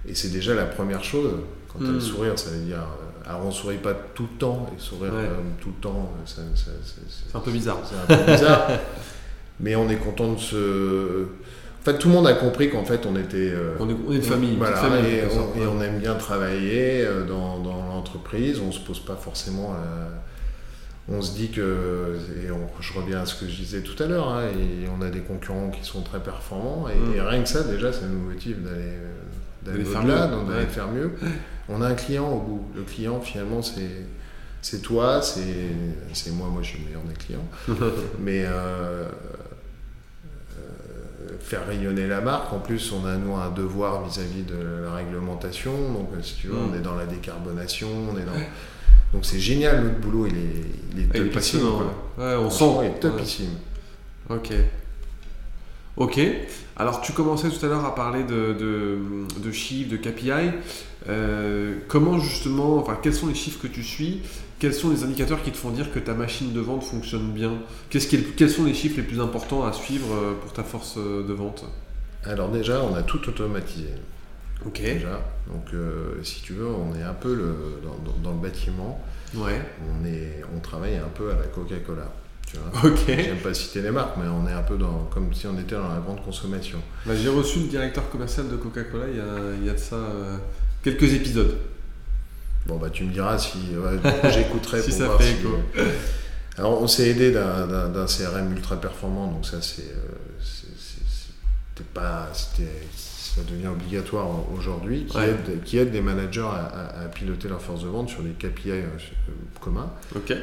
et 0.08 0.14
c'est 0.14 0.28
déjà 0.28 0.54
la 0.54 0.64
première 0.64 1.02
chose. 1.02 1.32
Quand 1.68 1.78
tu 1.80 1.86
as 1.86 1.88
le 1.88 1.96
hmm. 1.96 2.00
sourire, 2.00 2.38
ça 2.38 2.50
veut 2.50 2.64
dire. 2.64 2.78
Euh, 2.78 3.28
alors, 3.28 3.42
on 3.44 3.48
ne 3.48 3.52
sourit 3.52 3.78
pas 3.78 3.94
tout 3.94 4.28
le 4.32 4.38
temps, 4.38 4.68
et 4.76 4.80
sourire 4.80 5.12
tout 5.60 5.70
le 5.70 5.80
temps, 5.80 6.12
c'est 6.24 7.36
un 7.36 7.40
peu 7.40 7.50
bizarre. 7.50 7.78
C'est 7.84 8.12
un 8.12 8.16
peu 8.16 8.32
bizarre. 8.32 8.68
mais 9.60 9.76
on 9.76 9.88
est 9.88 9.96
content 9.96 10.32
de 10.32 10.38
se. 10.38 11.24
En 11.80 11.84
fait, 11.84 11.98
tout 11.98 12.08
le 12.08 12.14
monde 12.14 12.26
a 12.26 12.34
compris 12.34 12.70
qu'en 12.70 12.84
fait, 12.84 13.06
on 13.06 13.16
était. 13.16 13.50
Euh, 13.52 13.74
on, 13.80 13.88
est, 13.88 14.16
une 14.16 14.22
famille. 14.22 14.56
Voilà, 14.56 14.76
famille, 14.76 15.14
et, 15.14 15.66
on, 15.66 15.80
aime 15.80 15.98
bien 15.98 16.14
travailler 16.14 17.06
dans, 17.28 17.58
dans 17.58 17.86
l'entreprise. 17.86 18.60
On 18.60 18.68
ne 18.68 18.72
se 18.72 18.80
pose 18.80 19.00
pas 19.00 19.16
forcément 19.16 19.74
on 21.08 21.20
se 21.20 21.34
dit 21.34 21.50
que, 21.50 22.16
et 22.36 22.48
je 22.80 22.92
reviens 22.92 23.22
à 23.22 23.26
ce 23.26 23.34
que 23.34 23.50
je 23.50 23.56
disais 23.56 23.82
tout 23.82 24.00
à 24.02 24.06
l'heure, 24.06 24.28
hein, 24.28 24.44
et 24.46 24.88
on 24.88 25.02
a 25.02 25.10
des 25.10 25.20
concurrents 25.20 25.70
qui 25.70 25.84
sont 25.84 26.02
très 26.02 26.20
performants, 26.20 26.86
et, 26.88 26.94
mm. 26.94 27.26
rien 27.26 27.42
que 27.42 27.48
ça, 27.48 27.64
déjà, 27.64 27.92
ça 27.92 28.06
nous 28.06 28.20
motive 28.20 28.62
d'aller 28.62 28.92
d'aller 29.64 29.84
faire 29.84 30.02
mieux. 30.02 30.52
d'aller 30.52 30.66
faire 30.66 30.88
mieux. 30.88 31.12
On 31.68 31.82
a 31.82 31.86
un 31.86 31.94
client 31.94 32.28
au 32.28 32.40
bout. 32.40 32.68
Le 32.74 32.82
client, 32.82 33.20
finalement, 33.20 33.62
c'est 33.62 34.06
c'est 34.62 34.80
toi, 34.80 35.20
c'est 35.20 36.30
moi, 36.30 36.46
moi 36.48 36.62
je 36.62 36.68
suis 36.68 36.78
le 36.78 36.84
meilleur 36.86 37.02
des 37.02 37.14
clients. 37.14 37.48
Mais 38.20 38.44
euh, 38.46 39.08
euh, 40.56 41.36
faire 41.40 41.66
rayonner 41.66 42.06
la 42.06 42.20
marque, 42.20 42.52
en 42.52 42.60
plus 42.60 42.92
on 42.92 43.04
a 43.04 43.16
nous 43.16 43.34
un 43.34 43.50
devoir 43.50 44.04
vis-à-vis 44.04 44.44
de 44.44 44.84
la 44.84 44.94
réglementation, 44.94 45.72
donc 45.92 46.10
si 46.22 46.36
tu 46.36 46.46
veux, 46.46 46.54
mm. 46.54 46.70
on 46.70 46.74
est 46.76 46.80
dans 46.80 46.94
la 46.94 47.06
décarbonation, 47.06 47.88
on 48.12 48.16
est 48.16 48.24
dans... 48.24 48.32
Donc 49.12 49.24
c'est 49.24 49.40
génial, 49.40 49.84
notre 49.84 49.98
boulot, 49.98 50.26
il 50.26 50.36
est, 50.36 50.64
il 50.94 51.00
est 51.02 51.08
ah, 51.14 51.18
topissime. 51.18 51.60
Ouais, 52.18 52.34
on 52.36 52.50
sent. 52.50 52.64
Il 52.80 52.86
est 52.86 53.00
topissime. 53.00 53.50
Ok. 54.30 54.52
Ok. 55.96 56.20
Alors 56.76 57.02
tu 57.02 57.12
commençais 57.12 57.50
tout 57.50 57.64
à 57.64 57.68
l'heure 57.68 57.84
à 57.84 57.94
parler 57.94 58.24
de, 58.24 58.56
de, 59.42 59.52
chiffres, 59.52 59.90
de 59.90 59.96
KPI. 59.96 60.52
Euh, 61.08 61.76
comment 61.88 62.18
justement, 62.18 62.78
enfin 62.78 62.98
quels 63.02 63.14
sont 63.14 63.26
les 63.26 63.34
chiffres 63.34 63.60
que 63.60 63.66
tu 63.66 63.82
suis? 63.82 64.22
Quels 64.58 64.72
sont 64.72 64.90
les 64.90 65.02
indicateurs 65.02 65.42
qui 65.42 65.50
te 65.50 65.56
font 65.56 65.70
dire 65.70 65.92
que 65.92 65.98
ta 65.98 66.14
machine 66.14 66.52
de 66.52 66.60
vente 66.60 66.84
fonctionne 66.84 67.32
bien? 67.32 67.54
Qui 67.90 67.98
Quels 68.36 68.50
sont 68.50 68.64
les 68.64 68.74
chiffres 68.74 68.96
les 68.96 69.02
plus 69.02 69.20
importants 69.20 69.64
à 69.64 69.72
suivre 69.72 70.14
euh, 70.14 70.34
pour 70.40 70.52
ta 70.52 70.62
force 70.62 70.94
euh, 70.96 71.26
de 71.26 71.32
vente? 71.32 71.64
Alors 72.24 72.48
déjà, 72.48 72.82
on 72.82 72.94
a 72.94 73.02
tout 73.02 73.28
automatisé. 73.28 73.88
Ok. 74.66 74.80
Déjà. 74.80 75.20
Donc, 75.48 75.66
euh, 75.74 76.22
si 76.22 76.40
tu 76.42 76.52
veux, 76.54 76.66
on 76.66 76.94
est 76.96 77.02
un 77.02 77.14
peu 77.14 77.34
le, 77.34 77.54
dans, 78.22 78.30
le 78.32 78.36
bâtiment. 78.38 79.00
Ouais. 79.34 79.60
On, 79.90 80.04
est, 80.06 80.42
on 80.54 80.60
travaille 80.60 80.96
un 80.96 81.08
peu 81.14 81.30
à 81.30 81.34
la 81.36 81.44
Coca-Cola. 81.46 82.12
Tu 82.46 82.56
vois. 82.58 82.90
Ok. 82.90 83.04
J'aime 83.06 83.38
pas 83.38 83.54
citer 83.54 83.80
les 83.82 83.90
marques, 83.90 84.16
mais 84.18 84.28
on 84.28 84.46
est 84.48 84.52
un 84.52 84.62
peu 84.62 84.76
dans, 84.76 85.08
comme 85.12 85.32
si 85.32 85.46
on 85.46 85.58
était 85.58 85.74
dans 85.74 85.88
la 85.88 86.00
grande 86.00 86.22
consommation. 86.24 86.78
Bah, 87.06 87.14
j'ai 87.16 87.28
reçu 87.28 87.60
le 87.60 87.66
directeur 87.68 88.08
commercial 88.10 88.48
de 88.48 88.56
Coca-Cola 88.56 89.04
il 89.10 89.16
y 89.16 89.20
a, 89.20 89.24
il 89.60 89.66
y 89.66 89.70
a 89.70 89.72
de 89.72 89.78
ça 89.78 89.96
euh, 89.96 90.36
quelques 90.82 91.12
épisodes. 91.14 91.56
Bon, 92.66 92.76
bah, 92.76 92.90
tu 92.90 93.04
me 93.04 93.12
diras 93.12 93.38
si 93.38 93.58
ouais, 93.76 94.30
j'écouterai 94.30 94.80
Si 94.82 94.90
pour 94.90 94.98
ça 94.98 95.06
voir 95.06 95.20
fait 95.22 95.24
si- 95.34 95.40
écho. 95.40 95.56
Alors, 96.58 96.82
on 96.82 96.86
s'est 96.86 97.08
aidé 97.08 97.32
d'un- 97.32 98.06
CRM 98.06 98.52
ultra 98.52 98.78
performant, 98.80 99.26
donc 99.28 99.46
ça, 99.46 99.60
c'est, 99.62 99.82
euh, 99.90 100.14
c'était 100.44 101.88
pas, 101.94 102.28
c'était, 102.34 102.70
ça 103.34 103.42
devient 103.50 103.68
obligatoire 103.68 104.26
aujourd'hui, 104.54 105.06
qui, 105.06 105.16
Ouais. 105.16 105.30
aide, 105.30 105.62
qui 105.64 105.78
aide 105.78 105.92
les 105.92 106.00
managers 106.02 106.40
à, 106.42 106.66
à- 106.66 107.04
à 107.04 107.08
piloter 107.08 107.48
leur 107.48 107.60
force 107.62 107.82
de 107.82 107.88
vente 107.88 108.08
sur 108.10 108.22
des 108.22 108.30
KPI 108.30 108.70
euh, 108.72 108.86
communs. 109.60 109.90
Ok. 110.14 110.34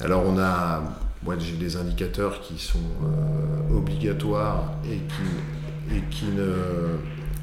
Alors, 0.00 0.24
on 0.26 0.38
a, 0.38 0.82
moi, 1.22 1.36
j'ai 1.38 1.56
des 1.56 1.76
indicateurs 1.76 2.40
qui 2.40 2.58
sont 2.58 2.78
euh, 2.78 3.76
obligatoires 3.76 4.72
et 4.84 4.96
qui, 4.96 5.96
et 5.96 6.00
qui 6.10 6.26
ne 6.26 6.98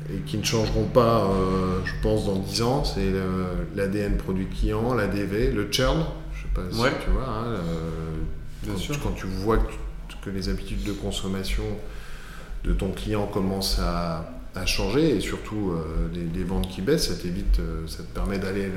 et 0.09 0.20
qui 0.26 0.38
ne 0.38 0.43
changeront 0.43 0.86
pas, 0.86 1.26
euh, 1.26 1.80
je 1.84 1.91
pense, 2.01 2.26
dans 2.28 2.38
10 2.39 2.61
ans. 2.61 2.84
C'est 2.86 3.11
l'ADN 3.76 4.15
produit 4.15 4.47
client, 4.47 4.93
l'ADV, 4.93 5.51
le 5.51 5.68
churn. 5.70 6.05
Je 6.34 6.43
sais 6.43 6.47
pas 6.55 6.61
si 6.72 6.80
Ouais. 6.82 6.91
tu 7.03 7.09
vois. 7.09 7.28
hein, 7.28 7.45
le- 7.51 8.65
Bien 8.68 8.74
quand, 8.74 8.80
sûr. 8.80 8.95
tu- 8.95 9.01
quand 9.01 9.11
tu 9.11 9.28
vois 9.28 9.57
que, 9.57 9.74
que 10.24 10.30
les 10.30 10.47
habitudes 10.47 10.84
de 10.84 10.93
consommation 10.93 11.63
de 12.63 12.72
ton 12.74 12.91
client 12.91 13.28
commencent 13.28 13.80
à, 13.80 14.30
à 14.57 14.65
changer 14.65 15.15
et 15.17 15.19
surtout 15.19 15.71
euh, 15.71 16.07
les, 16.13 16.39
les 16.39 16.43
ventes 16.43 16.69
qui 16.69 16.81
baissent, 16.81 17.07
ça 17.09 17.15
t'évite, 17.15 17.59
euh, 17.59 17.85
ça 17.87 18.03
te 18.03 18.13
permet 18.13 18.39
d'aller 18.39 18.69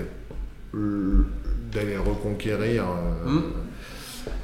d'aller 1.72 1.94
le 1.94 2.00
reconquérir 2.00 2.84
euh, 2.84 3.28
Mm. 3.30 3.42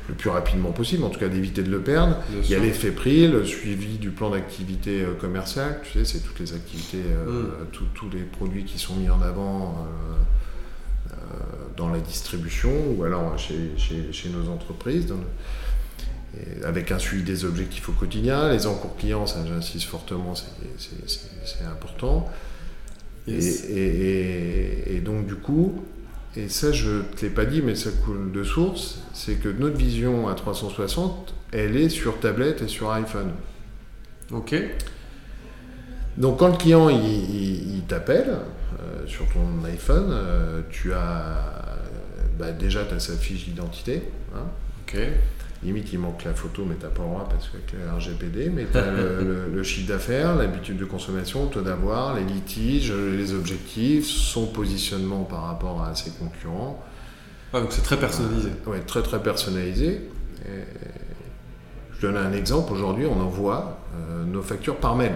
le 0.09 0.14
plus 0.14 0.30
rapidement 0.30 0.72
possible, 0.72 1.05
en 1.05 1.09
tout 1.11 1.20
cas 1.20 1.28
d'éviter 1.28 1.62
de 1.62 1.70
le 1.70 1.80
perdre. 1.80 2.16
Bien 2.30 2.41
Il 2.43 2.51
y 2.51 2.55
a 2.55 2.59
l'effet 2.59 2.91
prix, 2.91 3.28
le 3.28 3.45
suivi 3.45 3.99
du 3.99 4.11
plan 4.11 4.30
d'activité 4.30 5.03
euh, 5.03 5.14
commerciale, 5.14 5.80
tu 5.84 5.99
sais, 5.99 6.05
c'est 6.05 6.20
toutes 6.24 6.41
les 6.41 6.53
activités, 6.55 7.03
euh, 7.07 7.43
Mm. 7.43 7.66
tous- 7.72 7.84
tous 7.95 8.11
les 8.11 8.22
produits 8.22 8.64
qui 8.64 8.78
sont 8.78 8.95
mis 8.97 9.09
en 9.11 9.20
avant 9.22 9.87
dans 11.76 11.89
la 11.91 11.99
distribution 11.99 12.70
ou 12.97 13.05
alors 13.05 13.39
chez, 13.39 13.72
chez- 13.76 14.11
chez 14.11 14.30
nos 14.30 14.51
entreprises, 14.51 15.07
dans 15.07 15.16
le- 15.16 15.20
et 16.37 16.64
avec 16.64 16.91
un 16.93 16.99
suivi 16.99 17.22
des 17.22 17.45
objectifs 17.45 17.89
au 17.89 17.93
quotidien, 17.93 18.51
les 18.53 18.66
encours 18.66 18.97
clients, 18.97 19.26
ça 19.26 19.45
j'insiste 19.47 19.87
fortement, 19.87 20.34
c'est- 20.34 21.64
important. 21.70 22.28
Yes. 23.26 23.64
Et, 23.70 23.72
et- 23.72 24.93
et- 24.93 24.97
et 24.97 25.01
donc 25.01 25.26
du 25.26 25.34
coup, 25.37 25.82
et 26.37 26.49
ça 26.49 26.70
je 26.72 26.91
ne 26.91 27.03
te 27.03 27.22
l'ai 27.24 27.30
pas 27.30 27.45
dit, 27.45 27.62
mais 27.62 27.74
ça 27.74 27.91
coule 28.05 28.30
de 28.32 28.45
source, 28.45 28.99
c'est 29.14 29.34
que 29.34 29.49
notre 29.49 29.76
vision 29.76 30.28
à 30.28 30.34
360, 30.34 31.34
elle 31.53 31.76
est 31.76 31.89
sur 31.89 32.20
tablette 32.20 32.62
et 32.62 32.68
sur 32.68 32.91
iPhone. 32.93 33.30
Ok. 34.32 34.55
Donc 36.16 36.39
quand 36.39 36.49
le 36.49 36.57
client 36.57 36.89
il, 36.89 36.97
il- 37.05 37.76
il 37.76 37.82
t'appelle 37.82 38.28
euh, 38.80 39.07
sur 39.07 39.26
ton 39.32 39.64
iPhone, 39.64 40.09
euh, 40.11 40.62
tu 40.70 40.93
as 40.93 41.78
bah, 42.39 42.53
déjà 42.53 42.82
as 42.91 42.99
sa 43.01 43.14
fiche 43.14 43.45
d'identité. 43.47 44.03
hein. 44.34 44.45
Ok. 44.87 44.99
Limite, 45.63 45.93
il 45.93 45.99
manque 45.99 46.23
la 46.25 46.35
photo, 46.35 46.65
mais 46.69 46.75
t'as 46.75 46.89
pas 46.89 47.03
le 47.03 47.09
droit 47.09 47.27
parce 47.29 47.49
qu'avec 47.49 47.73
le 47.73 47.91
RGPD. 47.91 48.51
Mais 48.51 48.67
tu 48.71 48.77
as 48.79 48.91
le, 48.91 49.25
le- 49.25 49.49
le 49.55 49.63
chiffre 49.63 49.89
d'affaires, 49.89 50.35
l'habitude 50.37 50.77
de 50.77 50.85
consommation, 50.85 51.45
le 51.45 51.51
taux 51.51 51.63
d'avoir, 51.63 52.15
les 52.15 52.25
litiges, 52.25 52.93
les 52.93 53.33
objectifs, 53.35 54.07
son 54.07 54.47
positionnement 54.47 55.25
par 55.25 55.45
rapport 55.45 55.83
à 55.83 55.95
ses 55.95 56.11
concurrents. 56.11 56.85
Ah, 57.53 57.61
donc 57.61 57.73
c'est 57.73 57.83
très 57.83 57.99
personnalisé. 57.99 58.51
Ouais, 58.67 58.81
très 58.81 59.03
très 59.03 59.23
personnalisé. 59.23 60.03
Et 60.45 60.63
je 61.97 62.01
donne 62.07 62.17
un 62.17 62.33
exemple. 62.33 62.73
Aujourd'hui, 62.73 63.07
on 63.07 63.19
envoie 63.21 63.79
euh, 63.97 64.25
nos 64.25 64.43
factures 64.43 64.77
par 64.77 64.95
mail. 64.95 65.15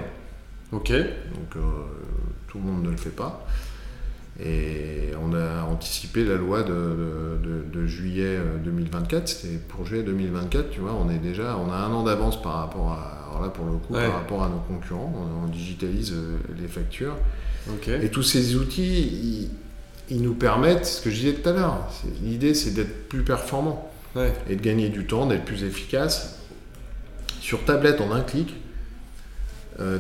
Ok. 0.73 0.91
Donc 0.91 1.57
euh, 1.57 1.61
tout 2.49 2.59
le 2.59 2.65
monde 2.65 2.83
ne 2.85 2.91
le 2.91 2.97
fait 2.97 3.11
pas. 3.15 3.47
Et 4.45 5.11
on 5.23 5.35
a 5.35 5.65
anticipé 5.65 6.25
la 6.25 6.37
loi 6.37 6.63
de, 6.63 6.73
de- 6.73 7.39
de- 7.43 7.81
de 7.81 7.87
juillet 7.87 8.37
euh, 8.39 8.57
2024. 8.65 9.29
C'était 9.29 9.59
pour 9.59 9.85
juillet 9.85 10.03
2024, 10.03 10.71
tu 10.71 10.81
vois, 10.81 10.95
on 10.95 11.11
est 11.11 11.19
déjà, 11.19 11.57
on 11.59 11.71
a 11.71 11.77
un 11.77 11.93
an 11.93 12.03
d'avance 12.05 12.41
par 12.41 12.55
rapport 12.55 12.93
à, 12.93 13.29
alors 13.29 13.43
là 13.43 13.49
pour 13.51 13.67
le 13.67 13.73
coup, 13.73 13.93
Ouais. 13.95 14.07
par 14.07 14.15
rapport 14.15 14.43
à 14.45 14.49
nos 14.49 14.59
concurrents. 14.61 15.13
On, 15.15 15.45
on 15.45 15.49
digitalise 15.49 16.13
euh, 16.15 16.37
les 16.61 16.69
factures. 16.69 17.17
Et 18.03 18.09
tous 18.09 18.23
ces 18.23 18.57
outils, 18.57 19.49
ils, 20.09 20.17
ils 20.17 20.23
nous 20.23 20.35
permettent, 20.35 20.87
ce 20.87 21.03
que 21.03 21.11
je 21.11 21.17
disais 21.17 21.33
tout 21.35 21.49
à 21.49 21.53
l'heure, 21.53 21.87
l'idée 22.23 22.55
c'est 22.55 22.71
d'être 22.73 23.09
plus 23.09 23.23
performant 23.23 23.91
Ouais. 24.17 24.33
et 24.49 24.57
de 24.57 24.63
gagner 24.63 24.89
du 24.89 25.07
temps, 25.07 25.27
d'être 25.27 25.45
plus 25.45 25.63
efficace. 25.63 26.39
Sur 27.41 27.65
tablette, 27.65 28.01
en 28.01 28.11
un 28.11 28.23
clic, 28.23 28.55
euh, 29.79 29.99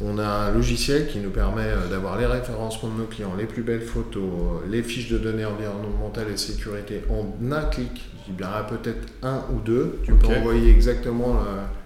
on 0.00 0.18
a 0.18 0.24
un 0.26 0.50
logiciel 0.52 1.08
qui 1.08 1.18
nous 1.18 1.30
permet 1.30 1.62
euh, 1.66 1.88
d'avoir 1.88 2.18
les 2.18 2.26
référencements 2.26 2.88
de 2.90 2.98
nos 2.98 3.06
clients, 3.06 3.34
les 3.36 3.46
plus 3.46 3.62
belles 3.62 3.82
photos, 3.82 4.22
euh, 4.22 4.66
les 4.70 4.82
fiches 4.82 5.08
de 5.10 5.18
données 5.18 5.44
environnementales 5.44 6.30
et 6.32 6.36
sécurité 6.36 7.02
en 7.10 7.32
un 7.52 7.62
clic. 7.62 8.08
Dis 8.26 8.32
bien 8.32 8.48
ah, 8.52 8.62
peut-être 8.68 9.08
un 9.22 9.42
ou 9.52 9.60
deux. 9.60 9.98
Tu 10.04 10.12
peux 10.12 10.26
envoyer 10.28 10.70
exactement, 10.70 11.34
le- 11.34 11.40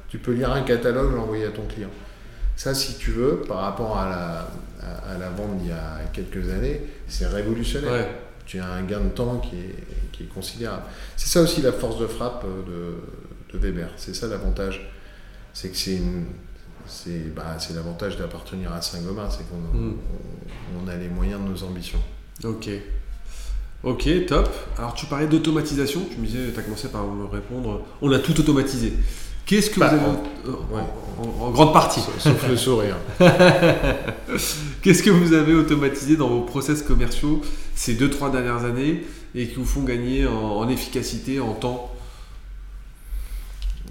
tu 0.08 0.18
peux 0.18 0.32
lire 0.32 0.52
un 0.52 0.62
catalogue, 0.62 1.14
l'envoyer 1.14 1.46
à 1.46 1.50
ton 1.50 1.62
client. 1.66 1.90
Ça, 2.56 2.74
si 2.74 2.98
tu 2.98 3.12
veux, 3.12 3.36
par 3.48 3.58
rapport 3.58 3.96
à 3.96 4.08
la, 4.10 4.48
à, 4.86 5.14
à 5.14 5.18
la 5.18 5.30
vente 5.30 5.56
d'il 5.58 5.68
y 5.68 5.72
a 5.72 6.00
quelques 6.12 6.50
années, 6.50 6.82
c'est 7.08 7.26
révolutionnaire 7.26 7.92
Ouais. 7.92 8.08
tu 8.44 8.58
as 8.60 8.66
un 8.66 8.82
gain 8.82 9.00
de 9.00 9.08
temps 9.08 9.38
qui 9.38 9.56
est, 9.56 9.74
qui 10.12 10.24
est 10.24 10.26
considérable. 10.26 10.82
C'est 11.16 11.28
ça 11.28 11.40
aussi 11.40 11.62
la 11.62 11.72
force 11.72 11.98
de 11.98 12.06
frappe 12.06 12.44
euh, 12.44 12.96
de, 13.52 13.58
de 13.58 13.62
Weber. 13.64 13.88
C'est 13.96 14.14
ça 14.14 14.26
l'avantage. 14.26 14.86
C'est 15.54 15.70
que 15.70 15.76
c'est 15.76 15.96
une. 15.96 16.26
C'est 16.94 17.34
bah, 17.34 17.56
c'est 17.58 17.74
l'avantage 17.74 18.16
d'appartenir 18.18 18.70
à 18.72 18.82
Saint-Gobain, 18.82 19.28
c'est 19.30 19.48
qu'on 19.48 19.56
Mm. 19.78 19.94
on, 20.76 20.84
on 20.84 20.88
a 20.88 20.94
les 20.96 21.08
moyens 21.08 21.40
de 21.42 21.48
nos 21.48 21.62
ambitions. 21.64 22.00
Ok. 22.44 22.68
Ok, 23.82 24.08
top. 24.28 24.48
Alors 24.78 24.94
tu 24.94 25.06
parlais 25.06 25.26
d'automatisation, 25.26 26.02
tu 26.10 26.18
me 26.18 26.26
disais, 26.26 26.52
tu 26.52 26.58
as 26.60 26.62
commencé 26.62 26.88
par 26.88 27.04
me 27.06 27.24
répondre, 27.24 27.80
on 28.02 28.12
a 28.12 28.18
tout 28.18 28.38
automatisé. 28.38 28.92
Qu'est-ce 29.46 29.70
que 29.70 29.80
Bah, 29.80 29.88
vous 29.88 29.96
avez 29.96 30.04
en- 30.06 30.74
ouais. 30.76 30.82
en, 31.40 31.44
en 31.46 31.50
grande 31.50 31.72
partie 31.72 32.00
Sauf 32.18 32.46
le 32.48 32.56
sourire. 32.56 32.96
Qu'est-ce 34.82 35.02
que 35.02 35.10
vous 35.10 35.32
avez 35.32 35.54
automatisé 35.54 36.16
dans 36.16 36.28
vos 36.28 36.42
process 36.42 36.82
commerciaux 36.82 37.42
ces 37.74 37.94
2-3 37.94 38.30
dernières 38.30 38.64
années 38.64 39.04
et 39.34 39.48
qui 39.48 39.54
vous 39.56 39.64
font 39.64 39.82
gagner 39.82 40.26
en, 40.26 40.32
en 40.58 40.68
efficacité, 40.68 41.40
en 41.40 41.54
temps? 41.54 41.90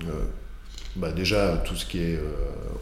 Euh, 0.05 0.23
bah 0.95 1.11
déjà, 1.11 1.57
tout 1.65 1.75
ce 1.75 1.85
qui 1.85 1.99
est 1.99 2.17
euh, 2.17 2.31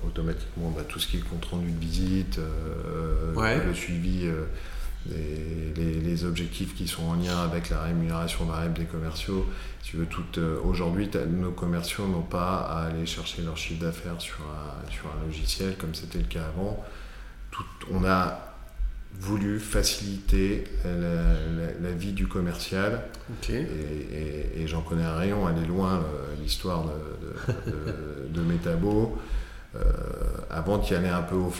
automatiquement, 0.06 0.72
bah, 0.72 0.84
tout 0.88 1.00
ce 1.00 1.08
qui 1.08 1.18
est 1.18 1.22
compte 1.22 1.46
rendu 1.46 1.72
de 1.72 1.80
visite, 1.80 2.40
euh, 2.40 3.34
Ouais. 3.36 3.64
le 3.64 3.74
suivi, 3.74 4.26
euh, 4.26 4.46
les, 5.10 5.74
les- 5.76 6.00
les 6.02 6.26
objectifs 6.26 6.76
qui 6.76 6.88
sont 6.88 7.04
en 7.04 7.14
lien 7.16 7.38
avec 7.44 7.70
la 7.70 7.84
rémunération 7.84 8.46
variable 8.46 8.74
des 8.80 8.86
commerciaux. 8.86 9.46
Si 9.82 9.92
tu 9.92 9.98
veux, 9.98 10.06
tout, 10.08 10.24
euh, 10.38 10.60
aujourd'hui, 10.64 11.10
nos 11.30 11.52
commerciaux 11.52 12.08
n'ont 12.08 12.22
pas 12.22 12.58
à 12.58 12.86
aller 12.88 13.06
chercher 13.06 13.42
leur 13.44 13.56
chiffre 13.58 13.82
d'affaires 13.82 14.20
sur 14.20 14.36
un, 14.42 14.92
sur 14.92 15.06
un 15.06 15.26
logiciel 15.26 15.76
comme 15.78 15.96
c'était 15.96 16.18
le 16.20 16.26
cas 16.26 16.46
avant. 16.54 16.84
Tout, 17.52 17.64
on 17.92 18.04
a 18.04 18.49
voulu 19.20 19.60
faciliter 19.60 20.64
la, 20.86 20.92
la- 20.92 21.74
la 21.82 21.92
vie 21.92 22.14
du 22.14 22.28
commercial 22.28 23.02
et, 23.54 23.54
et- 23.56 24.62
et 24.62 24.68
j'en 24.68 24.82
connais 24.82 25.04
un 25.04 25.16
rayon, 25.16 25.48
elle 25.50 25.64
est 25.64 25.68
loin 25.68 26.04
l'histoire 26.42 26.86
de, 26.86 27.72
de, 27.72 27.72
de- 27.72 28.28
de 28.30 28.42
Métabo. 28.42 29.18
Euh, 29.76 29.80
avant 30.50 30.80
d'y 30.80 30.96
aller 30.96 31.10
un 31.10 31.22
peu 31.22 31.36
au, 31.36 31.54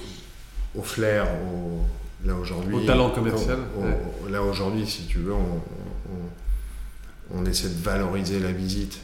au 0.76 0.82
flair, 0.82 1.28
au, 1.54 1.82
là 2.28 2.34
aujourd'hui. 2.36 2.76
Au 2.76 2.86
talent 2.86 3.12
commercial, 3.12 3.60
au- 3.78 4.26
au- 4.26 4.30
Là 4.30 4.42
aujourd'hui, 4.42 4.88
si 4.88 5.06
tu 5.06 5.20
veux, 5.20 5.34
on, 5.34 5.62
on- 6.12 7.40
on 7.40 7.46
essaie 7.46 7.70
de 7.70 7.82
valoriser 7.84 8.40
la 8.40 8.52
visite. 8.52 9.00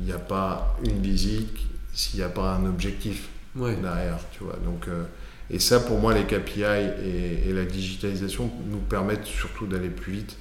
Il 0.00 0.04
n'y 0.06 0.12
a 0.12 0.18
pas 0.18 0.76
une 0.84 1.00
visite 1.00 1.48
s'il 1.94 2.20
n'y 2.20 2.24
a 2.24 2.28
pas 2.28 2.54
un 2.56 2.66
objectif 2.66 3.28
Ouais. 3.56 3.74
derrière, 3.76 4.18
tu 4.32 4.44
vois. 4.44 4.56
Donc, 4.64 4.86
euh, 4.88 5.04
et 5.50 5.58
ça, 5.58 5.80
pour 5.80 5.98
moi, 5.98 6.14
les 6.14 6.24
KPI 6.24 6.62
et, 6.62 7.48
et 7.48 7.52
la 7.52 7.64
digitalisation 7.64 8.50
nous 8.66 8.78
permettent 8.78 9.26
surtout 9.26 9.66
d'aller 9.66 9.88
plus 9.90 10.12
vite 10.12 10.36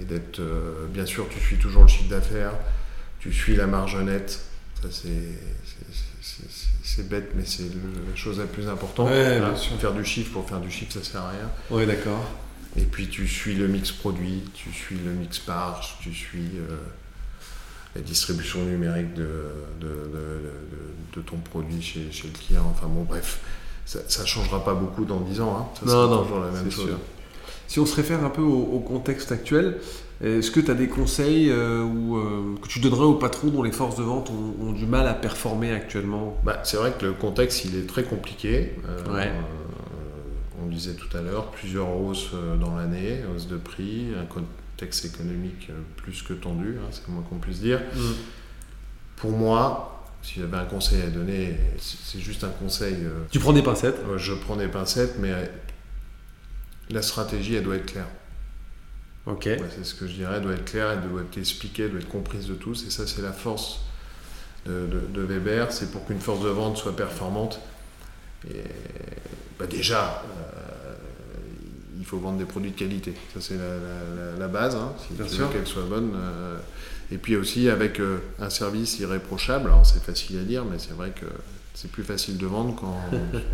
et 0.00 0.04
d'être. 0.04 0.40
euh, 0.40 0.86
bien 0.88 1.06
sûr, 1.06 1.26
tu 1.28 1.38
suis 1.40 1.56
toujours 1.56 1.82
le 1.82 1.88
chiffre 1.88 2.10
d'affaires, 2.10 2.52
tu 3.20 3.32
suis 3.32 3.56
la 3.56 3.66
marge 3.66 3.96
nette. 3.96 4.40
Ça, 4.82 4.88
c'est. 4.90 5.08
bête, 7.08 7.30
mais 7.34 7.44
c'est 7.44 7.64
la 7.64 8.16
chose 8.16 8.38
la 8.38 8.46
plus 8.46 8.68
importante. 8.68 9.08
Ouais, 9.10 9.38
sûr. 9.56 9.78
Faire 9.78 9.92
du 9.92 10.04
chiffre 10.04 10.32
pour 10.32 10.48
faire 10.48 10.60
du 10.60 10.70
chiffre, 10.70 10.92
ça 10.92 11.02
sert 11.02 11.22
à 11.22 11.30
rien. 11.30 11.50
Ouais, 11.70 11.86
d'accord. 11.86 12.24
Et 12.76 12.82
puis 12.82 13.08
tu 13.08 13.26
suis 13.26 13.54
le 13.54 13.68
mix 13.68 13.90
produit, 13.90 14.42
tu 14.54 14.70
suis 14.72 14.96
le 14.96 15.12
mix 15.12 15.40
marge, 15.46 15.96
tu 16.02 16.12
suis 16.12 16.50
euh, 16.58 16.76
la 17.94 18.02
distribution 18.02 18.62
numérique 18.64 19.14
de, 19.14 19.22
de, 19.80 19.86
de- 19.86 19.90
de- 20.12 21.16
de 21.16 21.20
ton 21.22 21.36
produit 21.38 21.80
chez, 21.80 22.12
chez 22.12 22.28
le 22.28 22.34
client. 22.38 22.66
Enfin 22.70 22.86
bon, 22.88 23.04
bref, 23.04 23.40
ça 23.86 24.22
ne 24.22 24.26
changera 24.26 24.62
pas 24.64 24.74
beaucoup 24.74 25.04
dans 25.06 25.20
10 25.20 25.40
ans. 25.40 25.56
Hein. 25.58 25.66
Ça 25.80 25.86
Non, 25.86 26.08
non, 26.08 26.22
toujours 26.24 26.40
la 26.40 26.50
même 26.50 26.70
chose. 26.70 26.84
sûr. 26.86 26.98
Si 27.68 27.80
on 27.80 27.86
se 27.86 27.96
réfère 27.96 28.24
un 28.24 28.30
peu 28.30 28.42
au, 28.42 28.62
au 28.74 28.78
contexte 28.80 29.32
actuel, 29.32 29.78
est-ce 30.22 30.50
que 30.50 30.60
tu 30.60 30.70
as 30.70 30.74
des 30.74 30.88
conseils 30.88 31.50
euh, 31.50 31.82
ou, 31.82 32.16
euh, 32.16 32.54
que 32.62 32.68
tu 32.68 32.78
donnerais 32.80 33.04
aux 33.04 33.14
patrons 33.14 33.48
dont 33.48 33.62
les 33.62 33.72
forces 33.72 33.96
de 33.96 34.02
vente 34.02 34.30
ont, 34.30 34.66
ont 34.68 34.72
du 34.72 34.86
mal 34.86 35.06
à 35.08 35.14
performer 35.14 35.72
actuellement? 35.72 36.36
Bah, 36.44 36.60
c'est 36.64 36.76
vrai 36.76 36.92
que 36.98 37.06
le 37.06 37.12
contexte 37.12 37.64
il 37.64 37.76
est 37.76 37.86
très 37.86 38.04
compliqué. 38.04 38.74
Euh, 38.88 39.14
Ouais. 39.14 39.30
on 40.62 40.66
disait 40.68 40.94
tout 40.94 41.14
à 41.16 41.20
l'heure, 41.22 41.46
plusieurs 41.50 41.88
hausses 42.00 42.30
dans 42.60 42.74
l'année, 42.76 43.20
hausse 43.34 43.46
de 43.46 43.56
prix, 43.56 44.06
un 44.20 44.24
contexte 44.26 45.04
économique 45.04 45.70
plus 45.96 46.22
que 46.22 46.32
tendu, 46.32 46.76
hein, 46.78 46.88
c'est 46.90 47.06
le 47.08 47.12
moins 47.14 47.22
qu'on 47.28 47.36
puisse 47.38 47.60
dire. 47.60 47.80
Pour 49.16 49.30
moi, 49.32 49.95
si 50.26 50.40
j'avais 50.40 50.56
un 50.56 50.64
conseil 50.64 51.02
à 51.02 51.06
donner, 51.06 51.56
c'est 51.78 52.18
juste 52.20 52.42
un 52.44 52.48
conseil. 52.48 52.94
euh, 53.04 53.24
Tu 53.30 53.38
prends 53.38 53.52
des 53.52 53.62
pincettes 53.62 53.96
euh, 54.08 54.18
je 54.18 54.34
prends 54.34 54.56
des 54.56 54.66
pincettes, 54.68 55.14
mais 55.20 55.32
la 56.90 57.02
stratégie, 57.02 57.54
elle 57.54 57.62
doit 57.64 57.76
être 57.76 57.86
claire. 57.86 58.08
Ok. 59.26 59.44
Ouais, 59.46 59.58
c'est 59.74 59.84
ce 59.84 59.94
que 59.94 60.06
je 60.06 60.12
dirais, 60.14 60.34
elle 60.36 60.42
doit 60.42 60.54
être 60.54 60.64
claire, 60.64 60.90
elle 60.90 61.08
doit 61.08 61.22
être 61.22 61.36
expliquée, 61.38 61.84
elle 61.84 61.90
doit 61.92 62.00
être 62.00 62.08
comprise 62.08 62.46
de 62.46 62.54
tous. 62.54 62.84
Et 62.86 62.90
ça, 62.90 63.06
c'est 63.06 63.22
la 63.22 63.32
force 63.32 63.80
de, 64.66 64.86
de- 64.86 65.06
de 65.12 65.22
Weber. 65.22 65.72
C'est 65.72 65.90
pour 65.90 66.04
qu'une 66.06 66.20
force 66.20 66.42
de 66.44 66.48
vente 66.48 66.76
soit 66.76 66.94
performante. 66.96 67.60
Et, 68.48 68.62
bah 69.58 69.66
déjà, 69.66 70.22
euh, 70.54 70.94
il 71.98 72.04
faut 72.04 72.18
vendre 72.18 72.38
des 72.38 72.44
produits 72.44 72.70
de 72.70 72.76
qualité. 72.78 73.14
Ça, 73.34 73.40
c'est 73.40 73.56
la, 73.56 73.64
la- 73.68 74.30
la- 74.32 74.38
la 74.38 74.48
base. 74.48 74.76
hein, 74.76 74.92
si 75.06 75.14
Bien 75.14 75.24
tu 75.26 75.34
sûr. 75.34 75.52
qu'elle 75.52 75.66
soit 75.66 75.82
bonne. 75.88 76.12
Et 77.12 77.18
puis 77.18 77.36
aussi 77.36 77.68
avec 77.68 78.00
euh, 78.00 78.18
un 78.40 78.50
service 78.50 78.98
irréprochable. 78.98 79.68
Alors, 79.70 79.86
c'est 79.86 80.02
facile 80.02 80.38
à 80.38 80.42
dire, 80.42 80.64
mais 80.64 80.78
c'est 80.78 80.92
vrai 80.94 81.10
que 81.10 81.26
c'est 81.74 81.90
plus 81.90 82.04
facile 82.04 82.36
de 82.38 82.46
vendre 82.46 82.74
quand 82.80 82.96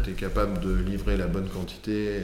tu 0.05 0.11
es 0.11 0.15
capable 0.15 0.61
de 0.61 0.73
livrer 0.75 1.17
la 1.17 1.27
bonne 1.27 1.49
quantité. 1.49 2.09
euh, 2.19 2.23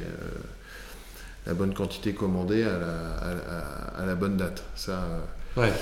la 1.47 1.55
bonne 1.55 1.73
quantité 1.73 2.13
commandée 2.13 2.63
à 2.63 2.79
la, 2.79 3.11
à 3.23 3.35
la- 3.35 4.03
à 4.03 4.07
la 4.07 4.15
bonne 4.15 4.37
date. 4.37 4.63
Ça, 4.75 4.93
euh, 5.03 5.21
Ouais. 5.63 5.73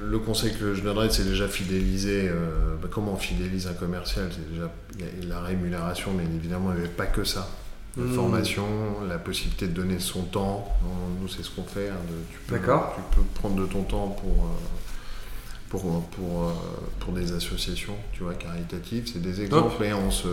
le 0.00 0.18
conseil 0.20 0.54
que 0.56 0.74
je 0.74 0.80
donnerais, 0.82 1.10
c'est 1.10 1.24
déjà 1.24 1.48
fidéliser. 1.48 2.28
euh, 2.28 2.76
bah, 2.80 2.88
comment 2.88 3.14
on 3.14 3.16
fidélise 3.16 3.66
un 3.66 3.72
commercial 3.72 4.28
C'est 4.32 4.48
déjà 4.52 4.70
il 4.96 5.24
y 5.28 5.32
a 5.32 5.34
la 5.34 5.40
rémunération, 5.40 6.12
mais 6.16 6.22
évidemment, 6.22 6.70
il 6.72 6.76
n'y 6.76 6.84
avait 6.86 6.94
pas 6.94 7.06
que 7.06 7.24
ça. 7.24 7.48
La 7.96 8.04
Mmh. 8.04 8.14
formation, 8.14 8.64
la 9.08 9.18
possibilité 9.18 9.66
de 9.66 9.72
donner 9.72 9.98
son 9.98 10.22
temps. 10.22 10.72
Nous, 11.20 11.26
c'est 11.26 11.42
ce 11.42 11.50
qu'on 11.50 11.64
fait. 11.64 11.88
hein, 11.88 11.94
de- 12.08 12.32
tu, 12.32 12.38
peux, 12.46 12.54
D'accord. 12.56 12.94
tu 12.94 13.16
peux 13.16 13.24
prendre 13.34 13.56
de 13.56 13.66
ton 13.66 13.82
temps 13.82 14.08
pour, 14.08 14.48
pour, 15.70 16.02
pour, 16.10 16.44
euh, 16.44 16.52
pour 17.00 17.12
des 17.12 17.32
associations 17.32 17.94
tu 18.12 18.22
vois, 18.22 18.34
caritatives. 18.34 19.08
C'est 19.12 19.22
des 19.22 19.40
exemples, 19.42 19.74
mais 19.80 19.92
on 19.92 20.10
se. 20.10 20.28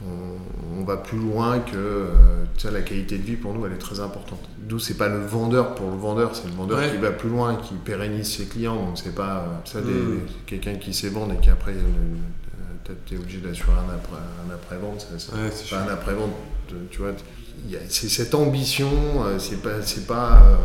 On, 0.00 0.78
on 0.80 0.84
va 0.84 0.96
plus 0.96 1.18
loin 1.18 1.58
que 1.58 1.74
euh, 1.76 2.44
tu 2.56 2.60
sais, 2.62 2.70
la 2.70 2.82
qualité 2.82 3.18
de 3.18 3.24
vie 3.24 3.34
pour 3.34 3.52
nous 3.52 3.66
elle 3.66 3.72
est 3.72 3.78
très 3.78 3.98
importante. 3.98 4.38
D'où 4.56 4.78
c'est 4.78 4.94
pas 4.96 5.08
le 5.08 5.18
vendeur 5.26 5.74
pour 5.74 5.90
le 5.90 5.96
vendeur, 5.96 6.36
c'est 6.36 6.46
le 6.46 6.54
vendeur 6.54 6.78
Ouais. 6.78 6.88
qui 6.88 6.98
va 6.98 7.10
plus 7.10 7.28
loin, 7.28 7.56
qui 7.56 7.74
pérennise 7.74 8.30
ses 8.36 8.44
clients. 8.44 8.76
Donc 8.76 8.96
c'est 8.96 9.12
pas 9.14 9.38
euh, 9.38 9.46
ça 9.64 9.80
des- 9.80 9.90
Mm. 9.90 10.20
quelqu'un 10.46 10.74
qui 10.76 10.94
sait 10.94 11.08
vendre 11.08 11.32
et 11.34 11.38
qui 11.38 11.50
après 11.50 11.74
tu 13.06 13.14
es 13.14 13.18
obligé 13.18 13.38
d'assurer 13.40 13.72
un 13.72 13.92
après 13.94 14.16
un 14.48 14.54
après-vente. 14.54 15.00
ça- 15.00 15.18
ça- 15.18 15.32
Ouais, 15.36 15.50
c'est 15.52 15.68
pas 15.68 15.82
un 15.82 15.88
après-vente, 15.92 16.30
de- 16.70 16.76
tu 16.92 16.98
vois. 16.98 17.10
il 17.66 17.72
y 17.72 17.76
a- 17.76 17.80
C'est 17.88 18.08
cette 18.08 18.34
ambition, 18.36 18.88
euh, 19.24 19.38
c'est 19.40 19.60
pas, 19.60 19.82
c'est 19.82 20.06
pas, 20.06 20.42
euh, 20.44 20.56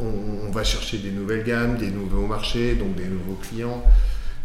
on, 0.00 0.46
on 0.48 0.50
va 0.50 0.64
chercher 0.64 0.98
des 0.98 1.10
nouvelles 1.10 1.44
gammes, 1.44 1.76
des 1.76 1.90
nouveaux 1.90 2.26
marchés, 2.26 2.74
donc 2.74 2.94
des 2.96 3.04
nouveaux 3.06 3.38
clients. 3.40 3.82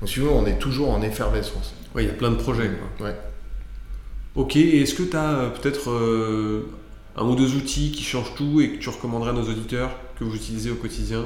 Donc 0.02 0.10
si 0.10 0.20
vous 0.20 0.28
on 0.30 0.46
est 0.46 0.60
toujours 0.60 0.92
en 0.92 1.02
effervescence. 1.02 1.74
Ouais, 1.96 2.04
il 2.04 2.08
y 2.08 2.12
a 2.12 2.14
plein 2.14 2.32
de 2.32 2.36
projets. 2.36 2.70
quoi. 2.98 3.08
Ouais. 3.08 3.16
Ok, 4.36 4.56
et 4.56 4.82
est-ce 4.82 4.94
que 4.94 5.04
tu 5.04 5.16
as 5.18 5.52
peut-être 5.60 5.90
euh, 5.90 6.70
un 7.16 7.24
ou 7.26 7.36
deux 7.36 7.56
outils 7.56 7.92
qui 7.92 8.04
changent 8.04 8.36
tout 8.36 8.62
et 8.62 8.74
que 8.74 8.78
tu 8.78 8.90
recommanderais 8.90 9.32
à 9.32 9.34
nos 9.34 9.42
auditeurs 9.50 9.92
que 10.20 10.24
vous 10.24 10.36
utilisez 10.36 10.70
au 10.70 10.76
quotidien? 10.76 11.26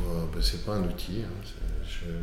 Euh, 0.00 0.02
bah, 0.32 0.40
c'est 0.42 0.64
pas 0.64 0.74
un 0.74 0.82
outil, 0.84 1.22
hein, 1.24 1.48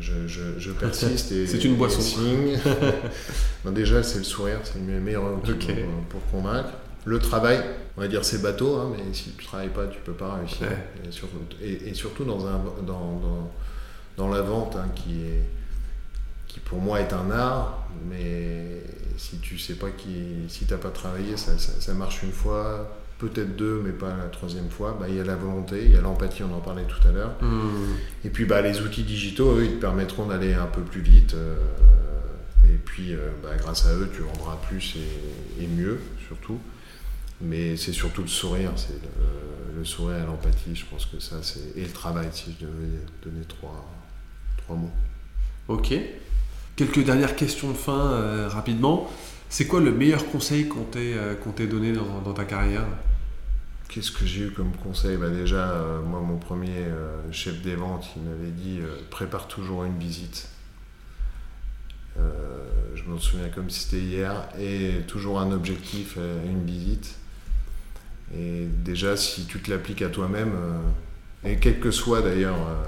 je- 0.00 0.26
je- 0.28 0.58
je 0.58 0.70
persiste. 0.70 1.32
et- 1.32 1.46
C'est 1.48 1.64
une 1.64 1.72
et 1.74 1.76
boisson. 1.76 2.00
signe. 2.00 2.58
Non, 3.64 3.72
déjà, 3.72 4.02
c'est 4.02 4.18
le 4.18 4.24
sourire, 4.24 4.60
c'est 4.62 4.78
le 4.86 5.00
meilleur 5.00 5.24
outil 5.24 5.52
pour 6.08 6.24
convaincre. 6.30 6.68
Le 7.06 7.18
travail, 7.18 7.60
on 7.96 8.00
va 8.00 8.08
dire 8.08 8.24
c'est 8.24 8.40
bateau, 8.42 8.76
hein, 8.76 8.92
mais 8.96 9.12
si 9.12 9.30
tu 9.32 9.44
travailles 9.44 9.68
pas, 9.68 9.86
tu 9.86 9.98
peux 10.00 10.12
pas 10.12 10.34
réussir. 10.36 10.68
Ouais. 10.68 11.08
Et, 11.08 11.12
surtout, 11.12 11.36
et- 11.62 11.88
et 11.90 11.94
surtout 11.94 12.24
dans, 12.24 12.46
un, 12.46 12.58
dans, 12.86 13.18
dans, 13.20 13.52
dans 14.16 14.28
la 14.28 14.40
vente, 14.42 14.76
hein, 14.76 14.88
qui, 14.94 15.20
est, 15.22 15.42
qui 16.48 16.60
pour 16.60 16.78
moi 16.80 17.00
est 17.00 17.12
un 17.12 17.30
art, 17.30 17.86
mais 18.08 18.82
si 19.16 19.38
tu 19.38 19.58
sais 19.58 19.74
pas 19.74 19.90
qui, 19.90 20.44
si 20.48 20.64
t'as 20.66 20.76
pas 20.78 20.90
travaillé, 20.90 21.36
ça, 21.36 21.58
ça, 21.58 21.72
ça 21.78 21.92
marche 21.94 22.22
une 22.22 22.32
fois, 22.32 22.96
peut-être 23.18 23.54
deux, 23.54 23.82
mais 23.84 23.92
pas 23.92 24.08
la 24.16 24.28
troisième 24.32 24.70
fois. 24.70 24.96
Bah, 24.98 25.06
Il 25.08 25.16
y 25.16 25.20
a 25.20 25.24
la 25.24 25.36
volonté, 25.36 25.82
il 25.84 25.92
y 25.92 25.96
a 25.96 26.00
l'empathie, 26.00 26.42
on 26.42 26.54
en 26.54 26.60
parlait 26.60 26.84
tout 26.84 27.06
à 27.06 27.12
l'heure. 27.12 27.34
Hmm, 27.42 27.94
Et 28.24 28.30
puis 28.30 28.44
bah, 28.46 28.62
les 28.62 28.80
outils 28.80 29.04
digitaux, 29.04 29.58
eux, 29.58 29.64
ils 29.64 29.74
te 29.76 29.80
permettront 29.80 30.26
d'aller 30.26 30.54
un 30.54 30.66
peu 30.66 30.80
plus 30.82 31.02
vite. 31.02 31.34
euh, 31.34 31.56
et 32.66 32.78
puis 32.82 33.12
euh, 33.14 33.18
bah, 33.42 33.50
grâce 33.58 33.86
à 33.86 33.92
eux, 33.94 34.08
tu 34.14 34.22
vendras 34.22 34.56
plus 34.68 34.96
et, 34.96 35.64
et 35.64 35.66
mieux, 35.66 36.00
surtout. 36.26 36.58
Mais 37.40 37.76
c'est 37.76 37.92
surtout 37.92 38.22
le 38.22 38.28
sourire, 38.28 38.72
c'est 38.76 38.92
le, 38.92 39.78
le 39.78 39.84
sourire 39.84 40.22
et 40.22 40.26
l'empathie, 40.26 40.74
je 40.74 40.84
pense 40.86 41.06
que 41.06 41.18
ça, 41.20 41.36
c'est. 41.42 41.76
Et 41.76 41.82
le 41.82 41.92
travail, 41.92 42.28
si 42.32 42.54
je 42.58 42.66
devais 42.66 43.00
donner 43.22 43.44
trois, 43.46 43.84
trois 44.58 44.76
mots. 44.76 44.92
Ok. 45.68 45.94
Quelques 46.76 47.04
dernières 47.04 47.36
questions 47.36 47.70
de 47.70 47.76
fin 47.76 48.12
euh, 48.12 48.48
rapidement. 48.48 49.10
C'est 49.48 49.66
quoi 49.66 49.80
le 49.80 49.92
meilleur 49.92 50.26
conseil 50.26 50.66
qu'on 50.66 50.82
t'ait 50.84 51.14
euh, 51.14 51.66
donné 51.70 51.92
dans, 51.92 52.20
dans 52.22 52.32
ta 52.32 52.44
carrière? 52.44 52.84
Qu'est-ce 53.88 54.10
que 54.10 54.26
j'ai 54.26 54.46
eu 54.46 54.50
comme 54.50 54.72
conseil? 54.72 55.16
Bah 55.16 55.28
Déjà, 55.28 55.70
euh, 55.70 56.02
moi, 56.02 56.20
mon 56.20 56.38
premier 56.38 56.86
chef 57.30 57.62
des 57.62 57.76
ventes, 57.76 58.06
il 58.16 58.22
m'avait 58.22 58.50
dit 58.50 58.80
prépare 59.10 59.46
toujours 59.46 59.84
une 59.84 59.98
visite. 59.98 60.48
Je 62.16 63.02
m'en 63.06 63.18
souviens 63.18 63.48
comme 63.48 63.70
si 63.70 63.80
c'était 63.80 64.02
hier. 64.02 64.48
Et 64.58 65.02
toujours 65.06 65.38
un 65.38 65.52
objectif, 65.52 66.16
une 66.16 66.64
visite. 66.64 67.14
Et 68.36 68.66
déjà, 68.84 69.16
si 69.16 69.46
tu 69.46 69.60
te 69.60 69.70
l'appliques 69.70 70.02
à 70.02 70.08
toi-même, 70.08 70.52
euh, 70.54 71.50
et 71.50 71.56
quel 71.56 71.78
que 71.78 71.90
soit 71.90 72.22
d'ailleurs 72.22 72.56
euh, 72.56 72.82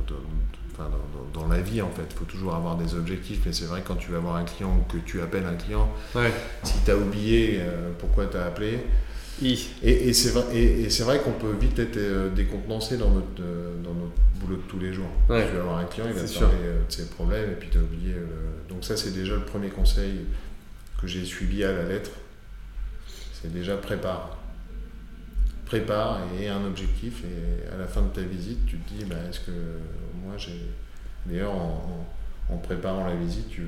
euh, 0.00 0.84
dans, 1.34 1.46
la 1.48 1.60
vie, 1.60 1.82
en 1.82 1.90
fait, 1.90 2.02
il 2.10 2.16
faut 2.16 2.24
toujours 2.24 2.54
avoir 2.54 2.76
des 2.76 2.94
objectifs. 2.94 3.40
Mais 3.46 3.52
c'est 3.52 3.66
vrai, 3.66 3.82
quand 3.86 3.96
tu 3.96 4.10
vas 4.10 4.18
voir 4.18 4.36
un 4.36 4.44
client 4.44 4.76
ou 4.76 4.92
que 4.92 4.98
tu 4.98 5.20
appelles 5.20 5.46
un 5.46 5.54
client, 5.54 5.88
Ouais. 6.14 6.32
si 6.62 6.74
tu 6.84 6.90
as 6.90 6.96
oublié 6.96 7.60
pourquoi 7.98 8.26
tu 8.26 8.36
as 8.36 8.46
appelé, 8.46 8.78
et, 9.42 9.52
et 9.82 10.12
c'est 10.12 10.30
vrai, 10.30 10.56
et, 10.56 10.88
vrai 11.02 11.20
qu'on 11.20 11.32
peut 11.32 11.52
vite 11.60 11.78
être 11.78 12.34
décontenancé 12.34 12.96
dans 12.96 13.10
notre, 13.10 13.28
dans 13.84 13.94
notre 13.94 14.14
boulot 14.40 14.56
de 14.56 14.62
tous 14.62 14.78
les 14.78 14.92
jours. 14.92 15.10
Ouais. 15.28 15.46
Tu 15.46 15.54
vas 15.54 15.60
avoir 15.62 15.78
un 15.78 15.84
client, 15.84 16.06
il 16.08 16.14
va 16.14 16.26
te 16.26 16.38
parler 16.38 16.56
de 16.88 16.92
ses 16.92 17.06
problèmes 17.10 17.50
et 17.50 17.54
puis 17.54 17.68
tu 17.70 17.78
as 17.78 17.82
oublié. 17.82 18.14
le- 18.14 18.68
Donc 18.68 18.84
ça 18.84 18.96
c'est 18.96 19.12
déjà 19.12 19.34
le 19.34 19.44
premier 19.44 19.68
conseil 19.68 20.20
que 21.00 21.06
j'ai 21.06 21.24
suivi 21.24 21.62
à 21.64 21.72
la 21.72 21.84
lettre. 21.84 22.10
C'est 23.40 23.52
déjà 23.52 23.76
prépare. 23.76 24.37
Prépare 25.68 26.20
et 26.40 26.48
un 26.48 26.64
objectif 26.64 27.22
et 27.24 27.68
à 27.72 27.76
la 27.76 27.86
fin 27.86 28.00
de 28.02 28.08
ta 28.08 28.22
visite 28.22 28.64
tu 28.66 28.78
te 28.78 28.94
dis 28.94 29.04
bah, 29.04 29.16
est-ce 29.28 29.40
que 29.40 29.52
moi 30.24 30.34
j'ai... 30.38 30.58
D'ailleurs 31.26 31.52
en, 31.52 32.06
en- 32.50 32.54
en 32.54 32.56
préparant 32.56 33.06
la 33.06 33.14
visite 33.14 33.48
tu 33.50 33.62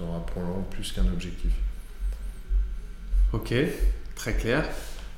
auras 0.00 0.20
probablement 0.20 0.62
plus 0.70 0.92
qu'un 0.92 1.06
objectif. 1.06 1.50
Ok, 3.34 3.52
très 4.14 4.34
clair. 4.34 4.66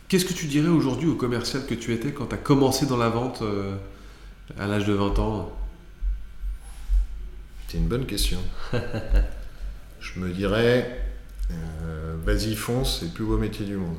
Qu'est-ce 0.08 0.24
que 0.24 0.32
tu 0.32 0.46
dirais 0.46 0.68
aujourd'hui 0.68 1.08
au 1.08 1.14
commercial 1.14 1.64
que 1.66 1.74
tu 1.74 1.94
étais 1.94 2.10
quand 2.12 2.26
tu 2.26 2.34
as 2.34 2.38
commencé 2.38 2.86
dans 2.86 2.96
la 2.96 3.08
vente 3.08 3.42
euh, 3.42 3.76
à 4.58 4.66
l'âge 4.66 4.84
de 4.86 4.92
20 4.92 5.18
ans? 5.20 5.52
C'est 7.68 7.78
une 7.78 7.88
bonne 7.88 8.06
question. 8.06 8.38
je 10.00 10.18
me 10.20 10.30
dirais, 10.30 11.00
euh, 11.50 12.16
vas-y 12.24 12.54
fonce, 12.56 12.98
c'est 13.00 13.06
le 13.06 13.12
plus 13.12 13.24
beau 13.24 13.38
métier 13.38 13.64
du 13.64 13.76
monde. 13.76 13.96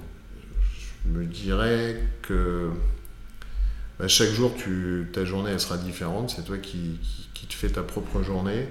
Je 1.05 1.09
me 1.19 1.25
dirais 1.25 1.97
que 2.21 2.69
bah, 3.99 4.07
chaque 4.07 4.29
jour, 4.31 4.53
tu, 4.55 5.07
ta 5.13 5.25
journée, 5.25 5.51
elle 5.51 5.59
sera 5.59 5.77
différente. 5.77 6.33
C'est 6.35 6.43
toi 6.43 6.57
qui, 6.57 6.99
qui, 7.01 7.29
qui 7.33 7.47
te 7.47 7.53
fais 7.53 7.69
ta 7.69 7.83
propre 7.83 8.21
journée. 8.23 8.67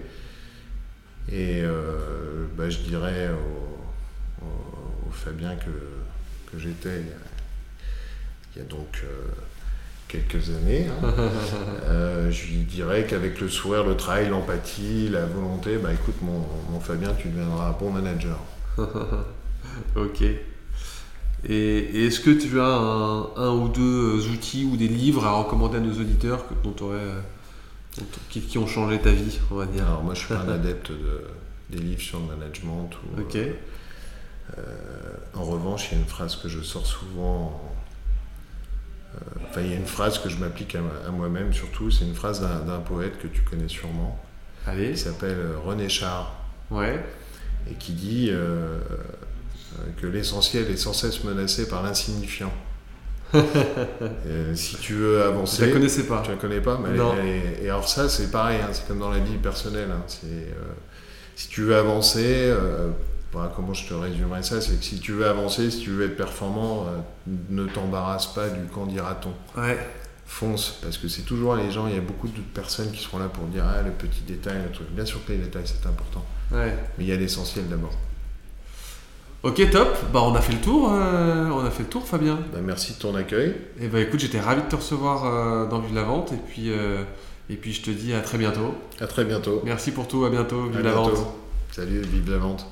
Et 1.30 1.61
euh, 1.62 2.47
bah, 2.57 2.68
je 2.68 2.78
dirais 2.78 3.30
au, 3.30 4.45
au- 4.45 5.09
au 5.09 5.11
Fabien 5.12 5.55
que, 5.57 5.70
que 6.51 6.59
j'étais 6.59 7.01
il, 7.01 7.07
y 7.07 7.11
a- 7.11 7.14
il 8.55 8.59
y 8.59 8.64
a 8.64 8.68
donc 8.68 9.03
euh, 9.05 9.09
quelques 10.09 10.51
années. 10.51 10.87
hein. 10.89 11.09
Euh, 11.85 12.30
je 12.30 12.47
lui 12.47 12.59
dirais 12.62 13.07
qu'avec 13.09 13.41
le 13.41 13.49
sourire, 13.49 13.85
le 13.85 13.97
travail, 13.97 14.28
l'empathie, 14.28 15.09
la 15.11 15.26
volonté, 15.26 15.76
bah 15.78 15.93
écoute 15.93 16.14
mon, 16.22 16.47
mon 16.70 16.80
Fabien, 16.80 17.12
tu 17.14 17.28
deviendras 17.28 17.68
un 17.68 17.72
bon 17.72 17.91
manager. 17.91 18.39
Ok. 19.97 20.22
Et, 21.49 21.55
et 21.78 22.07
est-ce 22.07 22.20
que 22.20 22.30
tu 22.30 22.61
as 22.61 22.64
un, 22.66 23.30
un 23.36 23.51
ou 23.53 23.68
deux 23.68 24.28
outils 24.28 24.64
ou 24.64 24.76
des 24.76 24.88
livres 24.88 25.26
à 25.26 25.32
recommander 25.32 25.78
à 25.78 25.80
nos 25.80 25.93
auditeurs 25.93 26.47
que, 26.47 26.55
dont 26.62 26.70
t'aurais, 26.70 26.97
euh, 26.99 27.20
dont- 27.99 28.05
qui, 28.30 28.40
qui 28.43 28.59
ont 28.59 28.66
changé 28.66 28.99
ta 29.01 29.11
vie, 29.11 29.38
on 29.51 29.57
va 29.57 29.66
dire? 29.66 29.84
Alors 29.86 30.03
moi 30.05 30.14
je 30.14 30.20
suis 30.20 30.28
pas 30.28 30.40
un 30.40 30.49
adepte 30.49 30.90
de, 30.93 31.24
des 31.70 31.78
livres 31.82 32.01
sur 32.01 32.20
le 32.20 32.26
management. 32.36 32.90
Ou, 33.16 33.20
Ok. 33.22 33.36
en 35.34 35.45
revanche, 35.45 35.88
il 35.90 35.95
y 35.95 35.99
a 35.99 36.03
une 36.03 36.09
phrase 36.09 36.36
que 36.36 36.49
je 36.49 36.61
sors 36.61 36.86
souvent. 36.86 37.61
euh, 39.14 39.18
Enfin, 39.49 39.61
il 39.62 39.70
y 39.70 39.74
a 39.74 39.76
une 39.76 39.86
phrase 39.86 40.18
que 40.18 40.28
je 40.28 40.36
m'applique 40.36 40.74
à, 40.76 40.80
à 41.07 41.11
moi-même 41.11 41.53
surtout. 41.53 41.90
C'est 41.90 42.05
une 42.05 42.14
phrase 42.14 42.40
d'un 42.40 42.78
poète 42.80 43.18
que 43.20 43.26
tu 43.26 43.43
connais 43.43 43.68
sûrement. 43.68 44.18
Allez. 44.66 44.90
Il 44.90 44.99
s'appelle 44.99 45.38
euh, 45.38 45.57
René 45.64 45.88
Char 45.88 46.34
Ouais. 46.70 47.05
et 47.70 47.74
qui 47.74 47.93
dit 47.93 48.28
euh, 48.30 48.78
euh, 48.78 48.97
que 50.01 50.07
l'essentiel 50.07 50.70
est 50.70 50.77
sans 50.77 50.93
cesse 50.93 51.23
menacé 51.25 51.68
par 51.68 51.83
l'insignifiant. 51.83 52.53
Euh, 53.35 54.55
si 54.55 54.77
tu 54.77 54.95
veux 54.95 55.14
Je 55.14 55.18
la 55.20 55.27
avancer, 55.29 55.70
connaissais 55.70 56.03
pas. 56.05 56.20
tu 56.23 56.31
la 56.31 56.37
connais 56.37 56.61
pas, 56.61 56.79
mais 56.83 56.97
Non. 56.97 57.14
et 57.62 57.64
alors 57.68 57.89
ça 57.89 58.09
c'est 58.09 58.31
pareil, 58.31 58.59
hein, 58.62 58.68
c'est 58.73 58.87
comme 58.87 58.99
dans 58.99 59.11
la 59.11 59.18
vie 59.20 59.37
personnelle. 59.37 59.89
hein, 59.91 60.03
c'est, 60.07 60.27
euh, 60.27 60.73
si 61.35 61.49
tu 61.49 61.62
veux 61.62 61.77
avancer, 61.77 62.23
euh, 62.27 62.91
voilà, 63.33 63.51
comment 63.57 63.73
je 63.73 63.89
te 63.89 63.95
résumerais 63.95 64.43
ça, 64.43 64.61
c'est 64.61 64.79
que 64.79 64.85
si 64.85 65.01
tu 65.01 65.12
veux 65.12 65.27
avancer, 65.27 65.70
si 65.70 65.81
tu 65.81 65.91
veux 65.91 66.05
être 66.07 66.16
performant, 66.16 66.87
euh, 66.89 66.99
ne 67.49 67.64
t'embarrasse 67.66 68.27
pas 68.27 68.49
du 68.51 68.61
quand 68.73 68.85
dira-t-on. 68.87 69.61
Ouais. 69.61 69.79
Fonce, 70.27 70.79
parce 70.83 70.99
que 70.99 71.09
c'est 71.09 71.23
toujours 71.23 71.57
les 71.57 71.70
gens, 71.70 71.87
il 71.89 71.95
y 71.95 71.99
a 71.99 72.03
beaucoup 72.03 72.29
de 72.29 72.41
personnes 72.55 72.91
qui 72.93 73.03
seront 73.03 73.18
là 73.18 73.29
pour 73.29 73.45
dire 73.47 73.64
ah 73.66 73.83
le 73.83 73.91
petit 73.93 74.20
détail, 74.27 74.59
le 74.66 74.73
truc. 74.73 74.89
Bien 74.91 75.05
sûr 75.07 75.25
que 75.27 75.33
les 75.33 75.39
détails 75.39 75.64
c'est 75.66 75.87
important, 75.89 76.25
Ouais. 76.51 76.75
mais 76.99 77.05
il 77.05 77.09
y 77.09 77.12
a 77.12 77.16
l'essentiel 77.16 77.66
d'abord. 77.68 77.97
Ok, 79.43 79.70
top. 79.70 79.88
Bah, 80.12 80.22
on 80.22 80.34
a 80.34 80.40
fait 80.40 80.53
le 80.53 80.61
tour. 80.61 80.93
euh, 80.93 81.49
on 81.51 81.64
a 81.64 81.70
fait 81.70 81.82
le 81.82 81.88
tour, 81.88 82.07
Fabien. 82.07 82.38
Bah, 82.53 82.61
merci 82.62 82.95
de 82.95 82.99
ton 82.99 83.14
accueil. 83.16 83.55
Et 83.80 83.88
bah, 83.88 84.01
écoute, 84.01 84.20
j'étais 84.20 84.38
ravi 84.40 84.62
de 84.62 84.68
te 84.68 84.76
recevoir 84.76 85.24
euh, 85.24 85.66
dans 85.66 85.80
de 85.80 85.93
la 85.95 86.05
Vente. 86.05 86.32
Et 86.32 86.36
puis, 86.36 86.70
euh, 86.70 87.03
et 87.51 87.57
puis, 87.57 87.72
je 87.72 87.82
te 87.82 87.90
dis 87.90 88.14
à 88.14 88.20
très 88.20 88.38
bientôt. 88.38 88.74
À 89.01 89.07
très 89.07 89.24
bientôt. 89.24 89.61
Merci 89.64 89.90
pour 89.90 90.07
tout. 90.07 90.24
À 90.24 90.30
bientôt, 90.30 90.68
de 90.68 90.78
la 90.78 90.93
Vente. 90.93 91.18
Salut, 91.72 92.03
vive 92.03 92.30
la 92.30 92.38
vente. 92.38 92.66